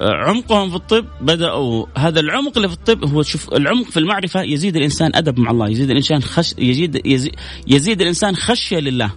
عمقهم 0.00 0.70
في 0.70 0.76
الطب 0.76 1.06
بدأوا 1.20 1.86
هذا 1.98 2.20
العمق 2.20 2.56
اللي 2.56 2.68
في 2.68 2.74
الطب 2.74 3.04
هو 3.04 3.22
شوف 3.22 3.54
العمق 3.54 3.90
في 3.90 3.96
المعرفة 3.96 4.42
يزيد 4.42 4.76
الإنسان 4.76 5.10
أدب 5.14 5.38
مع 5.38 5.50
الله 5.50 5.68
يزيد 5.68 5.90
الإنسان 5.90 6.22
خش 6.22 6.54
يزيد 6.58 7.06
يزيد, 7.06 7.34
يزيد 7.66 8.00
الإنسان 8.00 8.36
خشية 8.36 8.78
لله. 8.78 9.10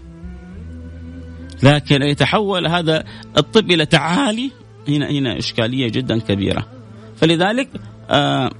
لكن 1.63 2.01
يتحول 2.01 2.67
هذا 2.67 3.03
الطب 3.37 3.71
إلى 3.71 3.85
تعالي 3.85 4.51
هنا 4.87 5.09
هنا 5.09 5.37
إشكالية 5.37 5.87
جدا 5.87 6.19
كبيرة. 6.19 6.67
فلذلك 7.15 7.69
آه 8.09 8.51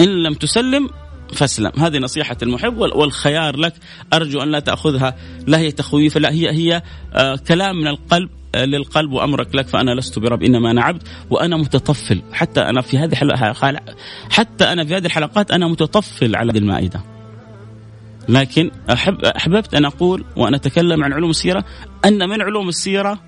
إن 0.00 0.22
لم 0.22 0.34
تسلم 0.34 0.90
فاسلم. 1.32 1.72
هذه 1.78 1.98
نصيحة 1.98 2.36
المحب 2.42 2.78
والخيار 2.78 3.56
لك 3.56 3.74
أرجو 4.12 4.42
أن 4.42 4.50
لا 4.50 4.60
تأخذها 4.60 5.16
لا 5.46 5.58
هي 5.58 5.72
تخويف 5.72 6.18
لا 6.18 6.32
هي 6.32 6.50
هي 6.50 6.82
آه 7.14 7.36
كلام 7.36 7.76
من 7.76 7.86
القلب. 7.86 8.30
للقلب 8.56 9.12
وأمرك 9.12 9.54
لك 9.54 9.68
فأنا 9.68 9.90
لست 9.90 10.18
برب 10.18 10.42
إنما 10.42 10.70
أنا 10.70 10.82
عبد 10.82 11.02
وأنا 11.30 11.56
متطفل. 11.56 12.22
حتى 12.32 12.60
أنا 12.60 12.80
في 12.80 12.98
هذه 12.98 13.12
الحلقة 13.12 13.80
حتى 14.30 14.64
أنا 14.64 14.84
في 14.84 14.96
هذه 14.96 15.06
الحلقات 15.06 15.50
أنا 15.50 15.68
متطفل 15.68 16.36
على 16.36 16.52
المائدة. 16.58 17.02
لكن 18.28 18.70
أحب 18.92 19.24
أحببت 19.24 19.74
أن 19.74 19.84
أقول 19.84 20.24
وأن 20.36 20.54
أتكلم 20.54 21.04
عن 21.04 21.12
علوم 21.12 21.30
السيرة 21.30 21.64
أن 22.04 22.28
من 22.28 22.42
علوم 22.42 22.68
السيرة 22.68 23.20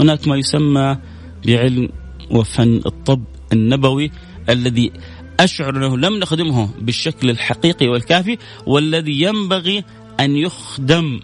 هناك 0.00 0.28
ما 0.28 0.36
يسمى 0.36 0.98
بعلم 1.46 1.88
وفن 2.30 2.80
الطب 2.86 3.24
النبوي 3.52 4.10
الذي 4.48 4.92
أشعر 5.40 5.76
أنه 5.76 5.98
لم 5.98 6.18
نخدمه 6.18 6.68
بالشكل 6.80 7.30
الحقيقي 7.30 7.88
والكافي 7.88 8.38
والذي 8.66 9.22
ينبغي 9.22 9.84
أن 10.20 10.36
يخدم. 10.36 11.20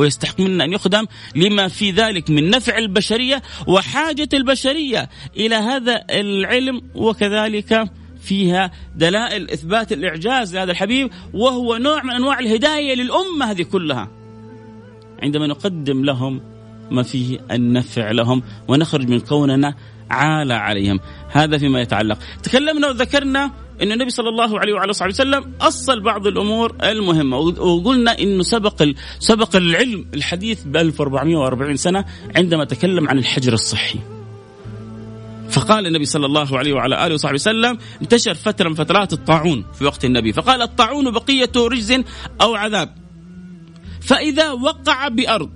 ويستحق 0.00 0.40
منا 0.40 0.64
أن 0.64 0.72
يخدم 0.72 1.06
لما 1.36 1.68
في 1.68 1.90
ذلك 1.90 2.30
من 2.30 2.50
نفع 2.50 2.78
البشرية 2.78 3.42
وحاجة 3.66 4.28
البشرية 4.34 5.10
إلى 5.36 5.54
هذا 5.54 6.04
العلم 6.10 6.82
وكذلك 6.94 7.90
فيها 8.22 8.70
دلائل 8.96 9.50
إثبات 9.50 9.92
الإعجاز 9.92 10.54
لهذا 10.54 10.70
الحبيب 10.70 11.10
وهو 11.34 11.76
نوع 11.76 12.02
من 12.02 12.10
أنواع 12.10 12.38
الهداية 12.38 12.94
للأمة 12.94 13.50
هذه 13.50 13.62
كلها. 13.62 14.10
عندما 15.22 15.46
نقدم 15.46 16.04
لهم 16.04 16.40
ما 16.90 17.02
فيه 17.02 17.38
النفع 17.50 18.10
لهم 18.10 18.42
ونخرج 18.68 19.08
من 19.08 19.20
كوننا 19.20 19.74
عالى 20.10 20.54
عليهم. 20.54 21.00
هذا 21.32 21.58
فيما 21.58 21.80
يتعلق. 21.80 22.18
تكلمنا 22.42 22.88
وذكرنا 22.88 23.50
أن 23.82 23.92
النبي 23.92 24.10
صلى 24.10 24.28
الله 24.28 24.60
عليه 24.60 24.72
وعلى 24.72 24.92
صحبه 24.92 25.10
وسلم 25.10 25.52
أصل 25.60 26.00
بعض 26.00 26.26
الأمور 26.26 26.76
المهمة. 26.82 27.38
وقلنا 27.38 28.18
أنه 28.18 28.42
سبق 28.42 28.88
سبق 29.18 29.56
العلم 29.56 30.06
الحديث 30.14 30.62
ب 30.64 30.76
1440 30.76 31.76
سنة 31.76 32.04
عندما 32.36 32.64
تكلم 32.64 33.08
عن 33.08 33.18
الحجر 33.18 33.52
الصحي. 33.52 33.98
فقال 35.50 35.86
النبي 35.86 36.04
صلى 36.04 36.26
الله 36.26 36.58
عليه 36.58 36.72
وعلى 36.72 37.06
آله 37.06 37.14
وصحبه 37.14 37.34
وسلم 37.34 37.78
انتشر 38.02 38.34
فترة 38.34 38.68
من 38.68 38.74
فترات 38.74 39.12
الطاعون 39.12 39.64
في 39.78 39.84
وقت 39.84 40.04
النبي. 40.04 40.32
فقال 40.32 40.62
الطاعون 40.62 41.10
بقية 41.10 41.52
رجز 41.56 42.02
أو 42.40 42.54
عذاب. 42.54 42.94
فإذا 44.00 44.50
وقع 44.50 45.08
بأرض 45.08 45.50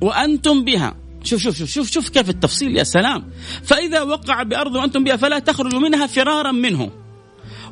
وأنتم 0.00 0.64
بها 0.64 0.94
شوف 1.24 1.40
شوف 1.40 1.56
شوف 1.56 1.70
شوف 1.70 1.90
شوف 1.90 2.08
كيف 2.08 2.30
التفصيل 2.30 2.76
يا 2.76 2.84
سلام. 2.84 3.30
فإذا 3.64 4.02
وقع 4.02 4.42
بأرض 4.42 4.76
وأنتم 4.76 5.04
بها 5.04 5.16
فلا 5.16 5.38
تخرجوا 5.38 5.80
منها 5.80 6.06
فرارا 6.06 6.52
منه. 6.52 6.90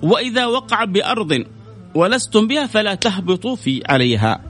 وإذا 0.02 0.46
وقع 0.46 0.84
بأرض 0.84 1.44
ولستم 1.94 2.46
بها 2.46 2.66
فلا 2.66 2.94
تهبطوا 2.94 3.56
في 3.56 3.82
عليها. 3.88 4.40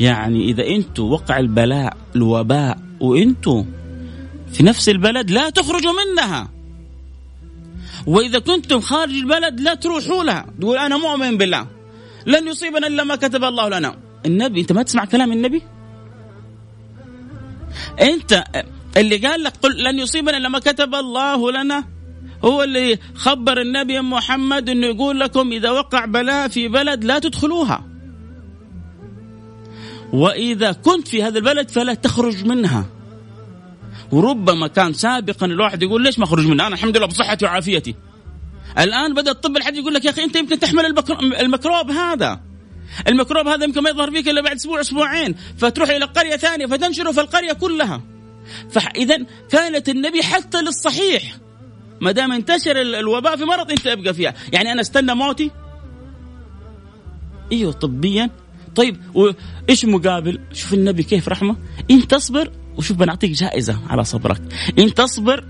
يعني 0.00 0.44
إذا 0.44 0.66
أنتم 0.66 1.02
وقع 1.02 1.38
البلاء 1.38 1.96
الوباء 2.16 2.78
وأنتم 3.00 3.66
في 4.52 4.62
نفس 4.62 4.88
البلد 4.88 5.30
لا 5.30 5.50
تخرجوا 5.50 5.92
منها. 5.92 6.48
وإذا 8.06 8.38
كنتم 8.38 8.80
خارج 8.80 9.12
البلد 9.12 9.60
لا 9.60 9.74
تروحوا 9.74 10.24
لها. 10.24 10.46
تقول 10.60 10.78
أنا 10.78 10.96
مؤمن 10.96 11.38
بالله. 11.38 11.66
لن 12.26 12.48
يصيبنا 12.48 12.86
إلا 12.86 13.04
ما 13.04 13.16
كتب 13.16 13.44
الله 13.44 13.68
لنا. 13.68 13.96
النبي 14.26 14.60
أنت 14.60 14.72
ما 14.72 14.82
تسمع 14.82 15.04
كلام 15.04 15.32
النبي؟ 15.32 15.62
أنت 18.00 18.44
اللي 18.96 19.16
قال 19.16 19.42
لك 19.42 19.52
قل 19.62 19.84
لن 19.84 19.98
يصيبنا 19.98 20.36
إلا 20.36 20.48
ما 20.48 20.58
كتب 20.58 20.94
الله 20.94 21.52
لنا. 21.52 21.84
هو 22.44 22.62
اللي 22.62 22.98
خبر 23.14 23.60
النبي 23.60 24.00
محمد 24.00 24.68
إنه 24.68 24.86
يقول 24.86 25.20
لكم 25.20 25.52
إذا 25.52 25.70
وقع 25.70 26.04
بلاء 26.04 26.48
في 26.48 26.68
بلد 26.68 27.04
لا 27.04 27.18
تدخلوها. 27.18 27.84
وإذا 30.12 30.72
كنت 30.72 31.08
في 31.08 31.22
هذا 31.22 31.38
البلد 31.38 31.70
فلا 31.70 31.94
تخرج 31.94 32.44
منها. 32.44 32.86
وربما 34.12 34.66
كان 34.66 34.92
سابقا 34.92 35.46
الواحد 35.46 35.82
يقول 35.82 36.02
ليش 36.02 36.18
ما 36.18 36.24
أخرج 36.24 36.46
منها؟ 36.46 36.66
أنا 36.66 36.74
الحمد 36.74 36.96
لله 36.96 37.06
بصحتي 37.06 37.44
وعافيتي. 37.44 37.94
الآن 38.78 39.14
بدأ 39.14 39.30
الطب 39.30 39.56
الحديث 39.56 39.80
يقول 39.80 39.94
لك 39.94 40.04
يا 40.04 40.10
أخي 40.10 40.24
أنت 40.24 40.36
يمكن 40.36 40.58
تحمل 40.58 40.94
الميكروب 41.40 41.90
هذا. 41.90 42.40
الميكروب 43.08 43.48
هذا 43.48 43.64
يمكن 43.64 43.80
ما 43.80 43.90
يظهر 43.90 44.10
فيك 44.10 44.28
إلا 44.28 44.40
بعد 44.40 44.56
أسبوع 44.56 44.80
أسبوعين. 44.80 45.34
فتروح 45.58 45.90
إلى 45.90 46.04
قرية 46.04 46.36
ثانية 46.36 46.66
فتنشره 46.66 47.12
في 47.12 47.20
القرية 47.20 47.52
كلها. 47.52 48.02
فاذا 48.70 49.26
كانت 49.50 49.88
النبي 49.88 50.22
حتى 50.22 50.62
للصحيح. 50.62 51.36
ما 52.00 52.12
دام 52.12 52.32
انتشر 52.32 52.80
الوباء 52.80 53.36
في 53.36 53.44
مرض 53.44 53.70
انت 53.70 53.86
ابقى 53.86 54.14
فيها. 54.14 54.34
يعني 54.52 54.72
أنا 54.72 54.80
استنى 54.80 55.14
موتي؟ 55.14 55.50
إيوه 57.52 57.72
طبيا. 57.72 58.30
طيب 58.74 58.96
وايش 59.14 59.84
مقابل؟ 59.84 60.40
شوف 60.52 60.74
النبي 60.74 61.02
كيف 61.02 61.28
رحمه. 61.28 61.56
إن 61.90 62.08
تصبر 62.08 62.50
وشوف 62.76 62.96
بنعطيك 62.96 63.30
جائزة 63.30 63.78
على 63.88 64.04
صبرك. 64.04 64.42
إن 64.78 64.94
تصبر 64.94 65.44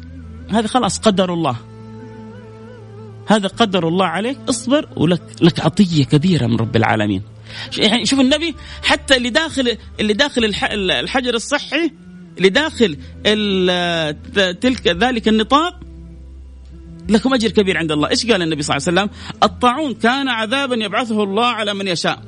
هذا 0.50 0.66
خلاص 0.66 0.98
قدر 0.98 1.34
الله. 1.34 1.56
هذا 3.26 3.48
قدر 3.48 3.88
الله 3.88 4.06
عليك. 4.06 4.38
اصبر 4.48 4.88
ولك 4.96 5.22
لك 5.42 5.60
عطية 5.60 6.04
كبيرة 6.04 6.46
من 6.46 6.56
رب 6.56 6.76
العالمين. 6.76 7.22
يعني 7.78 8.06
شوف 8.06 8.20
النبي 8.20 8.54
حتى 8.82 9.16
اللي 9.16 9.30
داخل 9.30 9.76
اللي 10.00 10.12
داخل 10.12 10.44
الحجر 10.74 11.34
الصحي 11.34 11.92
اللي 12.38 12.48
داخل 12.48 12.96
تلك 14.60 14.88
ذلك 14.88 15.28
النطاق 15.28 15.80
لكم 17.08 17.34
أجر 17.34 17.50
كبير 17.50 17.78
عند 17.78 17.92
الله، 17.92 18.10
إيش 18.10 18.26
قال 18.26 18.42
النبي 18.42 18.62
صلى 18.62 18.76
الله 18.76 18.88
عليه 18.88 19.00
وسلم؟ 19.00 19.36
الطاعون 19.42 19.94
كان 19.94 20.28
عذابا 20.28 20.84
يبعثه 20.84 21.22
الله 21.22 21.46
على 21.46 21.74
من 21.74 21.88
يشاء. 21.88 22.22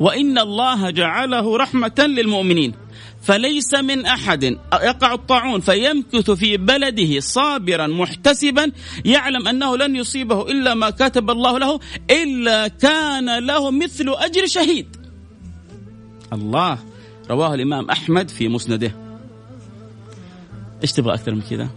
وإن 0.00 0.38
الله 0.38 0.90
جعله 0.90 1.56
رحمة 1.56 1.94
للمؤمنين. 1.98 2.74
فليس 3.22 3.74
من 3.74 4.06
أحد 4.06 4.44
يقع 4.72 5.14
الطاعون 5.14 5.60
فيمكث 5.60 6.30
في 6.30 6.56
بلده 6.56 7.20
صابرا 7.20 7.86
محتسبا 7.86 8.72
يعلم 9.04 9.48
أنه 9.48 9.76
لن 9.76 9.96
يصيبه 9.96 10.42
إلا 10.42 10.74
ما 10.74 10.90
كتب 10.90 11.30
الله 11.30 11.58
له 11.58 11.80
إلا 12.10 12.68
كان 12.68 13.38
له 13.46 13.70
مثل 13.70 14.08
أجر 14.08 14.46
شهيد. 14.46 14.96
الله 16.32 16.78
رواه 17.30 17.54
الإمام 17.54 17.90
أحمد 17.90 18.28
في 18.28 18.48
مسنده. 18.48 18.94
إيش 20.82 20.92
تبغى 20.92 21.14
أكثر 21.14 21.34
من 21.34 21.42
كذا؟ 21.42 21.68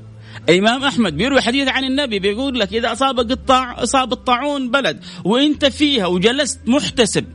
الامام 0.50 0.84
أحمد 0.84 1.18
بيروي 1.18 1.42
حديث 1.42 1.68
عن 1.68 1.84
النبي 1.84 2.20
بيقول 2.20 2.60
لك 2.60 2.74
إذا 2.74 2.92
اصابك 2.92 3.32
الطاع 3.32 3.84
أصاب 3.84 4.14
الطاعون 4.14 4.72
بلد 4.72 5.04
وأنت 5.24 5.66
فيها 5.66 6.08
وجلست 6.08 6.60
محتسب 6.68 7.26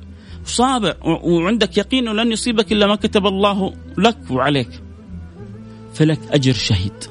صابر 0.45 0.97
وعندك 1.03 1.78
يقين 1.78 2.05
لن 2.05 2.32
يصيبك 2.32 2.72
إلا 2.72 2.86
ما 2.86 2.97
كتب 2.97 3.26
الله 3.26 3.74
لك 3.99 4.18
وعليك. 4.30 4.68
فلك 5.95 6.20
أجر 6.30 6.53
شهيد. 6.53 7.05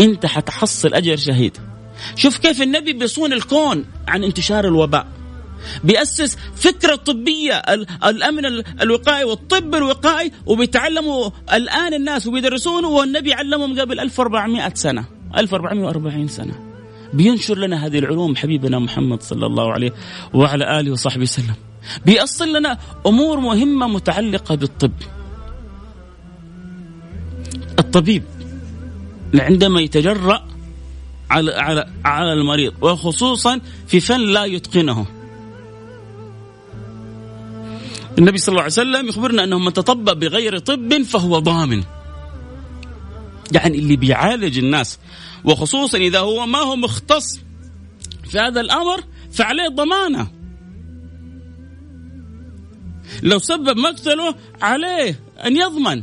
أنت 0.00 0.26
حتحصل 0.26 0.94
أجر 0.94 1.16
شهيد. 1.16 1.56
شوف 2.16 2.38
كيف 2.38 2.62
النبي 2.62 2.92
بيصون 2.92 3.32
الكون 3.32 3.84
عن 4.08 4.24
انتشار 4.24 4.64
الوباء. 4.64 5.06
بيأسس 5.84 6.36
فكرة 6.56 6.94
طبية 6.94 7.62
الأمن 8.04 8.46
الوقائي 8.80 9.24
والطب 9.24 9.74
الوقائي 9.74 10.32
وبيتعلموا 10.46 11.30
الآن 11.52 11.94
الناس 11.94 12.26
وبيدرسونه 12.26 12.88
والنبي 12.88 13.32
علمهم 13.32 13.80
قبل 13.80 14.00
1400 14.00 14.74
سنة 14.74 15.04
1440 15.38 16.28
سنة. 16.28 16.54
بينشر 17.12 17.58
لنا 17.58 17.86
هذه 17.86 17.98
العلوم 17.98 18.36
حبيبنا 18.36 18.78
محمد 18.78 19.22
صلى 19.22 19.46
الله 19.46 19.72
عليه 19.72 19.92
وعلى 20.34 20.80
آله 20.80 20.92
وصحبه 20.92 21.22
وسلم. 21.22 21.54
بيأصل 22.06 22.56
لنا 22.56 22.78
أمور 23.06 23.40
مهمة 23.40 23.86
متعلقة 23.86 24.54
بالطب. 24.54 24.92
الطبيب 27.78 28.24
عندما 29.34 29.80
يتجرأ 29.80 30.48
على 31.30 31.52
على 31.52 31.86
على 32.04 32.32
المريض 32.32 32.74
وخصوصا 32.80 33.60
في 33.86 34.00
فن 34.00 34.20
لا 34.20 34.44
يتقنه. 34.44 35.06
النبي 38.18 38.38
صلى 38.38 38.52
الله 38.52 38.62
عليه 38.62 38.72
وسلم 38.72 39.08
يخبرنا 39.08 39.44
أنه 39.44 39.58
من 39.58 39.72
تطبب 39.72 40.18
بغير 40.18 40.58
طب 40.58 41.02
فهو 41.02 41.38
ضامن. 41.38 41.82
يعني 43.52 43.78
اللي 43.78 43.96
بيعالج 43.96 44.58
الناس 44.58 44.98
وخصوصا 45.44 45.98
إذا 45.98 46.18
هو 46.18 46.46
ما 46.46 46.58
هو 46.58 46.76
مختص 46.76 47.40
في 48.30 48.38
هذا 48.38 48.60
الأمر 48.60 49.04
فعليه 49.32 49.68
ضمانة. 49.68 50.30
لو 53.22 53.38
سبب 53.38 53.76
مقتله 53.76 54.34
عليه 54.62 55.20
أن 55.46 55.56
يضمن. 55.56 56.02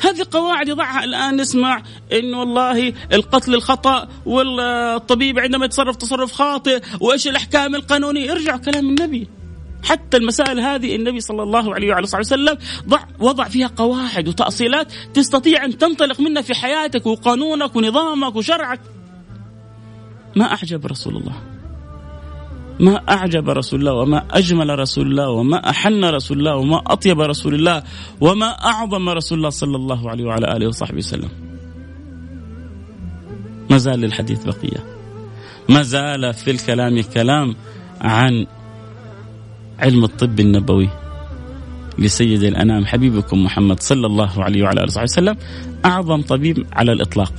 هذه 0.00 0.26
قواعد 0.30 0.68
يضعها 0.68 1.04
الآن 1.04 1.36
نسمع 1.36 1.82
انه 2.12 2.38
والله 2.38 2.92
القتل 3.12 3.54
الخطأ 3.54 4.08
والطبيب 4.26 5.38
عندما 5.38 5.64
يتصرف 5.64 5.96
تصرف 5.96 6.32
خاطئ 6.32 6.82
وإيش 7.00 7.28
الأحكام 7.28 7.74
القانونية؟ 7.74 8.32
ارجعوا 8.32 8.58
كلام 8.58 8.88
النبي. 8.88 9.28
حتى 9.86 10.16
المسائل 10.16 10.60
هذه 10.60 10.96
النبي 10.96 11.20
صلى 11.20 11.42
الله 11.42 11.74
عليه 11.74 11.88
وعلى 11.88 12.06
صحبه 12.06 12.20
وسلم 12.20 12.58
ضع 12.88 13.00
وضع 13.20 13.44
فيها 13.44 13.70
قواعد 13.76 14.28
وتأصيلات 14.28 14.92
تستطيع 15.14 15.64
أن 15.64 15.78
تنطلق 15.78 16.20
منها 16.20 16.42
في 16.42 16.54
حياتك 16.54 17.06
وقانونك 17.06 17.76
ونظامك 17.76 18.36
وشرعك. 18.36 18.80
ما 20.36 20.44
أعجب 20.44 20.86
رسول 20.86 21.16
الله. 21.16 21.34
ما 22.80 23.02
أعجب 23.08 23.50
رسول 23.50 23.80
الله 23.80 23.92
وما 23.92 24.26
أجمل 24.30 24.78
رسول 24.78 25.06
الله 25.06 25.28
وما 25.28 25.70
أحن 25.70 26.04
رسول 26.04 26.38
الله 26.38 26.56
وما 26.56 26.82
أطيب 26.86 27.20
رسول 27.20 27.54
الله 27.54 27.82
وما 28.20 28.46
أعظم 28.46 29.08
رسول 29.08 29.38
الله 29.38 29.50
صلى 29.50 29.76
الله 29.76 30.10
عليه 30.10 30.24
وعلى 30.24 30.56
آله 30.56 30.66
وصحبه 30.68 30.98
وسلم. 30.98 31.28
ما 33.70 33.78
زال 33.78 34.00
للحديث 34.00 34.44
بقية. 34.44 34.84
ما 35.68 35.82
زال 35.82 36.34
في 36.34 36.50
الكلام 36.50 37.02
كلام 37.02 37.56
عن 38.00 38.46
علم 39.78 40.04
الطب 40.04 40.40
النبوي 40.40 40.88
لسيد 41.98 42.42
الأنام 42.42 42.86
حبيبكم 42.86 43.44
محمد 43.44 43.80
صلى 43.80 44.06
الله 44.06 44.44
عليه 44.44 44.62
وعلى 44.62 44.84
آله 44.84 45.02
وسلم. 45.02 45.36
أعظم 45.84 46.22
طبيب 46.22 46.66
على 46.72 46.92
الإطلاق. 46.92 47.32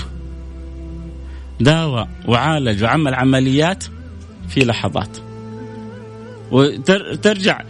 داوى 1.59 2.07
وعالج 2.27 2.83
وعمل 2.83 3.13
عمليات 3.13 3.83
في 4.49 4.65
لحظات. 4.65 5.17
وترجع 6.51 7.61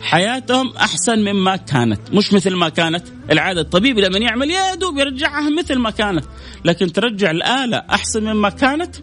حياتهم 0.00 0.72
أحسن 0.76 1.18
مما 1.18 1.56
كانت، 1.56 2.00
مش 2.12 2.32
مثل 2.32 2.54
ما 2.54 2.68
كانت، 2.68 3.04
العادة 3.30 3.60
الطبيب 3.60 3.98
لما 3.98 4.18
يعمل 4.18 4.50
يده 4.50 4.90
بيرجعها 4.90 5.50
مثل 5.50 5.78
ما 5.78 5.90
كانت، 5.90 6.24
لكن 6.64 6.92
ترجع 6.92 7.30
الآلة 7.30 7.76
أحسن 7.76 8.24
مما 8.24 8.48
كانت. 8.48 8.96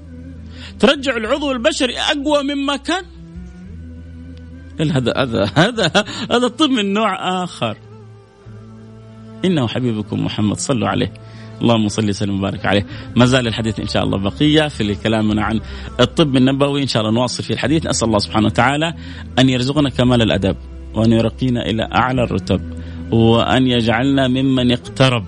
ترجع 0.80 1.18
العضو 1.18 1.52
البشري 1.52 1.98
أقوى 1.98 2.44
مما 2.44 2.76
كان. 2.76 3.04
هذا 4.90 5.14
هذا 5.18 5.52
هذا 5.56 5.92
هذا 6.32 6.46
الطب 6.46 6.70
من 6.70 6.94
نوع 6.94 7.44
آخر. 7.44 7.78
إنه 9.46 9.68
حبيبكم 9.68 10.26
محمد 10.26 10.58
صلوا 10.58 10.88
عليه. 10.88 11.14
اللهم 11.62 11.88
صل 11.88 12.10
وسلم 12.10 12.40
وبارك 12.40 12.66
عليه. 12.66 12.86
ما 13.16 13.26
زال 13.26 13.48
الحديث 13.48 13.80
إن 13.80 13.88
شاء 13.88 14.04
الله 14.04 14.18
بقية 14.18 14.68
في 14.68 14.96
كلامنا 14.96 15.44
عن 15.44 15.60
الطب 16.00 16.36
النبوي. 16.36 16.82
إن 16.82 16.88
شاء 16.88 17.02
الله 17.02 17.14
نواصل 17.14 17.44
في 17.44 17.54
الحديث. 17.54 17.86
نسأل 17.86 18.08
الله 18.08 18.20
سبحانه 18.20 18.46
وتعالى 18.46 18.94
أن 19.40 19.50
يرزقنا 19.50 19.90
كمال 19.90 20.22
الأدب 20.22 20.56
وأن 20.96 21.12
يرقينا 21.12 21.66
إلى 21.66 21.90
أعلى 21.96 22.24
الرتب 22.24 22.62
وأن 23.12 23.68
يجعلنا 23.68 24.28
ممن 24.28 24.72
اقترب 24.72 25.26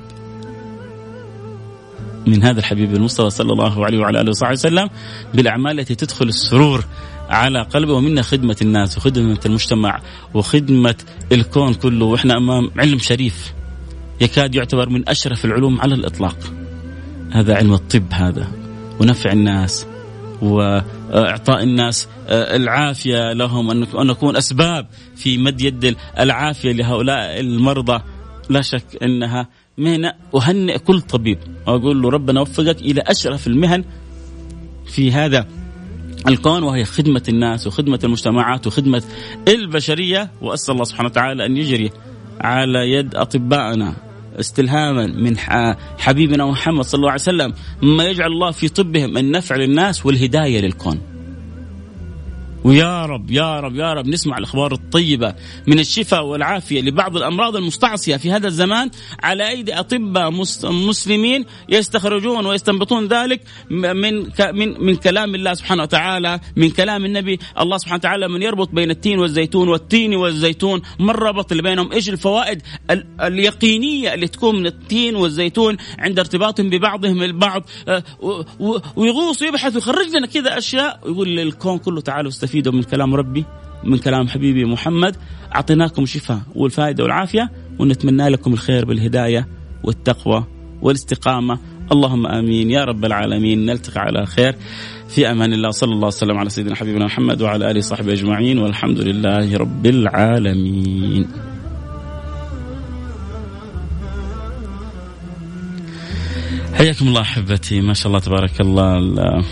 من 2.27 2.43
هذا 2.43 2.59
الحبيب 2.59 2.93
المصطفى 2.93 3.29
صلى 3.29 3.53
الله 3.53 3.85
عليه 3.85 3.99
وعلى 3.99 4.21
آله 4.21 4.29
وصحبه 4.29 4.51
وسلم 4.51 4.89
بالأعمال 5.33 5.79
التي 5.79 5.95
تدخل 5.95 6.27
السرور 6.27 6.85
على 7.33 7.61
قلبه 7.61 7.93
ومنا 7.93 8.21
خدمة 8.21 8.57
الناس 8.61 8.97
وخدمة 8.97 9.39
المجتمع 9.45 10.01
وخدمة 10.33 10.95
الكون 11.31 11.73
كله. 11.73 12.05
وإحنا 12.05 12.37
أمام 12.37 12.71
علم 12.77 12.99
شريف 12.99 13.53
يكاد 14.21 14.55
يعتبر 14.55 14.89
من 14.89 15.09
أشرف 15.09 15.45
العلوم 15.45 15.81
على 15.81 15.95
الإطلاق. 15.95 16.37
هذا 17.31 17.55
علم 17.55 17.73
الطب 17.73 18.13
هذا 18.13 18.47
ونفع 18.99 19.31
الناس 19.31 19.87
وإعطاء 20.41 21.63
الناس 21.63 22.07
آه، 22.27 22.55
العافية 22.55 23.33
لهم 23.33 23.71
ان 23.71 24.07
نكون 24.07 24.37
أسباب 24.37 24.87
في 25.15 25.37
مد 25.37 25.61
يد 25.61 25.95
العافية 26.19 26.71
لهؤلاء 26.71 27.39
المرضى. 27.39 28.03
لا 28.49 28.61
شك 28.61 29.03
إنها 29.03 29.47
مهنة. 29.77 30.13
أهنئ 30.35 30.77
كل 30.77 31.01
طبيب 31.01 31.37
وأقول 31.67 32.01
له 32.01 32.09
ربنا 32.09 32.41
وفقك 32.41 32.81
إلى 32.81 33.01
أشرف 33.07 33.47
المهن 33.47 33.83
في 34.85 35.11
هذا. 35.11 35.47
الكون 36.27 36.63
وهي 36.63 36.85
خدمة 36.85 37.23
الناس 37.29 37.67
وخدمة 37.67 37.99
المجتمعات 38.03 38.67
وخدمة 38.67 39.03
البشرية. 39.47 40.31
وأسأل 40.41 40.73
الله 40.73 40.83
سبحانه 40.83 41.09
وتعالى 41.09 41.45
أن 41.45 41.57
يجري 41.57 41.91
على 42.41 42.91
يد 42.91 43.15
أطبائنا 43.15 43.95
استلهاما 44.39 45.07
من 45.07 45.37
حبيبنا 45.97 46.45
محمد 46.45 46.83
صلى 46.83 46.99
الله 46.99 47.11
عليه 47.11 47.21
وسلم 47.21 47.53
ما 47.81 48.03
يجعل 48.03 48.31
الله 48.31 48.51
في 48.51 48.69
طبهم 48.69 49.17
النفع 49.17 49.55
للناس 49.55 50.05
والهداية 50.05 50.61
للكون. 50.61 51.12
ويا 52.63 53.05
رب 53.05 53.31
يا 53.31 53.59
رب 53.59 53.75
يا 53.75 53.93
رب 53.93 54.07
نسمع 54.07 54.37
الأخبار 54.37 54.71
الطيبة 54.71 55.35
من 55.67 55.79
الشفاء 55.79 56.25
والعافية 56.25 56.81
لبعض 56.81 57.17
الأمراض 57.17 57.55
المستعصية 57.55 58.17
في 58.17 58.31
هذا 58.31 58.47
الزمان. 58.47 58.89
على 59.23 59.49
أيدي 59.49 59.73
أطباء 59.79 60.31
مسلمين 60.63 61.45
يستخرجون 61.69 62.45
ويستنبطون 62.45 63.07
ذلك 63.07 63.41
من 63.69 64.15
من 64.53 64.83
من 64.83 64.95
كلام 64.95 65.35
الله 65.35 65.53
سبحانه 65.53 65.83
وتعالى 65.83 66.39
من 66.55 66.69
كلام 66.69 67.05
النبي. 67.05 67.39
الله 67.59 67.77
سبحانه 67.77 67.95
وتعالى 67.95 68.27
من 68.27 68.41
يربط 68.41 68.69
بين 68.69 68.91
التين 68.91 69.19
والزيتون 69.19 69.69
والتين 69.69 70.15
والزيتون. 70.15 70.81
ما 70.99 71.11
الربط 71.11 71.51
اللي 71.51 71.63
بينهم؟ 71.63 71.91
إيش 71.91 72.09
الفوائد 72.09 72.61
اليقينية 73.21 74.13
اللي 74.13 74.27
تكون 74.27 74.55
من 74.55 74.65
التين 74.65 75.15
والزيتون 75.15 75.77
عند 75.99 76.19
ارتباطهم 76.19 76.69
ببعضهم 76.69 77.23
البعض؟ 77.23 77.63
آه، 77.87 78.03
ويغوص 78.95 79.41
ويبحث 79.41 79.75
ويخرج 79.75 80.07
لنا 80.17 80.27
كذا 80.27 80.57
أشياء. 80.57 80.99
ويقول 81.03 81.29
للكون 81.29 81.77
كله 81.77 82.01
تعالوا 82.01 82.29
استفيدوا 82.29 82.52
تستفيدوا 82.53 82.73
من 82.73 82.83
كلام 82.83 83.15
ربي 83.15 83.45
من 83.83 83.97
كلام 83.97 84.27
حبيبي 84.27 84.65
محمد. 84.65 85.15
أعطيناكم 85.55 86.03
الشفاء 86.03 86.41
والفائدة 86.55 87.03
والعافية 87.03 87.51
ونتمنى 87.79 88.29
لكم 88.29 88.53
الخير 88.53 88.85
بالهداية 88.85 89.47
والتقوى 89.83 90.45
والاستقامة. 90.81 91.59
اللهم 91.91 92.27
آمين. 92.27 92.71
يا 92.71 92.83
رب 92.83 93.05
العالمين. 93.05 93.65
نلتقي 93.65 94.01
على 94.01 94.25
خير. 94.25 94.55
في 95.09 95.31
أمان 95.31 95.53
الله. 95.53 95.71
صلى 95.71 95.93
الله 95.93 96.07
وسلم 96.07 96.37
على 96.37 96.49
سيدنا 96.49 96.75
حبيبنا 96.75 97.05
محمد 97.05 97.41
وعلى 97.41 97.71
آله 97.71 97.79
وصحبه 97.79 98.13
أجمعين. 98.13 98.57
والحمد 98.57 98.99
لله 98.99 99.57
رب 99.57 99.85
العالمين. 99.85 101.27
حياكم 106.73 107.07
الله 107.07 107.21
أحبتي. 107.21 107.81
ما 107.81 107.93
شاء 107.93 108.07
الله 108.07 108.19
تبارك 108.19 108.61
الله. 108.61 109.43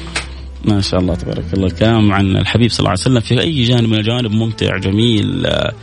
ما 0.66 0.82
شاء 0.82 1.00
الله 1.00 1.16
تبارك 1.16 1.54
الله. 1.54 1.68
الكلام 1.68 2.12
عن 2.14 2.38
الحبيب 2.38 2.70
صلى 2.70 2.80
الله 2.80 2.90
عليه 2.90 3.00
وسلم 3.00 3.20
في 3.20 3.42
أي 3.42 3.64
جانب 3.64 3.90
من 3.90 3.98
الجوانب 3.98 4.32
ممتع 4.32 4.78
جميل 4.78 5.46
آه، 5.46 5.74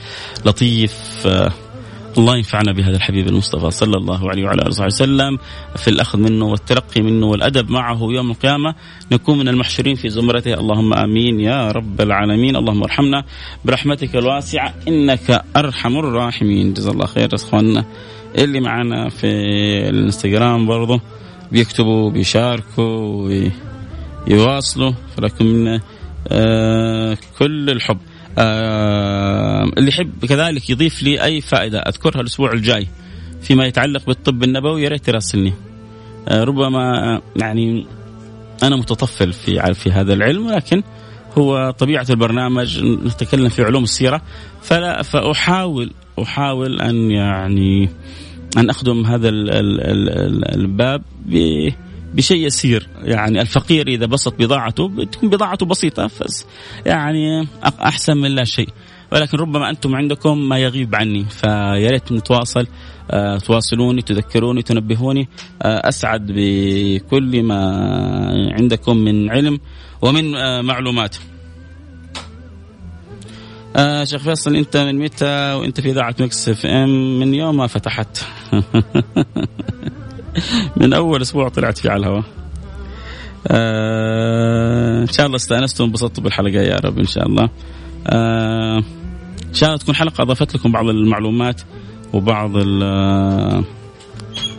لطيف 0.44 1.26
آه، 1.26 1.52
الله 2.18 2.36
ينفعنا 2.36 2.72
بهذا 2.72 2.96
الحبيب 2.96 3.28
المصطفى 3.28 3.70
صلى 3.70 3.96
الله 3.96 4.30
عليه 4.30 4.44
وعلى 4.44 4.62
آله 4.62 4.68
وصحبه 4.68 4.86
وسلم. 4.86 5.38
في 5.76 5.88
الأخذ 5.88 6.18
منه 6.18 6.44
والتلقي 6.44 7.02
منه 7.02 7.26
والأدب 7.26 7.70
معه 7.70 7.98
يوم 8.00 8.30
القيامة 8.30 8.74
نكون 9.12 9.38
من 9.38 9.48
المحشورين 9.48 9.94
في 9.94 10.08
زمرته. 10.08 10.54
اللهم 10.54 10.94
آمين 10.94 11.40
يا 11.40 11.70
رب 11.70 12.00
العالمين. 12.00 12.56
اللهم 12.56 12.82
ارحمنا 12.82 13.24
برحمتك 13.64 14.16
الواسعة 14.16 14.74
إنك 14.88 15.44
أرحم 15.56 15.98
الراحمين. 15.98 16.74
جزا 16.74 16.90
الله 16.90 17.06
خير 17.06 17.34
اخواننا 17.34 17.84
اللي 18.38 18.60
معنا 18.60 19.08
في 19.08 19.26
الانستغرام 19.88 20.66
برضه 20.66 21.00
بيكتبوا 21.52 22.10
بيشاركوا 22.10 23.28
يواصلوا 24.26 24.92
فلكم 25.16 25.78
آه 26.28 27.18
كل 27.38 27.70
الحب. 27.70 27.98
آه 28.38 29.64
اللي 29.78 29.88
يحب 29.88 30.24
كذلك 30.28 30.70
يضيف 30.70 31.02
لي 31.02 31.24
أي 31.24 31.40
فائدة 31.40 31.78
أذكرها 31.78 32.20
الأسبوع 32.20 32.52
الجاي 32.52 32.86
فيما 33.42 33.66
يتعلق 33.66 34.06
بالطب 34.06 34.42
النبوي 34.42 34.82
يا 34.82 34.88
ريت 34.88 35.08
يراسلني 35.08 35.52
آه 36.28 36.44
ربما 36.44 37.20
يعني 37.36 37.86
أنا 38.62 38.76
متطفل 38.76 39.32
في 39.32 39.74
في 39.74 39.92
هذا 39.92 40.12
العلم 40.12 40.46
ولكن 40.46 40.82
هو 41.38 41.70
طبيعة 41.70 42.06
البرنامج 42.10 42.84
نتكلم 42.84 43.48
في 43.48 43.62
علوم 43.62 43.82
السيرة 43.82 44.22
فلا 44.62 45.02
فأحاول 45.02 45.90
أحاول 46.22 46.80
أن 46.80 47.10
يعني 47.10 47.90
أن 48.56 48.70
أخدم 48.70 49.06
هذا 49.06 49.28
الباب 50.54 51.02
بشيء 52.18 52.46
يسير. 52.46 52.88
يعني 53.02 53.40
الفقير 53.40 53.88
إذا 53.88 54.06
بسط 54.06 54.34
بضاعته 54.38 54.88
بتكون 54.88 55.30
بضاعته 55.30 55.66
بسيطة 55.66 56.10
بس 56.20 56.46
يعني 56.86 57.48
أحسن 57.64 58.16
من 58.16 58.30
لا 58.30 58.44
شيء. 58.44 58.68
ولكن 59.12 59.38
ربما 59.38 59.70
أنتم 59.70 59.96
عندكم 59.96 60.48
ما 60.48 60.58
يغيب 60.58 60.94
عني 60.94 61.24
فيا 61.24 61.90
ريت 61.90 62.12
نتواصل 62.12 62.66
أه 63.10 63.38
تواصلوني 63.38 64.02
تذكروني 64.02 64.62
تنبهوني. 64.62 65.28
أه 65.62 65.88
أسعد 65.88 66.26
بكل 66.34 67.42
ما 67.42 67.58
عندكم 68.52 68.96
من 68.96 69.30
علم 69.30 69.58
ومن 70.02 70.36
أه 70.36 70.60
معلومات. 70.60 71.16
آه 73.76 74.04
شيخ 74.04 74.22
فيصل 74.22 74.56
أنت 74.56 74.76
من 74.76 74.98
متى 74.98 75.52
وأنت 75.52 75.80
في 75.80 75.90
إذاعة 75.90 76.14
Mix 76.20 76.48
FM؟ 76.48 77.18
من 77.20 77.34
يوم 77.34 77.56
ما 77.56 77.66
فتحت. 77.66 78.18
من 80.80 80.92
أول 80.92 81.22
أسبوع 81.22 81.48
طلعت 81.48 81.78
فيه 81.78 81.90
على 81.90 82.00
الهواء. 82.00 82.24
آه 83.48 85.02
إن 85.02 85.06
شاء 85.06 85.26
الله 85.26 85.36
استانستم 85.36 85.84
وانبسطتوا 85.84 86.24
بالحلقة 86.24 86.60
يا 86.60 86.76
رب 86.84 86.98
إن 86.98 87.06
شاء 87.06 87.26
الله. 87.26 87.48
آه 88.06 88.78
إن 89.48 89.54
شاء 89.54 89.68
الله 89.68 89.78
تكون 89.78 89.94
حلقة 89.94 90.22
أضافت 90.22 90.54
لكم 90.54 90.72
بعض 90.72 90.88
المعلومات 90.88 91.60
وبعض 92.12 92.50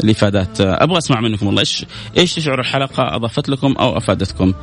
الإفادات. 0.03 0.61
آه 0.61 0.83
أبغى 0.83 0.97
أسمع 0.97 1.21
منكم 1.21 1.47
والله. 1.47 1.59
إيش 1.61 1.85
إيش 2.17 2.35
تشعر 2.35 2.59
الحلقة 2.59 3.15
أضافت 3.15 3.49
لكم 3.49 3.71
أو 3.79 3.97
أفادتكم؟ 3.97 4.53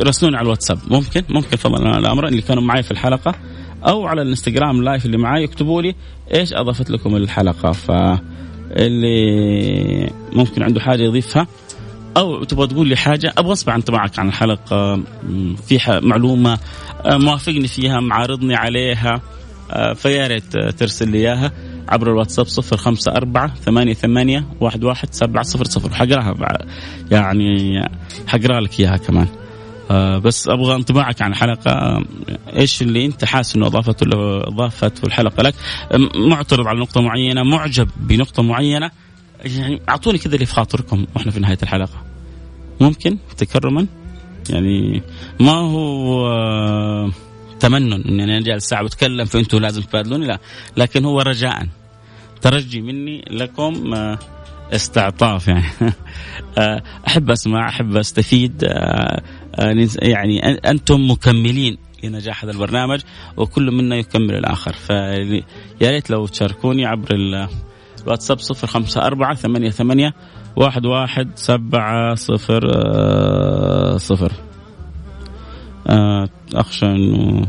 راسلوني 0.00 0.36
على 0.36 0.44
الواتساب. 0.44 0.78
ممكن؟ 0.90 1.22
ممكن 1.28 1.56
فضلا 1.56 1.98
الامر 1.98 2.28
اللي 2.28 2.42
كانوا 2.42 2.62
معي 2.62 2.82
في 2.82 2.90
الحلقة 2.90 3.34
أو 3.88 4.06
على 4.06 4.22
الإنستغرام 4.22 4.82
لايف 4.82 5.06
اللي 5.06 5.16
معي 5.16 5.42
يكتبوا 5.42 5.82
لي 5.82 5.94
إيش 6.34 6.52
أضافت 6.52 6.90
لكم 6.90 7.16
الحلقة. 7.16 7.72
ف 7.72 7.90
اللي 8.72 10.10
ممكن 10.32 10.62
عنده 10.62 10.80
حاجة 10.80 11.02
يضيفها 11.02 11.46
أو 12.16 12.44
تبغى 12.44 12.66
تقول 12.66 12.88
لي 12.88 12.96
حاجة 12.96 13.32
أبغى 13.38 13.52
أسمع 13.52 13.74
انطباعك 13.74 14.18
عن 14.18 14.28
الحلقة. 14.28 15.02
في 15.66 16.00
معلومة 16.02 16.58
آه، 17.06 17.16
موافقني 17.16 17.68
فيها 17.68 18.00
معارضني 18.00 18.54
عليها 18.54 19.20
آه، 19.70 19.92
فيا 19.92 20.26
ريت 20.26 20.56
ترسل 20.56 21.10
لي 21.10 21.18
إياها 21.18 21.52
عبر 21.88 22.10
الواتساب 22.10 22.46
صفر 22.46 22.76
خمسة 22.76 23.12
أربعة 23.12 23.54
ثمانية 23.54 23.94
ثمانية 23.94 24.46
واحد 24.60 24.84
واحد 24.84 25.08
سبعة 25.14 25.42
صفر 25.42 25.64
صفر. 25.64 25.94
حقراها 25.94 26.58
يعني 27.10 27.80
حقرا 28.26 28.60
لك 28.60 28.80
إياها 28.80 28.96
كمان. 28.96 29.26
بس 30.18 30.48
أبغى 30.48 30.74
انطباعك 30.74 31.22
عن 31.22 31.30
الحلقة 31.30 32.04
إيش 32.56 32.82
اللي 32.82 33.06
أنت 33.06 33.24
حاسس 33.24 33.56
إنه 33.56 33.66
اضافته 33.66 34.06
اضافته 34.48 35.06
الحلقة 35.06 35.42
لك؟ 35.42 35.54
معترض 36.14 36.66
على 36.66 36.80
نقطة 36.80 37.00
معينة 37.00 37.42
معجب 37.42 37.88
بنقطة 37.96 38.42
معينة. 38.42 38.90
يعني 39.44 39.80
أعطوني 39.88 40.18
كذا 40.18 40.34
اللي 40.34 40.46
في 40.46 40.54
خاطركم 40.54 41.06
وإحنا 41.14 41.32
في 41.32 41.40
نهاية 41.40 41.58
الحلقة. 41.62 42.02
ممكن؟ 42.80 43.18
تكرما؟ 43.36 43.86
يعني 44.50 45.02
ما 45.40 45.52
هو 45.52 47.10
تمنن 47.60 47.92
إني 47.92 48.24
أنا 48.24 48.40
جالس 48.40 48.64
ساعه 48.64 48.84
بتكلم 48.84 49.24
فانتم 49.24 49.58
لازم 49.58 49.82
تبادلوني 49.82 50.26
لا. 50.26 50.38
لكن 50.76 51.04
هو 51.04 51.20
رجاء. 51.20 51.66
ترجي 52.40 52.80
مني 52.80 53.24
لكم 53.30 53.94
آه، 53.94 54.18
استعطاف 54.72 55.48
يعني. 55.48 55.64
آه، 56.58 56.82
أحب 57.06 57.30
أسمع 57.30 57.68
أحب 57.68 57.96
أستفيد 57.96 58.64
آه، 58.64 59.22
يعني 60.02 60.48
أنتم 60.48 61.10
مكملين 61.10 61.78
لنجاح 62.04 62.44
هذا 62.44 62.52
البرنامج 62.52 63.00
وكل 63.36 63.70
منا 63.70 63.96
يكمل 63.96 64.34
الآخر. 64.34 64.72
فيا 64.72 65.42
ريت 65.82 66.10
لو 66.10 66.26
تشاركوني 66.26 66.86
عبر 66.86 67.08
الواتساب 68.06 68.38
صفر 68.38 68.66
خمسة 68.66 69.02
أربعة 69.02 69.34
ثمانية 69.34 69.70
ثمانية 69.70 70.14
واحد 70.56 70.86
واحد 70.86 71.30
سبعة 71.34 72.14
صفر 72.14 72.70
آه، 72.76 73.96
صفر. 73.96 74.32
أخشى 76.54 76.86
أنه 76.86 77.46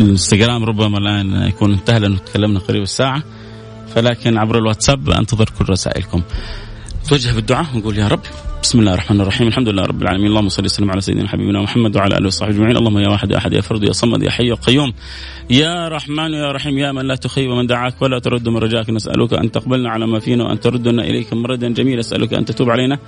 الانستغرام 0.00 0.64
ربما 0.64 0.98
الآن 0.98 1.48
يكون 1.48 1.72
انتهى 1.72 1.98
لأنه 1.98 2.18
تكلمنا 2.18 2.58
قريب 2.58 2.82
الساعة. 2.82 3.22
فلكن 3.96 4.38
عبر 4.38 4.58
الواتساب 4.58 5.10
انتظر 5.10 5.48
كل 5.58 5.64
رسائلكم. 5.68 6.22
توجه 7.08 7.34
بالدعاء 7.34 7.66
ونقول 7.74 7.98
يا 7.98 8.08
رب 8.08 8.20
بسم 8.62 8.78
الله 8.80 8.94
الرحمن 8.94 9.20
الرحيم 9.20 9.48
الحمد 9.48 9.68
لله 9.68 9.82
رب 9.82 10.02
العالمين. 10.02 10.26
اللهم 10.26 10.48
صل 10.48 10.64
وسلم 10.64 10.90
على 10.90 11.00
سيدنا 11.00 11.28
حبيبنا 11.28 11.62
محمد 11.62 11.96
وعلى 11.96 12.18
آله 12.18 12.26
وصحبه 12.26 12.50
أجمعين. 12.50 12.76
اللهم 12.76 12.98
يا 12.98 13.08
واحد 13.08 13.30
يا 13.30 13.36
أحد 13.36 13.52
يا 13.52 13.60
فرد 13.60 13.82
يا 13.82 13.92
صمد 13.92 14.22
يا 14.22 14.30
حي 14.30 14.46
يا 14.48 14.54
قيوم. 14.54 14.92
يا 15.50 15.88
رحمن 15.88 16.32
يا 16.32 16.52
رحيم 16.52 16.78
يا 16.78 16.92
من 16.92 17.06
لا 17.06 17.14
تخيب 17.14 17.50
من 17.50 17.66
دعاك 17.66 18.02
ولا 18.02 18.18
ترد 18.18 18.48
من 18.48 18.56
رجاك 18.56 18.90
نسألك 18.90 19.34
أن 19.34 19.50
تقبلنا 19.52 19.90
على 19.90 20.06
ما 20.06 20.18
فينا 20.18 20.44
وأن 20.44 20.60
تردنا 20.60 21.02
إليك 21.04 21.32
مردا 21.32 21.68
جميلا. 21.68 22.00
اسالك 22.00 22.34
أن 22.34 22.44
تتوب 22.44 22.70
علينا. 22.70 22.98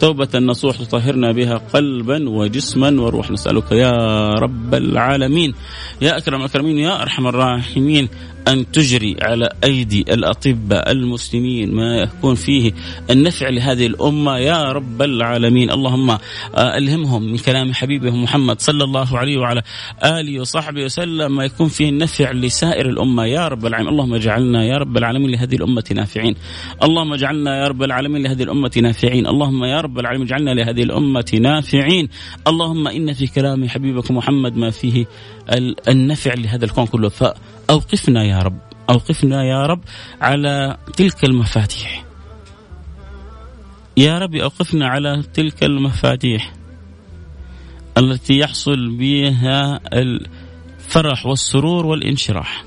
توبة 0.00 0.38
نصوح 0.38 0.76
تطهرنا 0.76 1.32
بها 1.32 1.56
قلبا 1.74 2.28
وجسما 2.28 3.00
وروح 3.00 3.30
نسألك 3.30 3.72
يا 3.72 3.92
رب 4.28 4.74
العالمين. 4.74 5.54
يا 6.02 6.18
أكرم 6.18 6.40
الأكرمين 6.40 6.78
يا 6.78 7.02
أرحم 7.02 7.26
الراحمين. 7.26 8.08
أن 8.48 8.70
تجري 8.70 9.16
على 9.22 9.48
أيدي 9.64 10.00
الأطباء 10.00 10.90
المسلمين 10.90 11.74
ما 11.74 11.96
يكون 11.96 12.34
فيه 12.34 12.72
النفع 13.10 13.48
لهذه 13.48 13.86
الأمة. 13.86 14.38
يا 14.38 14.72
رب 14.72 15.02
العالمين. 15.02 15.70
اللهم 15.70 16.10
آه، 16.10 16.18
ألهمهم 16.54 17.22
من 17.22 17.38
كلام 17.38 17.72
حبيبهم 17.74 18.22
محمد 18.22 18.60
صلى 18.60 18.84
الله 18.84 19.18
عليه 19.18 19.38
وعلى 19.38 19.62
آله 20.04 20.40
وصحبه 20.40 20.84
وسلم. 20.84 21.36
ما 21.36 21.44
يكون 21.44 21.68
فيه 21.68 21.88
النفع 21.88 22.32
لسائر 22.32 22.88
الأمة. 22.88 23.24
يا 23.24 23.48
رب 23.48 23.66
العالمين. 23.66 23.92
اللهم 23.92 24.14
اجعلنا 24.14 24.64
يا 24.64 24.76
رب 24.76 24.96
العالمين 24.96 25.30
لهذه 25.30 25.54
الأمة 25.54 25.84
نافعين. 25.94 26.34
اللهم 26.82 27.12
اجعلنا 27.12 27.62
يا 27.62 27.68
رب 27.68 27.82
العالمين 27.82 28.22
لهذه 28.22 28.42
الأمة 28.42 28.72
نافعين. 28.82 29.26
اللهم 29.26 29.64
يا 29.64 29.80
رب 29.80 29.98
العالمين 29.98 30.26
اجعلنا 30.26 30.50
لهذه 30.50 30.82
الأمة 30.82 31.38
نافعين. 31.40 32.08
اللهم 32.46 32.88
إن 32.88 33.12
في 33.12 33.26
كلام 33.26 33.68
حبيبك 33.68 34.10
محمد 34.10 34.56
ما 34.56 34.70
فيه 34.70 35.06
النفع 35.88 36.34
لهذا 36.34 36.64
الكون 36.64 36.86
كله. 36.86 37.10
فأوقفنا 37.68 38.24
يا 38.24 38.38
رب 38.38 38.58
أوقفنا 38.90 39.44
يا 39.44 39.66
رب 39.66 39.80
على 40.20 40.76
تلك 40.96 41.24
المفاتيح. 41.24 42.04
يا 43.96 44.18
رب 44.18 44.34
أوقفنا 44.34 44.88
على 44.88 45.22
تلك 45.34 45.64
المفاتيح 45.64 46.52
التي 47.98 48.38
يحصل 48.38 48.96
بها 48.96 49.80
الفرح 49.92 51.26
والسرور 51.26 51.86
والانشراح 51.86 52.64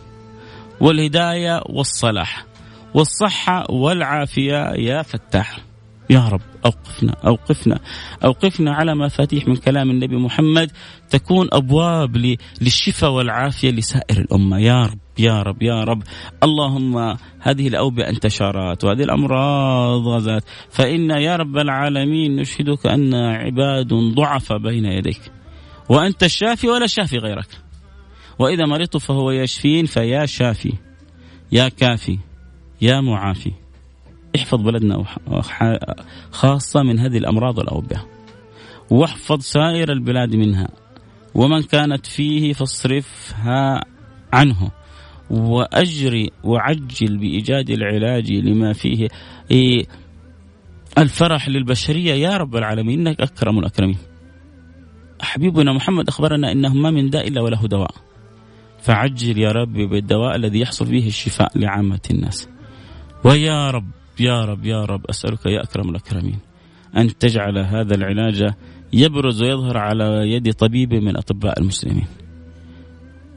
والهداية 0.80 1.62
والصلاح 1.66 2.46
والصحة 2.94 3.72
والعافية 3.72 4.74
يا 4.74 5.02
فتاح. 5.02 5.60
يا 6.12 6.28
رب 6.28 6.42
أوقفنا 6.66 7.14
أوقفنا 7.28 7.80
أوقفنا 8.26 8.74
على 8.74 8.96
مفاتيح 8.96 9.48
من 9.48 9.56
كلام 9.56 9.90
النبي 9.90 10.16
محمد 10.16 10.72
تكون 11.10 11.48
أبواب 11.52 12.36
للشفاء 12.62 13.12
والعافية 13.12 13.72
لسائر 13.72 14.18
الأمة. 14.18 14.60
يا 14.60 14.86
رب 14.86 15.00
يا 15.20 15.42
رب 15.42 15.62
يا 15.62 15.84
رب. 15.84 16.04
اللهم 16.44 17.18
هذه 17.40 17.68
الأوبئة 17.68 18.10
انتشرت 18.10 18.84
وهذه 18.84 19.04
الأمراض 19.04 20.08
غزات 20.08 20.44
فإن 20.70 21.10
يا 21.10 21.36
رب 21.36 21.58
العالمين 21.58 22.36
نشهدك 22.36 22.88
أن 22.88 23.14
عباد 23.14 23.94
ضعف 23.94 24.54
بين 24.54 24.86
يديك. 24.86 25.22
وأنت 25.90 26.24
الشافي 26.24 26.68
ولا 26.68 26.88
شافي 26.88 27.18
غيرك. 27.18 27.50
وإذا 28.40 28.66
مرضت 28.66 28.98
فهو 28.98 29.32
يشفين 29.32 29.86
فيا 29.86 30.26
شافي 30.26 30.74
يا 31.52 31.70
كافي 31.70 32.18
يا 32.82 33.02
معافي. 33.02 33.61
احفظ 34.36 34.62
بلدنا 34.62 35.06
خاصة 36.32 36.84
من 36.84 37.00
هذه 37.00 37.18
الأمراض 37.18 37.58
والأوبئة. 37.58 38.08
واحفظ 38.90 39.42
سائر 39.42 39.92
البلاد 39.92 40.36
منها. 40.36 40.70
ومن 41.36 41.62
كانت 41.62 42.06
فيه 42.06 42.54
فاصرفها 42.54 43.86
عنه. 44.34 44.72
وأجري 45.30 46.32
وعجل 46.44 47.18
بإيجاد 47.18 47.70
العلاج 47.70 48.32
لما 48.32 48.74
فيه. 48.74 49.08
الفرح 50.98 51.50
للبشرية. 51.50 52.14
يا 52.14 52.38
رب 52.38 52.56
العالمين 52.56 53.08
إنك 53.08 53.22
أكرم 53.22 53.60
الأكرمين. 53.60 53.98
حبيبنا 55.22 55.74
محمد 55.74 56.08
أخبرنا 56.08 56.52
أنه 56.52 56.74
ما 56.74 56.92
من 56.92 57.10
داء 57.10 57.28
إلا 57.28 57.42
وله 57.42 57.68
دواء. 57.68 57.92
فعجل 58.80 59.38
يا 59.38 59.52
رب 59.52 59.74
بالدواء 59.74 60.36
الذي 60.36 60.60
يحصل 60.60 60.92
به 60.92 61.08
الشفاء 61.08 61.58
لعامة 61.58 62.00
الناس. 62.12 62.50
ويا 63.24 63.72
رب 63.72 63.92
يا 64.20 64.42
رب 64.42 64.66
يا 64.66 64.86
رب 64.86 65.06
أسألك 65.06 65.46
يا 65.46 65.64
أكرم 65.64 65.90
الأكرمين 65.90 66.40
أن 66.98 67.18
تجعل 67.18 67.58
هذا 67.58 67.96
العلاج 67.96 68.54
يبرز 68.94 69.44
ويظهر 69.44 69.78
على 69.78 70.32
يد 70.32 70.54
طبيب 70.54 70.94
من 70.94 71.18
أطباء 71.18 71.60
المسلمين. 71.60 72.08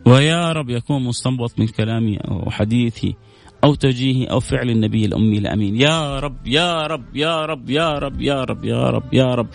ويا 0.07 0.53
رب 0.53 0.71
يكون 0.71 1.03
مستنبط 1.05 1.59
من 1.59 1.67
كلامي 1.67 2.17
أو 2.17 2.51
حديثي 2.51 3.17
أو 3.65 3.75
توجيهي 3.75 4.25
أو 4.25 4.41
فعل 4.41 4.71
النبي 4.71 5.05
الأمي 5.05 5.39
الأمين. 5.39 5.81
يا 5.81 6.21
رب 6.21 6.47
يا 6.47 6.87
رب 6.87 7.17
يا 7.17 7.45
رب 7.45 7.71
يا 7.71 7.91
رب 7.91 8.21
يا 8.21 8.45
رب 8.45 8.65
يا 8.65 8.91
رب 8.91 9.15
يا 9.15 9.35
رب 9.35 9.49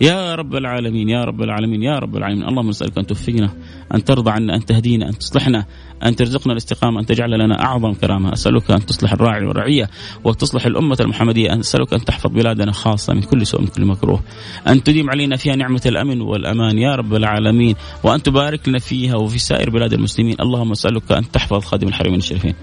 يا 0.00 0.34
رب 0.34 0.54
العالمين 0.54 1.08
يا 1.08 1.24
رب 1.24 1.42
العالمين 1.42 1.82
يا 1.82 1.98
رب 1.98 2.16
العالمين. 2.16 2.48
اللهم 2.48 2.68
نسألك 2.68 2.98
أن 2.98 3.06
توفقنا 3.06 3.50
أن 3.94 4.04
ترضى 4.04 4.30
عنا 4.30 4.56
أن 4.56 4.64
تهدينا 4.64 5.08
أن 5.08 5.18
تصلحنا 5.18 5.66
أن 6.04 6.16
ترزقنا 6.16 6.52
الاستقامة 6.52 7.00
أن 7.00 7.06
تجعل 7.06 7.30
لنا 7.30 7.62
أعظم 7.62 7.92
كرامة. 7.92 8.32
أسألك 8.32 8.70
أن 8.70 8.86
تصلح 8.86 9.12
الراعي 9.12 9.46
والرعية 9.46 9.90
وتصلح 10.24 10.66
الأمة 10.66 10.96
المحمدية. 11.00 11.60
أسألك 11.60 11.94
أن 11.94 12.04
تحفظ 12.04 12.30
بلادنا 12.30 12.72
خاصة 12.72 13.14
من 13.14 13.22
كل 13.22 13.46
سوء 13.46 13.60
من 13.60 13.66
كل 13.66 13.84
مكروه. 13.84 14.22
أن 14.68 14.82
تديم 14.82 15.10
علينا 15.10 15.36
فيها 15.36 15.56
نعمة 15.56 15.82
الأمن 15.86 16.20
والأمان 16.20 16.78
يا 16.78 16.94
رب 16.94 17.14
العالمين. 17.14 17.74
وأن 18.04 18.22
تبارك 18.22 18.68
لنا 18.68 18.78
فيها 18.78 19.16
وفي 19.16 19.38
سائر 19.38 19.70
بلاد 19.70 19.92
المسلمين. 19.92 20.36
اللهم 20.40 20.70
أسألك 20.70 21.12
أن 21.12 21.30
تحفظ 21.30 21.64
خادم 21.64 21.88
الحرمين 21.88 22.18
الشريفين. 22.18 22.54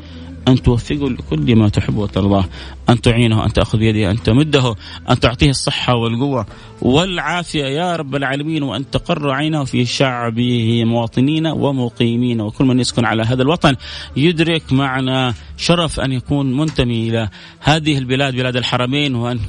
أن 0.48 0.62
توفقه 0.62 1.10
لكل 1.10 1.56
ما 1.56 1.70
تحب 1.70 1.98
وترضاه. 1.98 2.46
أن 2.90 3.02
تعينه 3.02 3.46
أن 3.46 3.54
تأخذ 3.54 3.78
بيده 3.78 4.12
أن 4.12 4.24
تمده 4.24 4.76
أن 5.10 5.20
تعطيه 5.20 5.50
الصحة 5.50 5.96
والقوة 5.96 6.46
والعافية 6.82 7.64
يا 7.66 7.96
رب 7.96 8.16
العالمين 8.16 8.64
وأن 8.64 8.90
تقر 8.92 9.32
عينه 9.32 9.64
في 9.64 9.86
شعبه 9.86 10.84
مواطنين 10.86 11.48
ومقيمين. 11.48 12.42
وكل 12.42 12.66
من 12.66 12.80
يسكن 12.80 13.06
على 13.06 13.24
هذا 13.24 13.42
الوطن 13.42 13.76
يدرك 14.18 14.74
معنى 14.74 15.34
شرف 15.58 16.00
أن 16.00 16.12
يكون 16.12 16.58
منتمي 16.58 17.10
إلى 17.10 17.30
هذه 17.60 17.98
البلاد 17.98 18.36
بلاد 18.36 18.56
الحرمين 18.56 19.16
وأن 19.16 19.40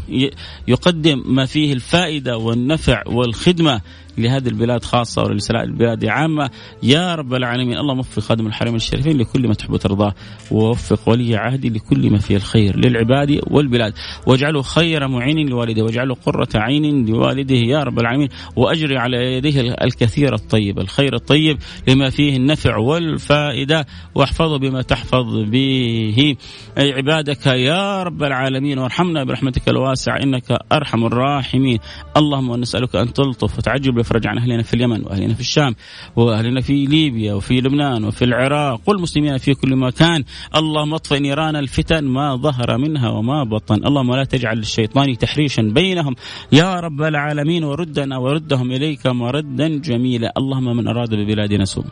يقدم 0.68 1.22
ما 1.26 1.46
فيه 1.46 1.72
الفائدة 1.72 2.36
والنفع 2.36 3.02
والخدمة 3.06 3.80
لهذه 4.18 4.48
البلاد 4.48 4.84
خاصة 4.84 5.22
ولسائر 5.22 5.62
البلاد 5.62 6.04
عامة. 6.04 6.50
يا 6.82 7.14
رب 7.14 7.34
العالمين 7.34 7.78
اللهم 7.78 7.98
وفق 7.98 8.22
خادم 8.22 8.46
الحرمين 8.46 8.76
الشريفين 8.76 9.18
لكل 9.18 9.48
ما 9.48 9.54
تحب 9.54 9.72
وترضاه 9.72 10.14
ووفق 10.50 11.08
ولي 11.08 11.36
عهدي 11.36 11.68
لكل 11.68 12.10
ما 12.10 12.18
فيه 12.18 12.36
الخير 12.36 12.76
للعباد 12.76 13.40
والبلاد. 13.50 13.92
واجعله 14.26 14.62
خير 14.62 15.08
معين 15.08 15.48
لوالده 15.48 15.82
واجعله 15.82 16.14
قرة 16.14 16.48
عين 16.54 17.06
لوالده 17.06 17.56
يا 17.56 17.82
رب 17.82 17.98
العالمين 17.98 18.28
وأجري 18.56 18.98
على 18.98 19.16
يديه 19.16 19.60
الكثير 19.60 20.34
الطيب 20.34 20.78
الخير 20.78 21.14
الطيب 21.14 21.58
لما 21.88 22.10
فيه 22.10 22.36
النفع 22.36 22.76
والفائدة 22.76 23.86
واحفظه 24.14 24.58
بما 24.58 24.82
تحفظ 24.82 25.42
به. 25.50 26.36
عبادك 26.78 27.46
يا 27.46 28.02
رب 28.02 28.22
العالمين 28.22 28.78
وارحمنا 28.78 29.24
برحمتك 29.24 29.68
الواسعة 29.68 30.16
إنك 30.22 30.58
أرحم 30.72 31.04
الراحمين. 31.04 31.78
اللهم 32.16 32.54
نسألك 32.56 32.96
أن 32.96 33.12
تلطف 33.12 33.58
وتعجب 33.58 33.98
يفرج 34.04 34.26
عن 34.26 34.38
أهلنا 34.38 34.62
في 34.62 34.74
اليمن 34.74 35.00
وأهلنا 35.04 35.34
في 35.34 35.40
الشام 35.40 35.74
وأهلنا 36.16 36.60
في 36.60 36.86
ليبيا 36.86 37.34
وفي 37.34 37.60
لبنان 37.60 38.04
وفي 38.04 38.24
العراق 38.24 38.80
والمسلمين 38.86 39.38
في 39.38 39.54
كل 39.54 39.76
مكان. 39.76 40.24
اللهم 40.56 40.94
اطفئ 40.94 41.18
نيران 41.18 41.56
الفتن 41.56 42.04
ما 42.04 42.36
ظهر 42.36 42.78
منها 42.78 43.08
وما 43.08 43.44
بطن. 43.44 43.86
اللهم 43.86 44.14
لا 44.14 44.24
تجعل 44.24 44.56
للشيطان 44.56 45.18
تحريشا 45.18 45.62
بينهم. 45.62 46.14
يا 46.52 46.80
رب 46.80 47.02
العالمين 47.02 47.64
وردنا 47.64 48.18
وردهم 48.18 48.70
إليك 48.70 49.06
مردا 49.06 49.68
جميلا. 49.68 50.32
اللهم 50.36 50.76
من 50.76 50.88
أراد 50.88 51.14
ببلادنا 51.14 51.64
سوء 51.64 51.84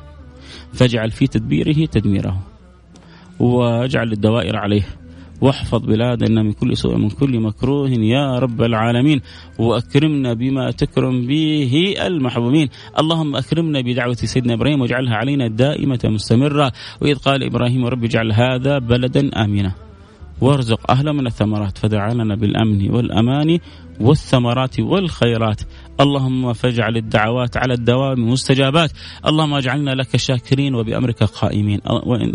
فاجعل 0.72 1.10
في 1.10 1.26
تدبيره 1.26 1.86
تدميره 1.86 2.34
واجعل 3.40 4.12
الدوائر 4.12 4.56
عليه. 4.56 5.01
واحفظ 5.42 5.86
بلادنا 5.86 6.42
من 6.42 6.52
كل 6.52 6.76
سوء 6.76 6.96
من 6.96 7.10
كل 7.10 7.40
مكروه 7.40 7.90
يا 7.90 8.38
رب 8.38 8.62
العالمين 8.62 9.20
وأكرمنا 9.58 10.34
بما 10.34 10.70
تكرم 10.70 11.26
به 11.26 11.94
المحبوبين. 12.06 12.68
اللهم 12.98 13.36
أكرمنا 13.36 13.80
بدعوة 13.80 14.14
سيدنا 14.14 14.54
إبراهيم 14.54 14.80
واجعلها 14.80 15.14
علينا 15.14 15.48
دائمة 15.48 16.00
مستمرة. 16.04 16.72
وإذ 17.00 17.16
قال 17.16 17.42
إبراهيم 17.42 17.86
رب 17.86 18.04
اجعل 18.04 18.32
هذا 18.32 18.78
بلدا 18.78 19.44
آمنا 19.44 19.72
وارزق 20.40 20.90
أهله 20.90 21.12
من 21.12 21.26
الثمرات 21.26 21.78
فدعا 21.78 22.14
لنا 22.14 22.34
بالأمن 22.34 22.90
والأمان. 22.90 23.58
والثمرات 24.02 24.80
والخيرات. 24.80 25.60
اللهم 26.00 26.52
فاجعل 26.52 26.96
الدعوات 26.96 27.56
على 27.56 27.74
الدوام 27.74 28.28
مستجابات 28.28 28.90
اللهم 29.26 29.54
اجعلنا 29.54 29.90
لك 29.90 30.16
شاكرين 30.16 30.74
وبأمرك 30.74 31.22
قائمين. 31.22 31.80
وإن, 31.86 32.32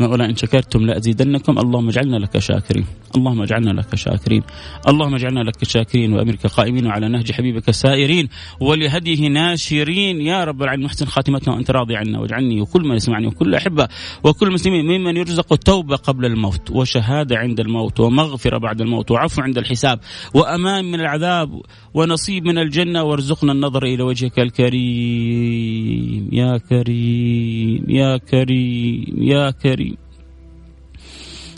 وإن 0.00 0.36
شكرتم 0.36 0.86
لأزيدنكم. 0.86 1.58
اللهم 1.58 1.88
اجعلنا 1.88 2.16
لك 2.16 2.38
شاكرين. 2.38 2.86
اللهم 3.16 3.42
اجعلنا 3.42 3.70
لك 3.70 3.94
شاكرين. 3.94 4.42
اللهم 4.88 5.14
اجعلنا 5.14 5.40
لك 5.40 5.64
شاكرين 5.64 6.12
وأمرك 6.12 6.46
قائمين 6.46 6.86
وعلى 6.86 7.08
نهج 7.08 7.32
حبيبك 7.32 7.70
سائرين. 7.70 8.28
ولهديه 8.60 9.28
ناشرين. 9.28 10.20
يا 10.20 10.44
رب 10.44 10.62
العالمين 10.62 10.86
محسن 10.86 11.06
خاتمتنا 11.06 11.54
وأنت 11.54 11.70
راضي 11.70 11.96
عنا. 11.96 12.18
واجعلني 12.18 12.60
وكل 12.60 12.82
من 12.82 12.96
يسمعني 12.96 13.26
وكل 13.26 13.54
أحبة 13.54 13.88
وكل 14.24 14.46
المسلمين 14.46 14.84
ممن 14.84 15.16
يرزق 15.16 15.52
التوبة 15.52 15.96
قبل 15.96 16.24
الموت. 16.24 16.70
وشهادة 16.70 17.36
عند 17.36 17.60
الموت 17.60 18.00
ومغفرة 18.00 18.58
بعد 18.58 18.80
الموت 18.80 19.10
وعفو 19.10 19.42
عند 19.42 19.58
الحساب 19.58 20.00
وأمان 20.34 20.84
من 20.84 21.00
العذاب 21.04 21.50
ونصيب 21.94 22.42
من 22.50 22.58
الجنة 22.58 23.02
وارزقنا 23.02 23.52
النظر 23.52 23.82
إلى 23.92 24.02
وجهك 24.02 24.38
الكريم. 24.46 26.22
يا 26.32 26.52
كريم 26.70 27.82
يا 27.88 28.16
كريم 28.16 29.04
يا 29.32 29.50
كريم 29.50 29.96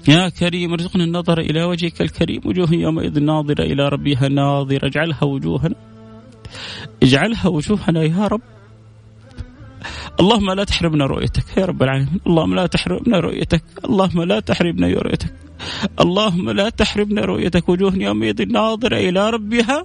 يا 0.09 0.29
كريم 0.29 0.73
ارزقنا 0.73 1.05
النظر 1.05 1.39
إلى 1.41 1.65
وجهك 1.65 2.03
الكريم. 2.03 2.41
وجوه 2.45 2.75
يومئذ 2.75 3.21
ناظرة 3.21 3.65
إلى 3.65 3.89
ربها 3.89 4.29
ناظرة 4.29 4.87
اجعلها 4.87 5.25
وجوهنا 5.25 5.75
اجعلها 7.03 7.49
وجوهنا 7.49 8.03
يا 8.03 8.27
رب. 8.27 8.41
اللهم 10.21 10.51
لا 10.53 10.65
تحرمنا 10.65 11.07
رؤيتك 11.07 11.57
يا 11.57 11.65
رب 11.65 11.83
العالمين. 11.83 12.21
اللهم 12.27 12.55
لا 12.55 12.67
تحرمنا 12.67 13.21
رؤيتك 13.21 13.63
اللهم 13.85 14.23
لا 14.23 14.41
تحرمنا 14.41 14.87
رؤيتك. 14.89 15.46
اللهم 16.01 16.51
لا 16.51 16.69
تحرمنا 16.69 17.21
رؤيتك 17.25 17.69
وجوه 17.69 17.97
يومئذ 17.97 18.49
ناظرة 18.49 18.97
إلى 18.97 19.31
ربها. 19.31 19.85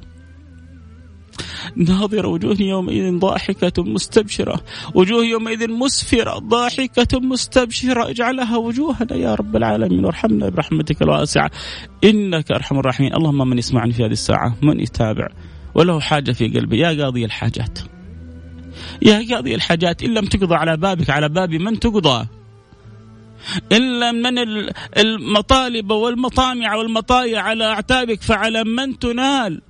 ناظرة 1.75 2.27
وجوه 2.27 2.61
يومئذ 2.61 3.19
ضاحكة 3.19 3.83
مستبشرة. 3.83 4.61
وجوه 4.95 5.25
يومئذ 5.25 5.71
مسفرة 5.71 6.39
ضاحكة 6.39 7.19
مستبشرة. 7.19 8.09
اجعلها 8.09 8.57
وجوهنا 8.57 9.15
يا 9.15 9.35
رب 9.35 9.55
العالمين. 9.55 10.05
وارحمنا 10.05 10.49
برحمتك 10.49 11.01
الواسعة. 11.01 11.51
إنك 12.03 12.51
أرحم 12.51 12.79
الراحمين. 12.79 13.13
اللهم 13.13 13.49
من 13.49 13.57
يسمعني 13.57 13.93
في 13.93 14.05
هذه 14.05 14.11
الساعة 14.11 14.55
من 14.61 14.79
يتابع. 14.79 15.27
وله 15.75 15.99
حاجة 15.99 16.31
في 16.31 16.47
قلبي. 16.47 16.79
يا 16.79 17.03
قاضي 17.03 17.25
الحاجات. 17.25 17.79
يا 19.01 19.35
قاضي 19.35 19.55
الحاجات 19.55 20.03
إن 20.03 20.13
لم 20.13 20.25
تقضى 20.25 20.55
على 20.55 20.77
بابك 20.77 21.09
على 21.09 21.29
باب 21.29 21.51
من 21.51 21.79
تقضى. 21.79 22.27
إلا 23.71 24.11
من 24.11 24.37
المطالب 24.97 25.91
والمطامع 25.91 26.75
والمطايع 26.75 27.41
على 27.41 27.65
أعتابك 27.65 28.21
فعلى 28.21 28.63
من 28.63 28.99
تنال. 28.99 29.61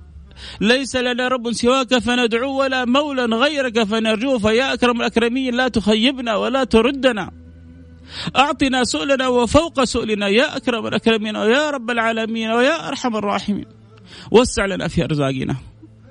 ليس 0.60 0.96
لنا 0.96 1.28
رب 1.28 1.52
سواك 1.52 1.98
فندعو 1.98 2.60
ولا 2.60 2.84
مولى 2.84 3.24
غيرك 3.24 3.82
فنرجوه 3.82 4.38
فيا 4.38 4.72
أكرم 4.72 5.00
الأكرمين 5.00 5.54
لا 5.54 5.68
تخيبنا 5.68 6.36
ولا 6.36 6.64
تردنا. 6.64 7.30
أعطنا 8.36 8.84
سؤلنا 8.84 9.28
وفوق 9.28 9.84
سؤلنا 9.84 10.28
يا 10.28 10.56
أكرم 10.56 10.86
الأكرمين 10.86 11.36
ويا 11.36 11.70
رب 11.70 11.90
العالمين 11.90 12.50
ويا 12.50 12.88
أرحم 12.88 13.16
الراحمين. 13.16 13.66
وسع 14.30 14.66
لنا 14.66 14.88
في 14.88 15.04
أرزاقنا. 15.04 15.56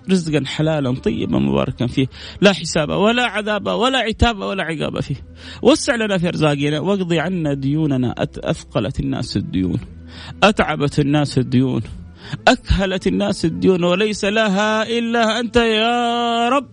رزقا 0.10 0.44
حلالا 0.46 0.96
طيبا 0.96 1.40
مباركا 1.40 1.88
فيه. 1.88 2.08
لا 2.42 2.54
حساب 2.54 2.90
ولا 2.90 3.24
عذاب 3.24 3.68
ولا 3.68 3.98
عتاب 3.98 4.40
ولا 4.40 4.64
عقاب 4.64 5.00
فيه. 5.00 5.16
وسع 5.62 5.96
لنا 5.96 6.18
في 6.18 6.28
أرزاقنا 6.28 6.80
واقضي 6.80 7.20
عنا 7.20 7.54
ديوننا. 7.54 8.16
أثقلت 8.38 9.00
الناس 9.00 9.38
الديون. 9.38 9.80
أتعبت 10.44 11.00
الناس 11.00 11.38
الديون. 11.38 11.82
أكهلت 12.48 13.08
الناس 13.08 13.46
الديون. 13.46 13.84
وليس 13.84 14.26
لها 14.26 14.84
إلا 14.98 15.40
أنت 15.40 15.56
يا 15.56 16.50
رب. 16.50 16.70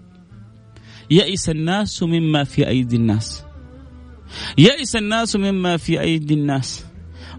يئس 1.10 1.48
الناس 1.48 2.02
مما 2.02 2.44
في 2.44 2.68
أيدي 2.68 2.96
الناس. 2.96 3.44
يئس 4.58 4.96
الناس 4.96 5.36
مما 5.36 5.76
في 5.76 6.00
أيدي 6.00 6.34
الناس. 6.34 6.87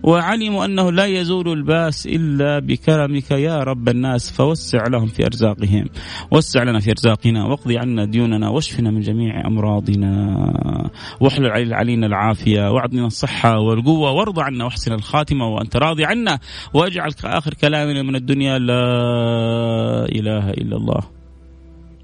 وعلموا 0.03 0.65
أنه 0.65 0.91
لا 0.91 1.05
يزول 1.05 1.49
الباس 1.49 2.07
إلا 2.07 2.59
بكرمك 2.59 3.31
يا 3.31 3.63
رب 3.63 3.89
الناس 3.89 4.31
فوسع 4.31 4.83
لهم 4.87 5.07
في 5.07 5.25
أرزاقهم. 5.25 5.85
وسع 6.31 6.63
لنا 6.63 6.79
في 6.79 6.91
أرزاقنا 6.91 7.45
واقضي 7.45 7.77
عنا 7.77 8.05
ديوننا 8.05 8.49
واشفنا 8.49 8.91
من 8.91 9.01
جميع 9.01 9.47
أمراضنا. 9.47 10.89
واحلل 11.19 11.73
علينا 11.73 12.07
العافية 12.07 12.71
واعطنا 12.71 13.05
الصحة 13.05 13.59
والقوة 13.59 14.11
وارض 14.11 14.39
عنا 14.39 14.65
واحسن 14.65 14.93
الخاتمة 14.93 15.47
وأنت 15.47 15.77
راضي 15.77 16.05
عنا 16.05 16.39
واجعل 16.73 17.11
آخر 17.23 17.53
كلامنا 17.53 18.03
من 18.03 18.15
الدنيا 18.15 18.59
لا 18.59 18.85
إله 20.05 20.49
إلا 20.49 20.77
الله. 20.77 21.01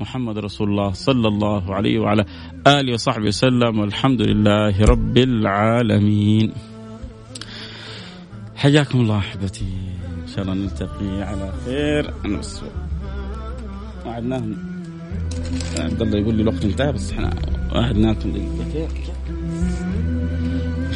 محمد 0.01 0.37
رسول 0.37 0.69
الله 0.69 0.91
صلى 0.91 1.27
الله 1.27 1.75
عليه 1.75 1.99
وعلى 1.99 2.25
آله 2.67 2.93
وصحبه 2.93 3.25
وسلم 3.25 3.79
والحمد 3.79 4.21
لله 4.21 4.85
رب 4.85 5.17
العالمين. 5.17 6.74
حياكم 8.55 8.99
الله 9.01 9.17
أحبتي. 9.17 9.65
إن 10.23 10.27
شاء 10.35 10.41
الله 10.41 10.53
نلتقي 10.53 11.21
على 11.21 11.53
خير. 11.65 12.13
أنا 12.25 12.41
وعدناهم 14.05 14.55
عبد 15.79 16.01
الله 16.01 16.19
يقول 16.19 16.35
لي 16.35 16.41
الوقت 16.41 16.65
انتهى 16.65 16.91
بس 16.91 17.11
إحنا 17.11 17.33
وعدناكم 17.75 18.31
دقيقتين 18.31 18.87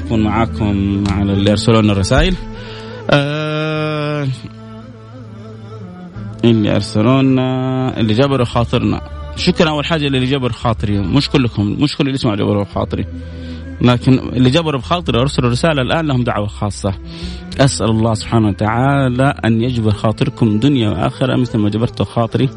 نكون 0.06 0.24
معاكم 0.24 1.04
على 1.10 1.34
اللي 1.34 1.52
ارسلوا 1.52 1.82
لنا 1.82 1.94
الرسائل. 1.94 2.36
آه 3.10 4.28
اللي 6.44 6.76
ارسلوا 6.76 7.22
لنا 7.22 8.00
اللي 8.00 8.14
جبروا 8.14 8.46
خاطرنا 8.46 9.02
شكرا 9.36 9.70
أول 9.70 9.86
حاجة 9.86 10.08
اللي 10.08 10.26
جبر 10.26 10.52
خاطري 10.52 11.00
مش 11.00 11.30
كلكم 11.30 11.78
مش 11.84 11.98
كل 11.98 12.04
اللي 12.04 12.14
يسمعوا 12.16 12.36
جبروا 12.38 12.64
خاطري 12.64 13.06
لكن 13.82 14.20
اللي 14.20 14.50
جبروا 14.50 14.80
بخاطري 14.80 15.20
أرسلوا 15.20 15.50
رسالة 15.50 15.82
الآن 15.82 16.08
لهم 16.08 16.24
دعوة 16.24 16.48
خاصة. 16.48 16.94
أسأل 17.60 17.90
الله 17.90 18.14
سبحانه 18.14 18.48
وتعالى 18.48 19.34
أن 19.46 19.62
يجبر 19.62 19.92
خاطركم 19.92 20.60
دنيا 20.60 20.90
وآخرة 20.90 21.36
مثل 21.36 21.58
ما 21.58 21.70
جبرت 21.70 22.02
خاطري. 22.02 22.50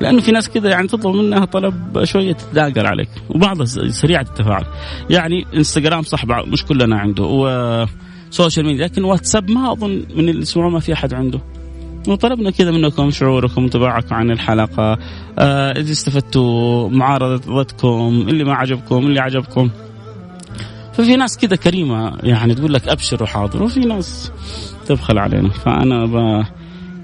لأنه 0.00 0.20
في 0.20 0.32
ناس 0.32 0.48
كذا 0.48 0.70
يعني 0.70 0.86
تطلب 0.88 1.16
منها 1.16 1.44
طلب 1.44 2.04
شوية 2.04 2.32
تتداقر 2.32 2.86
عليك 2.86 3.08
وبعضها 3.28 3.66
سريعه 3.90 4.20
التفاعل. 4.20 4.64
يعني 5.10 5.46
إنستغرام 5.54 6.02
صح 6.02 6.24
مش 6.24 6.64
كلنا 6.64 6.98
عنده 6.98 7.24
وسوشيال 7.24 8.66
ميديا 8.66 8.84
لكن 8.84 9.04
واتساب 9.04 9.50
ما 9.50 9.72
أظن 9.72 10.02
من 10.16 10.28
اللي 10.28 10.42
يسمعون 10.42 10.72
ما 10.72 10.80
في 10.80 10.92
أحد 10.92 11.14
عنده. 11.14 11.40
وطلبنا 12.08 12.50
كذا 12.50 12.70
منكم 12.70 13.10
شعوركم 13.10 13.64
وتباعكم 13.64 14.14
عن 14.14 14.30
الحلقة. 14.30 14.98
آه 15.38 15.72
إذا 15.72 15.92
استفدتوا 15.92 16.88
معارضتكم 16.88 18.26
اللي 18.28 18.44
ما 18.44 18.54
عجبكم 18.54 19.06
اللي 19.06 19.20
عجبكم. 19.20 19.70
ففي 20.96 21.16
ناس 21.16 21.38
كذا 21.38 21.56
كريمة 21.56 22.18
يعني 22.22 22.54
تقول 22.54 22.74
لك 22.74 22.88
أبشر 22.88 23.22
وحاضر 23.22 23.62
وفي 23.62 23.80
ناس 23.80 24.32
تبخل 24.86 25.18
علينا. 25.18 25.48
فأنا 25.48 26.46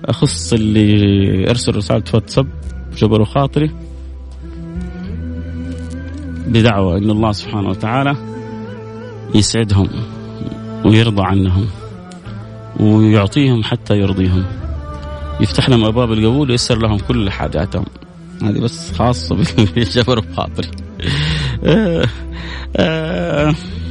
أخص 0.05 0.53
اللي 0.53 1.51
أرسل 1.51 1.77
رسالة 1.77 2.05
واتساب 2.15 2.47
جبروا 2.97 3.27
خاطري 3.27 3.71
بدعوة 6.47 6.99
أن 6.99 7.11
الله 7.11 7.33
سبحانه 7.33 7.69
وتعالى 7.69 8.17
يسعدهم 9.35 9.89
ويرضى 10.85 11.23
عنهم 11.23 11.67
ويعطيهم 12.81 13.63
حتى 13.63 13.99
يرضيهم. 13.99 14.45
يفتح 15.41 15.69
لهم 15.69 15.85
أبواب 15.85 16.13
القبول 16.13 16.51
ويسر 16.51 16.79
لهم 16.79 16.99
كل 16.99 17.31
حاجاتهم. 17.31 17.85
هذه 18.43 18.59
بس 18.59 18.93
خاصة 18.93 19.37
بجبر 19.77 20.21
بخاطري 20.21 20.71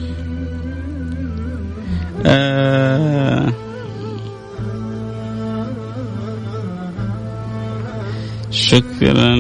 شكرا 8.52 9.32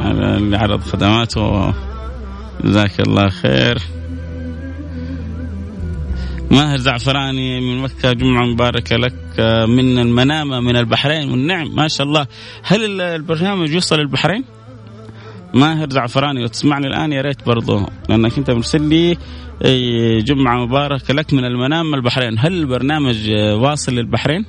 على 0.00 0.36
اللي 0.36 0.56
عرض 0.56 0.80
خدماته. 0.80 1.74
جزاك 2.64 3.00
الله 3.00 3.28
خير. 3.28 3.78
ماهر 6.50 6.76
زعفراني 6.76 7.60
من 7.60 7.82
مكة 7.82 8.12
جمعة 8.12 8.46
مباركة 8.46 8.96
لك 8.96 9.14
من 9.68 9.98
المنامة 9.98 10.60
من 10.60 10.76
البحرين 10.76 11.30
والنعم. 11.30 11.74
ما 11.74 11.88
شاء 11.88 12.06
الله. 12.06 12.26
هل 12.62 13.00
البرنامج 13.00 13.70
يوصل 13.70 14.00
البحرين؟ 14.00 14.44
ماهر 15.54 15.90
زعفراني 15.90 16.44
وتسمعني 16.44 16.86
الآن 16.86 17.12
يا 17.12 17.22
ريت 17.22 17.46
برضو 17.46 17.80
لأنك 18.08 18.38
أنت 18.38 18.50
مرسل 18.50 18.82
لي 18.82 19.18
جمعة 20.20 20.66
مباركة 20.66 21.14
لك 21.14 21.34
من 21.34 21.44
المنام 21.44 21.94
البحرين 21.94 22.38
هل 22.38 22.52
البرنامج 22.52 23.30
واصل 23.32 23.92
للبحرين؟ 23.92 24.44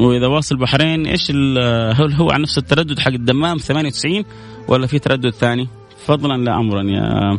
وإذا 0.00 0.26
واصل 0.26 0.54
البحرين 0.54 1.06
إيش 1.06 1.30
هل 1.30 2.12
هو 2.12 2.30
على 2.30 2.42
نفس 2.42 2.58
التردد 2.58 2.98
حق 2.98 3.12
الدمام 3.12 3.58
98 3.58 4.24
ولا 4.68 4.86
في 4.86 4.98
تردد 4.98 5.30
ثاني؟ 5.30 5.68
فضلا 6.06 6.44
لا 6.44 6.60
امرا 6.60 6.82
يا 6.82 7.38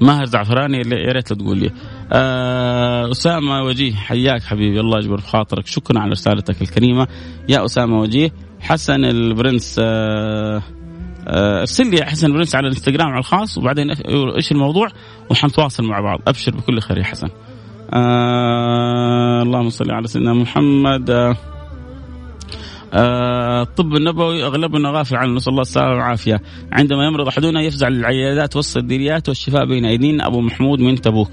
ماهر 0.00 0.24
زعفراني 0.24 0.76
يا 0.76 1.12
ريت 1.12 1.32
تقول 1.32 1.58
لي. 1.58 1.70
آه 2.12 3.10
أسامة 3.10 3.62
وجيه 3.62 3.94
حياك 3.94 4.42
حبيبي 4.42 4.80
الله 4.80 4.98
يجبر 4.98 5.18
في 5.18 5.28
خاطرك 5.28 5.66
شكرا 5.66 5.98
على 6.00 6.10
رسالتك 6.10 6.62
الكريمة 6.62 7.08
يا 7.48 7.64
أسامة 7.64 8.00
وجيه 8.00 8.32
حسن 8.60 9.04
البرنس 9.04 9.76
آه 9.82 10.62
آه، 11.28 11.60
ارسل 11.60 11.90
لي 11.90 12.04
حسن 12.04 12.26
البرنس 12.26 12.54
على 12.54 12.68
الانستغرام 12.68 13.08
على 13.08 13.18
الخاص 13.18 13.58
وبعدين 13.58 13.90
إيش 14.36 14.52
الموضوع؟ 14.52 14.88
وحنتواصل 15.30 15.84
مع 15.84 16.00
بعض. 16.00 16.20
ابشر 16.26 16.56
بكل 16.56 16.80
خير 16.80 16.98
يا 16.98 17.04
حسن. 17.04 17.28
آه 17.92 19.42
اللهم 19.42 19.68
صل 19.68 19.90
على 19.90 20.06
سيدنا 20.06 20.34
محمد. 20.34 21.10
آه 21.10 21.36
آه، 22.92 23.62
الطب 23.62 23.94
النبوي 23.94 24.44
أغلبنا 24.44 24.90
غافل 24.90 25.16
عنه 25.16 25.34
نسأل 25.34 25.50
الله 25.50 25.62
السلامة 25.62 25.90
والعافية. 25.90 26.40
عندما 26.72 27.06
يمرض 27.06 27.28
أحدنا 27.28 27.62
يفزع 27.62 27.88
للعيادات 27.88 28.56
والصيدليات 28.56 29.28
والشفاء 29.28 29.64
بين 29.64 29.84
أيدينا. 29.84 30.26
أبو 30.26 30.40
محمود 30.40 30.80
من 30.80 31.00
تبوك. 31.00 31.30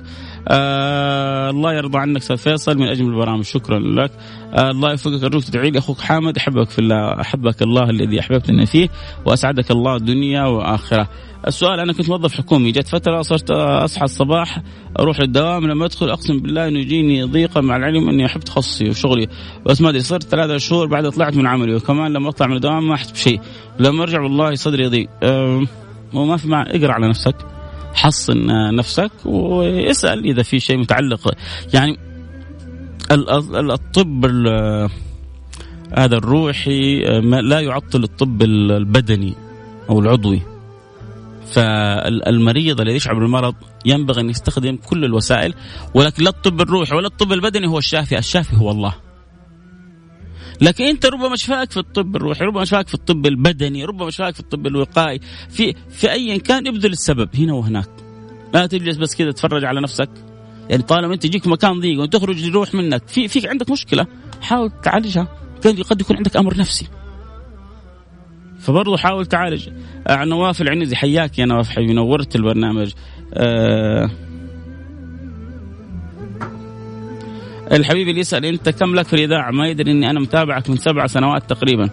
آه 0.48 1.50
الله 1.50 1.74
يرضى 1.74 1.98
عنك 1.98 2.18
أستاذ 2.18 2.38
فيصل 2.38 2.78
من 2.78 2.88
أجمل 2.88 3.10
البرامج. 3.10 3.44
شكرا 3.44 3.80
لك. 3.80 4.12
آه 4.54 4.72
الله 4.72 4.92
يوفقك. 4.92 5.24
أرجوك 5.24 5.44
تدعي 5.44 5.72
لي 5.72 5.80
أخوك 5.80 6.00
حامد. 6.00 6.38
أحبك 6.38 6.70
في 6.70 6.80
الله 6.80 7.22
أحبك 7.22 7.62
الله 7.62 7.90
الذي 7.90 8.20
أحببتنا 8.20 8.66
فيه 8.66 8.90
وأسعدك 9.26 9.72
الله 9.72 9.98
دنيا 9.98 10.44
وآخرة. 10.44 11.10
السؤال 11.48 11.80
أنا 11.80 11.94
كنت 11.94 12.10
موظف 12.10 12.34
حكومي. 12.34 12.72
جت 12.72 12.88
فترة 12.88 13.22
صرت 13.22 13.52
أصحى 13.52 14.04
الصباح 14.04 14.62
أروح 15.00 15.20
للدوام. 15.20 15.68
لما 15.68 15.86
أدخل 15.86 16.10
أقسم 16.10 16.40
بالله 16.40 16.68
أنه 16.68 16.80
يجيني 16.80 17.24
ضيقة 17.24 17.62
مع 17.62 17.76
العلم 17.76 18.10
أني 18.10 18.26
احب 18.26 18.42
تخصصي 18.42 18.90
وشغلي. 18.90 19.28
بس 19.66 19.82
ما 19.82 19.90
أدري 19.90 20.02
صرت 20.02 20.24
ثلاثة 20.24 20.58
شهور 20.58 20.88
بعد 20.88 21.10
طلعت 21.10 21.36
من 21.36 21.48
عملي. 21.48 21.76
وكمان 21.76 22.14
لما 22.14 22.30
أطلع 22.30 22.48
من 22.48 22.56
الدوام 22.56 22.88
ما 22.88 22.94
أحس 22.94 23.12
بشيء. 23.12 23.42
لما 23.80 24.04
أرجع 24.04 24.22
والله 24.22 24.56
صدري 24.56 24.84
يضيق. 24.84 25.10
أه 25.24 25.62
وما 26.14 26.38
في 26.38 26.48
مع 26.48 26.62
اقرأ 26.62 26.92
على 26.92 27.10
نفسك. 27.10 27.36
حصن 27.96 28.48
نفسك 28.76 29.12
واسأل 29.26 30.26
إذا 30.26 30.44
في 30.44 30.60
شيء 30.60 30.78
متعلق. 30.78 31.34
يعني 31.74 31.98
الطب 33.12 34.26
هذا 35.98 36.18
الروحي 36.18 37.00
لا 37.42 37.60
يعطل 37.60 38.04
الطب 38.04 38.42
البدني 38.42 39.34
أو 39.90 40.00
العضوي. 40.00 40.42
فالمريض 41.52 42.82
الذي 42.82 42.96
يشعر 42.96 43.20
بالمرض 43.20 43.56
ينبغي 43.86 44.22
أن 44.22 44.30
يستخدم 44.30 44.76
كل 44.76 45.06
الوسائل 45.06 45.54
ولكن 45.94 46.24
لا 46.24 46.30
الطب 46.30 46.62
الروحي 46.62 46.96
ولا 46.96 47.08
الطب 47.08 47.32
البدني 47.32 47.68
هو 47.68 47.78
الشافي، 47.78 48.18
الشافي 48.18 48.56
هو 48.56 48.72
الله. 48.72 49.05
لكن 50.62 50.84
انت 50.84 51.06
ربما 51.06 51.36
شفاك 51.36 51.72
في 51.72 51.78
الطب 51.78 52.16
الروحي، 52.16 52.46
ربما 52.46 52.66
شفاك 52.66 52.88
في 52.88 52.94
الطب 52.94 53.26
البدني، 53.26 53.86
ربما 53.86 54.10
شفاك 54.10 54.34
في 54.34 54.40
الطب 54.40 54.68
الوقائي، 54.68 55.20
في 55.50 55.74
في 55.90 56.12
ايا 56.12 56.38
كان 56.38 56.68
ابذل 56.68 56.92
السبب 56.92 57.30
هنا 57.36 57.54
وهناك. 57.54 57.90
لا 58.54 58.66
تجلس 58.66 58.98
بس 58.98 59.16
كذا 59.16 59.32
تتفرج 59.32 59.66
على 59.66 59.82
نفسك. 59.82 60.10
يعني 60.70 60.84
طالما 60.84 61.14
أنت 61.14 61.26
يجيك 61.26 61.48
مكان 61.48 61.80
ضيق 61.80 62.02
وتخرج 62.02 62.44
يروح 62.44 62.74
منك، 62.74 63.08
في 63.08 63.28
في 63.28 63.48
عندك 63.48 63.70
مشكلة، 63.70 64.08
حاول 64.42 64.72
تعالجها، 64.84 65.28
قد 65.90 66.02
يكون 66.02 66.18
عندك 66.18 66.38
أمر 66.38 66.58
نفسي. 66.58 66.88
فبرضه 68.60 68.98
حاول 68.98 69.26
تعالج 69.26 69.70
آه 70.08 70.26
نواف 70.26 70.62
العنزي 70.62 70.96
حياك 70.96 71.40
يا 71.40 71.46
نواف 71.46 71.70
حبيبي 71.70 71.94
نورت 71.94 72.36
البرنامج 72.36 72.92
آه 73.34 74.10
الحبيب 77.72 78.08
اللي 78.08 78.20
يسأل 78.20 78.46
أنت 78.46 78.70
كم 78.70 78.96
لك 78.96 79.08
في 79.08 79.14
الإذاعة؟ 79.14 79.52
ما 79.52 79.68
يدري 79.68 79.92
إني 79.92 80.10
أنا 80.10 80.20
متابعك 80.20 80.70
من 80.70 80.78
سبع 80.78 81.08
سنوات 81.08 81.50
تقريبا. 81.50 81.90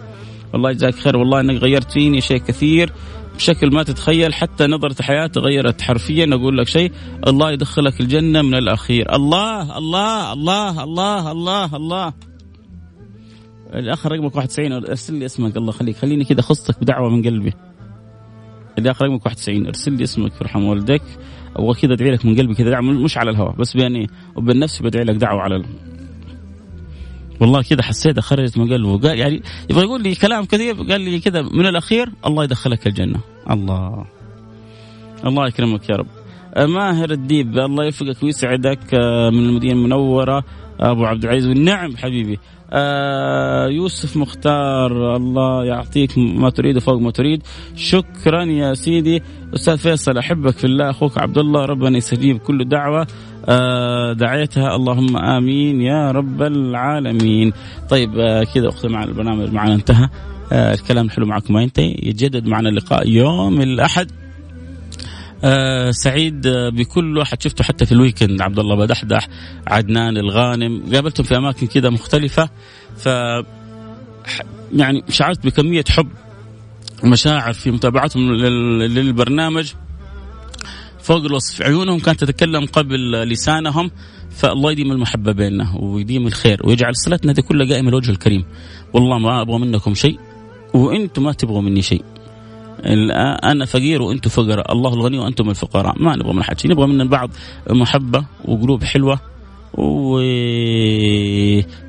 والله 0.53 0.71
يجزاك 0.71 0.95
خير 0.95 1.17
والله 1.17 1.39
إنك 1.39 1.61
غيرت 1.61 1.91
فيني 1.91 2.21
شيء 2.21 2.37
كثير. 2.37 2.91
بشكل 3.35 3.73
ما 3.73 3.83
تتخيل 3.83 4.33
حتى 4.33 4.67
نظرة 4.67 5.01
حياتي 5.01 5.33
تغيرت 5.33 5.81
حرفيا. 5.81 6.29
أقول 6.33 6.57
لك 6.57 6.67
شيء 6.67 6.91
الله 7.27 7.51
يدخلك 7.51 8.01
الجنة 8.01 8.41
من 8.41 8.55
الأخير. 8.55 9.15
الله 9.15 9.77
الله 9.77 10.33
الله 10.33 10.83
الله 10.83 11.31
الله, 11.31 11.75
الله. 11.75 12.13
الأخ 13.73 14.07
رقمك 14.07 14.35
91 14.35 14.71
ارسل 14.71 15.13
لي 15.13 15.25
اسمك. 15.25 15.57
الله 15.57 15.69
يخليك. 15.69 15.97
خليني 15.97 16.23
كذا 16.23 16.41
خصك 16.41 16.79
بدعوة 16.81 17.09
من 17.09 17.23
قلبي. 17.23 17.53
الأخ 18.77 19.01
رقمك 19.01 19.25
91 19.25 19.65
ارسل 19.65 19.93
لي 19.93 20.03
اسمك 20.03 20.41
يرحم 20.41 20.63
والديك 20.63 21.03
أبغى 21.55 21.73
كذا 21.81 21.93
أدعي 21.93 22.11
لك 22.11 22.25
من 22.25 22.35
قلبي 22.35 22.53
كذا 22.53 22.69
دعوه 22.69 22.83
مش 22.83 23.17
على 23.17 23.31
الهواء 23.31 23.55
بس 23.55 23.77
بيني 23.77 24.09
وبين 24.35 24.59
نفسي 24.59 24.83
بدعي 24.83 25.03
لك 25.03 25.15
دعوة 25.15 25.41
على 25.41 25.55
ال... 25.55 25.65
والله 27.41 27.61
كذا 27.61 27.81
حسيت 27.81 28.19
خرجت 28.19 28.57
من 28.57 28.73
قلبه 28.73 28.97
قال 28.97 29.19
يعني 29.19 29.41
يبغى 29.69 29.83
يقول 29.83 30.03
لي 30.03 30.15
كلام 30.15 30.45
كثير 30.45 30.73
قال 30.73 31.01
لي 31.01 31.19
كذا 31.19 31.41
من 31.41 31.65
الأخير 31.65 32.09
الله 32.25 32.43
يدخلك 32.43 32.87
الجنة. 32.87 33.19
الله. 33.51 34.05
الله 35.25 35.47
يكرمك 35.47 35.89
يا 35.89 35.95
رب. 35.95 36.07
ماهر 36.57 37.11
الديب 37.11 37.57
الله 37.57 37.85
يوفقك 37.85 38.23
ويسعدك 38.23 38.93
آه، 38.93 39.29
من 39.29 39.39
المدينة 39.49 39.73
المنورة 39.73 40.43
أبو 40.79 41.05
عبد 41.05 41.23
العزيز 41.23 41.47
والنعم 41.47 41.97
حبيبي. 41.97 42.39
يوسف 43.69 44.17
مختار 44.17 45.15
الله 45.15 45.65
يعطيك 45.65 46.17
ما 46.17 46.49
تريد 46.49 46.79
فوق 46.79 46.99
ما 46.99 47.11
تريد. 47.11 47.43
شكرا 47.75 48.43
يا 48.43 48.73
سيدي. 48.73 49.21
أستاذ 49.55 49.77
فيصل 49.77 50.17
أحبك 50.17 50.57
في 50.57 50.63
الله 50.63 50.89
أخوك 50.89 51.17
عبد 51.17 51.37
الله 51.37 51.65
ربنا 51.65 51.97
يستجيب 51.97 52.37
كل 52.37 52.69
دعوة 52.69 53.07
آه 53.45 54.13
دعيتها. 54.13 54.75
اللهم 54.75 55.17
آمين 55.17 55.81
يا 55.81 56.11
رب 56.11 56.41
العالمين. 56.41 57.53
طيب 57.89 58.19
آه 58.19 58.43
كذا 58.43 58.69
اختم 58.69 58.91
مع 58.91 59.03
البرنامج 59.03 59.51
معنا 59.51 59.73
انتهى. 59.73 60.09
آه 60.51 60.73
الكلام 60.73 61.05
الحلو 61.05 61.25
معكم 61.25 61.53
ما 61.53 61.61
ينتهي. 61.61 61.95
يتجدد 62.03 62.47
معنا 62.47 62.69
اللقاء 62.69 63.09
يوم 63.09 63.61
الأحد. 63.61 64.11
آه 65.43 65.91
سعيد 65.91 66.47
آه، 66.47 66.69
بكل 66.69 67.17
واحد 67.17 67.41
شفته 67.41 67.63
حتى 67.63 67.85
في 67.85 67.91
الويكند 67.91 68.41
عبد 68.41 68.59
الله 68.59 68.75
بدحدح 68.75 69.27
عدنان 69.67 70.17
الغانم 70.17 70.83
قابلتهم 70.93 71.25
في 71.25 71.37
أماكن 71.37 71.67
كذا 71.67 71.89
مختلفة. 71.89 72.49
ف 72.97 73.05
يعني 74.75 75.03
شعرت 75.09 75.45
بكمية 75.45 75.83
حب 75.89 76.07
ومشاعر 77.03 77.53
في 77.53 77.71
متابعتهم 77.71 78.33
للبرنامج. 78.33 79.73
فوق 80.99 81.25
الوصف 81.25 81.61
عيونهم 81.61 81.99
كانت 81.99 82.23
تتكلم 82.23 82.65
قبل 82.65 83.11
لسانهم 83.11 83.91
فالله 84.29 84.71
يديم 84.71 84.91
المحبة 84.91 85.31
بيننا 85.31 85.75
ويديم 85.79 86.27
الخير 86.27 86.61
ويجعل 86.63 86.95
صلتنا 86.95 87.31
هذه 87.31 87.41
كلها 87.41 87.67
قائمة 87.67 87.91
لوجه 87.91 88.11
الكريم. 88.11 88.45
والله 88.93 89.19
ما 89.19 89.41
أبغى 89.41 89.59
منكم 89.59 89.93
شيء 89.93 90.19
وإنتم 90.73 91.23
ما 91.23 91.33
تبغوا 91.33 91.61
مني 91.61 91.81
شيء. 91.81 92.12
أنا 93.43 93.65
فقير 93.65 94.01
وأنتم 94.01 94.29
فقراء. 94.29 94.71
الله 94.71 94.93
الغني 94.93 95.19
وأنتم 95.19 95.49
الفقراء. 95.49 96.03
ما 96.03 96.15
نبغى 96.15 96.33
من 96.33 96.43
حد 96.43 96.59
شيء 96.59 96.71
نبغى 96.71 96.87
من 96.87 97.07
بعض 97.07 97.29
محبة 97.69 98.25
وقلوب 98.45 98.83
حلوة 98.83 99.19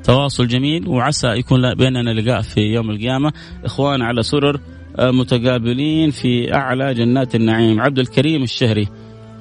وتواصل 0.05 0.47
جميل. 0.47 0.87
وعسى 0.87 1.27
يكون 1.27 1.73
بيننا 1.73 2.09
لقاء 2.09 2.41
في 2.41 2.61
يوم 2.61 2.89
القيامة. 2.89 3.33
إخوان 3.65 4.01
على 4.01 4.23
سرر 4.23 4.59
آه، 4.99 5.11
متقابلين 5.11 6.11
في 6.11 6.53
أعلى 6.53 6.93
جنات 6.93 7.35
النعيم. 7.35 7.81
عبد 7.81 7.99
الكريم 7.99 8.43
الشهري. 8.43 8.87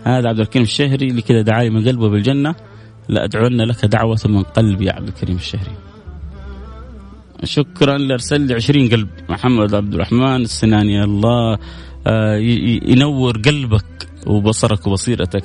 هذا 0.04 0.28
عبد 0.28 0.40
الكريم 0.40 0.64
الشهري 0.64 1.06
اللي 1.06 1.22
كذا 1.22 1.42
دعاني 1.42 1.70
من 1.70 1.88
قلبه 1.88 2.08
بالجنة. 2.08 2.54
لادعون 3.08 3.60
لك 3.60 3.84
دعوة 3.84 4.20
من 4.24 4.42
قلبي 4.42 4.84
يا 4.84 4.92
عبد 4.92 5.08
الكريم 5.08 5.36
الشهري. 5.36 5.93
شكرا 7.44 7.98
لارسل 7.98 8.40
لي 8.40 8.54
20 8.54 8.88
قلب. 8.88 9.08
محمد 9.28 9.74
عبد 9.74 9.94
الرحمن 9.94 10.42
السناني 10.42 11.04
الله 11.04 11.58
آه، 12.06 12.36
ينور 12.86 13.38
قلبك 13.38 14.08
وبصرك 14.26 14.86
وبصيرتك. 14.86 15.42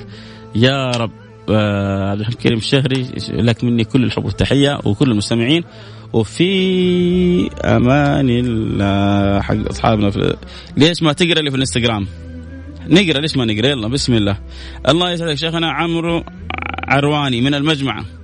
يا 0.55 0.91
رب 0.91 1.11
آه، 1.49 2.09
عبد 2.09 2.19
الحميد 2.19 2.38
الكريم 2.38 2.57
الشهري 2.57 3.07
لك 3.30 3.63
مني 3.63 3.84
كل 3.84 4.03
الحب 4.03 4.26
والتحية 4.26 4.80
وكل 4.85 5.11
المستمعين. 5.11 5.63
وفي 6.13 6.49
أمان 7.63 8.30
الله 8.30 9.41
حق 9.41 9.69
أصحابنا 9.69 10.09
في 10.09 10.35
ليش 10.77 11.03
ما 11.03 11.13
تقرأ 11.13 11.41
لي 11.41 11.49
في 11.49 11.55
الإنستغرام؟ 11.55 12.07
نقرأ 12.88 13.21
ليش 13.21 13.38
ما 13.38 13.45
نقرأ؟ 13.45 13.67
يلا 13.67 13.88
بسم 13.88 14.13
الله. 14.13 14.38
الله 14.89 15.11
يسعدك 15.11 15.34
شيخنا 15.34 15.71
عمرو 15.71 16.23
عرواني 16.88 17.41
من 17.41 17.53
المجمعه 17.53 18.19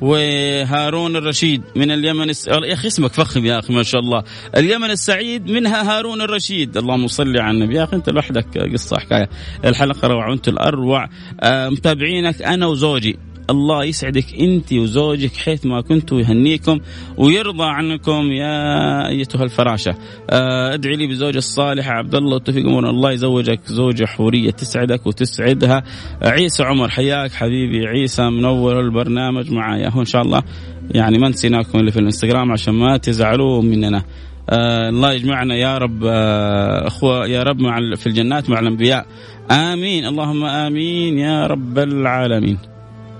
وهارون 0.00 1.16
الرشيد 1.16 1.62
من 1.76 1.90
اليمن 1.90 2.30
الس... 2.30 2.48
يا 2.48 2.72
أخي 2.74 2.88
اسمك 2.88 3.12
فخم 3.12 3.46
يا 3.46 3.58
أخي 3.58 3.74
ما 3.74 3.82
شاء 3.82 4.00
الله. 4.00 4.24
اليمن 4.56 4.90
السعيد 4.90 5.50
منها 5.50 5.96
هارون 5.96 6.22
الرشيد. 6.22 6.76
اللهم 6.76 7.06
صل 7.06 7.36
على 7.36 7.50
النبي. 7.50 7.74
يا 7.74 7.84
أخي 7.84 7.96
أنت 7.96 8.10
لوحدك 8.10 8.58
قصة 8.58 8.98
حكاية. 8.98 9.28
الحلقة 9.64 10.08
روعة 10.08 10.30
وأنت 10.30 10.48
الأروع. 10.48 11.08
آه 11.40 11.68
متابعينك 11.68 12.42
أنا 12.42 12.66
وزوجي. 12.66 13.18
الله 13.50 13.84
يسعدك 13.84 14.34
انت 14.40 14.72
وزوجك 14.72 15.36
حيث 15.36 15.66
ما 15.66 15.80
كنتوا 15.80 16.20
يهنيكم 16.20 16.80
ويرضى 17.16 17.64
عنكم 17.64 18.32
يا 18.32 19.08
ايتها 19.08 19.44
الفراشة. 19.44 19.94
آه، 20.30 20.74
ادعي 20.74 20.96
لي 20.96 21.06
بزوجة 21.06 21.38
الصالحه 21.38 21.90
عبد 21.90 22.14
الله 22.14 22.34
والتوفيق 22.34 22.66
امور 22.66 22.90
الله 22.90 23.12
يزوجك 23.12 23.60
زوجة 23.66 24.04
حورية 24.04 24.50
تسعدك 24.50 25.06
وتسعدها. 25.06 25.82
عيسى 26.22 26.62
عمر 26.62 26.88
حياك 26.88 27.32
حبيبي. 27.32 27.86
عيسى 27.86 28.22
منور 28.22 28.80
البرنامج 28.80 29.52
معايا. 29.52 29.88
هو 29.88 30.00
إن 30.00 30.06
شاء 30.06 30.22
الله 30.22 30.42
يعني 30.90 31.18
ما 31.18 31.28
نسيناكم 31.28 31.78
اللي 31.78 31.90
في 31.90 31.98
الإنستغرام 31.98 32.52
عشان 32.52 32.74
ما 32.74 32.96
تزعلوا 32.96 33.62
مننا. 33.62 34.04
آه 34.50 34.88
الله 34.88 35.12
يجمعنا 35.12 35.54
يا 35.54 35.78
رب. 35.78 36.04
آه 36.04 36.86
أخوة 36.86 37.26
يا 37.26 37.42
رب 37.42 37.60
مع 37.60 37.94
في 37.96 38.06
الجنات 38.06 38.50
مع 38.50 38.60
الأنبياء. 38.60 39.06
آمين. 39.50 40.06
اللهم 40.06 40.44
آمين 40.44 41.18
يا 41.18 41.46
رب 41.46 41.78
العالمين. 41.78 42.58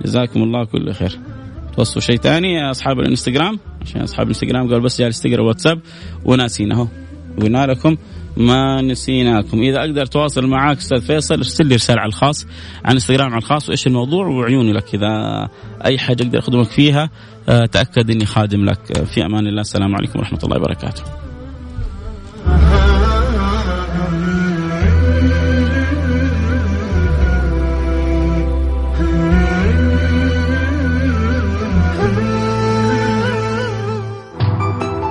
جزاكم 0.04 0.42
الله 0.42 0.64
كل 0.64 0.92
خير. 0.92 1.18
توصوا 1.76 2.00
شيء 2.00 2.16
ثاني 2.16 2.54
يا 2.54 2.70
أصحاب 2.70 3.00
الإنستغرام؟ 3.00 3.58
عشان 3.82 4.00
أصحاب 4.00 4.22
الإنستغرام 4.22 4.68
قالوا 4.68 4.84
بس 4.84 5.00
جالس 5.00 5.20
تقرا 5.20 5.42
واتساب 5.42 5.80
وناسين 6.24 6.72
اهو 6.72 6.88
قلنا 7.42 7.66
لكم 7.66 7.96
ما 8.36 8.82
نسيناكم. 8.82 9.62
إذا 9.62 9.78
أقدر 9.78 10.02
أتواصل 10.02 10.46
معاك 10.46 10.76
أستاذ 10.76 11.00
فيصل 11.00 11.34
ارسل 11.34 11.66
لي 11.66 11.74
رسالة 11.74 12.00
على 12.00 12.08
الخاص 12.08 12.46
عن 12.84 12.92
انستغرام 12.92 13.30
على 13.30 13.38
الخاص 13.38 13.68
وإيش 13.68 13.86
الموضوع؟ 13.86 14.26
وعيوني 14.26 14.72
لك. 14.72 14.94
إذا 14.94 15.08
أي 15.84 15.98
حاجة 15.98 16.22
أقدر 16.22 16.38
أخدمك 16.38 16.66
فيها 16.66 17.10
آه، 17.48 17.66
تأكد 17.66 18.10
إني 18.10 18.26
خادم 18.26 18.64
لك. 18.64 19.04
في 19.04 19.26
أمان 19.26 19.46
الله. 19.46 19.60
السلام 19.60 19.96
عليكم 19.96 20.18
ورحمة 20.18 20.40
الله 20.44 20.56
وبركاته. 20.56 21.02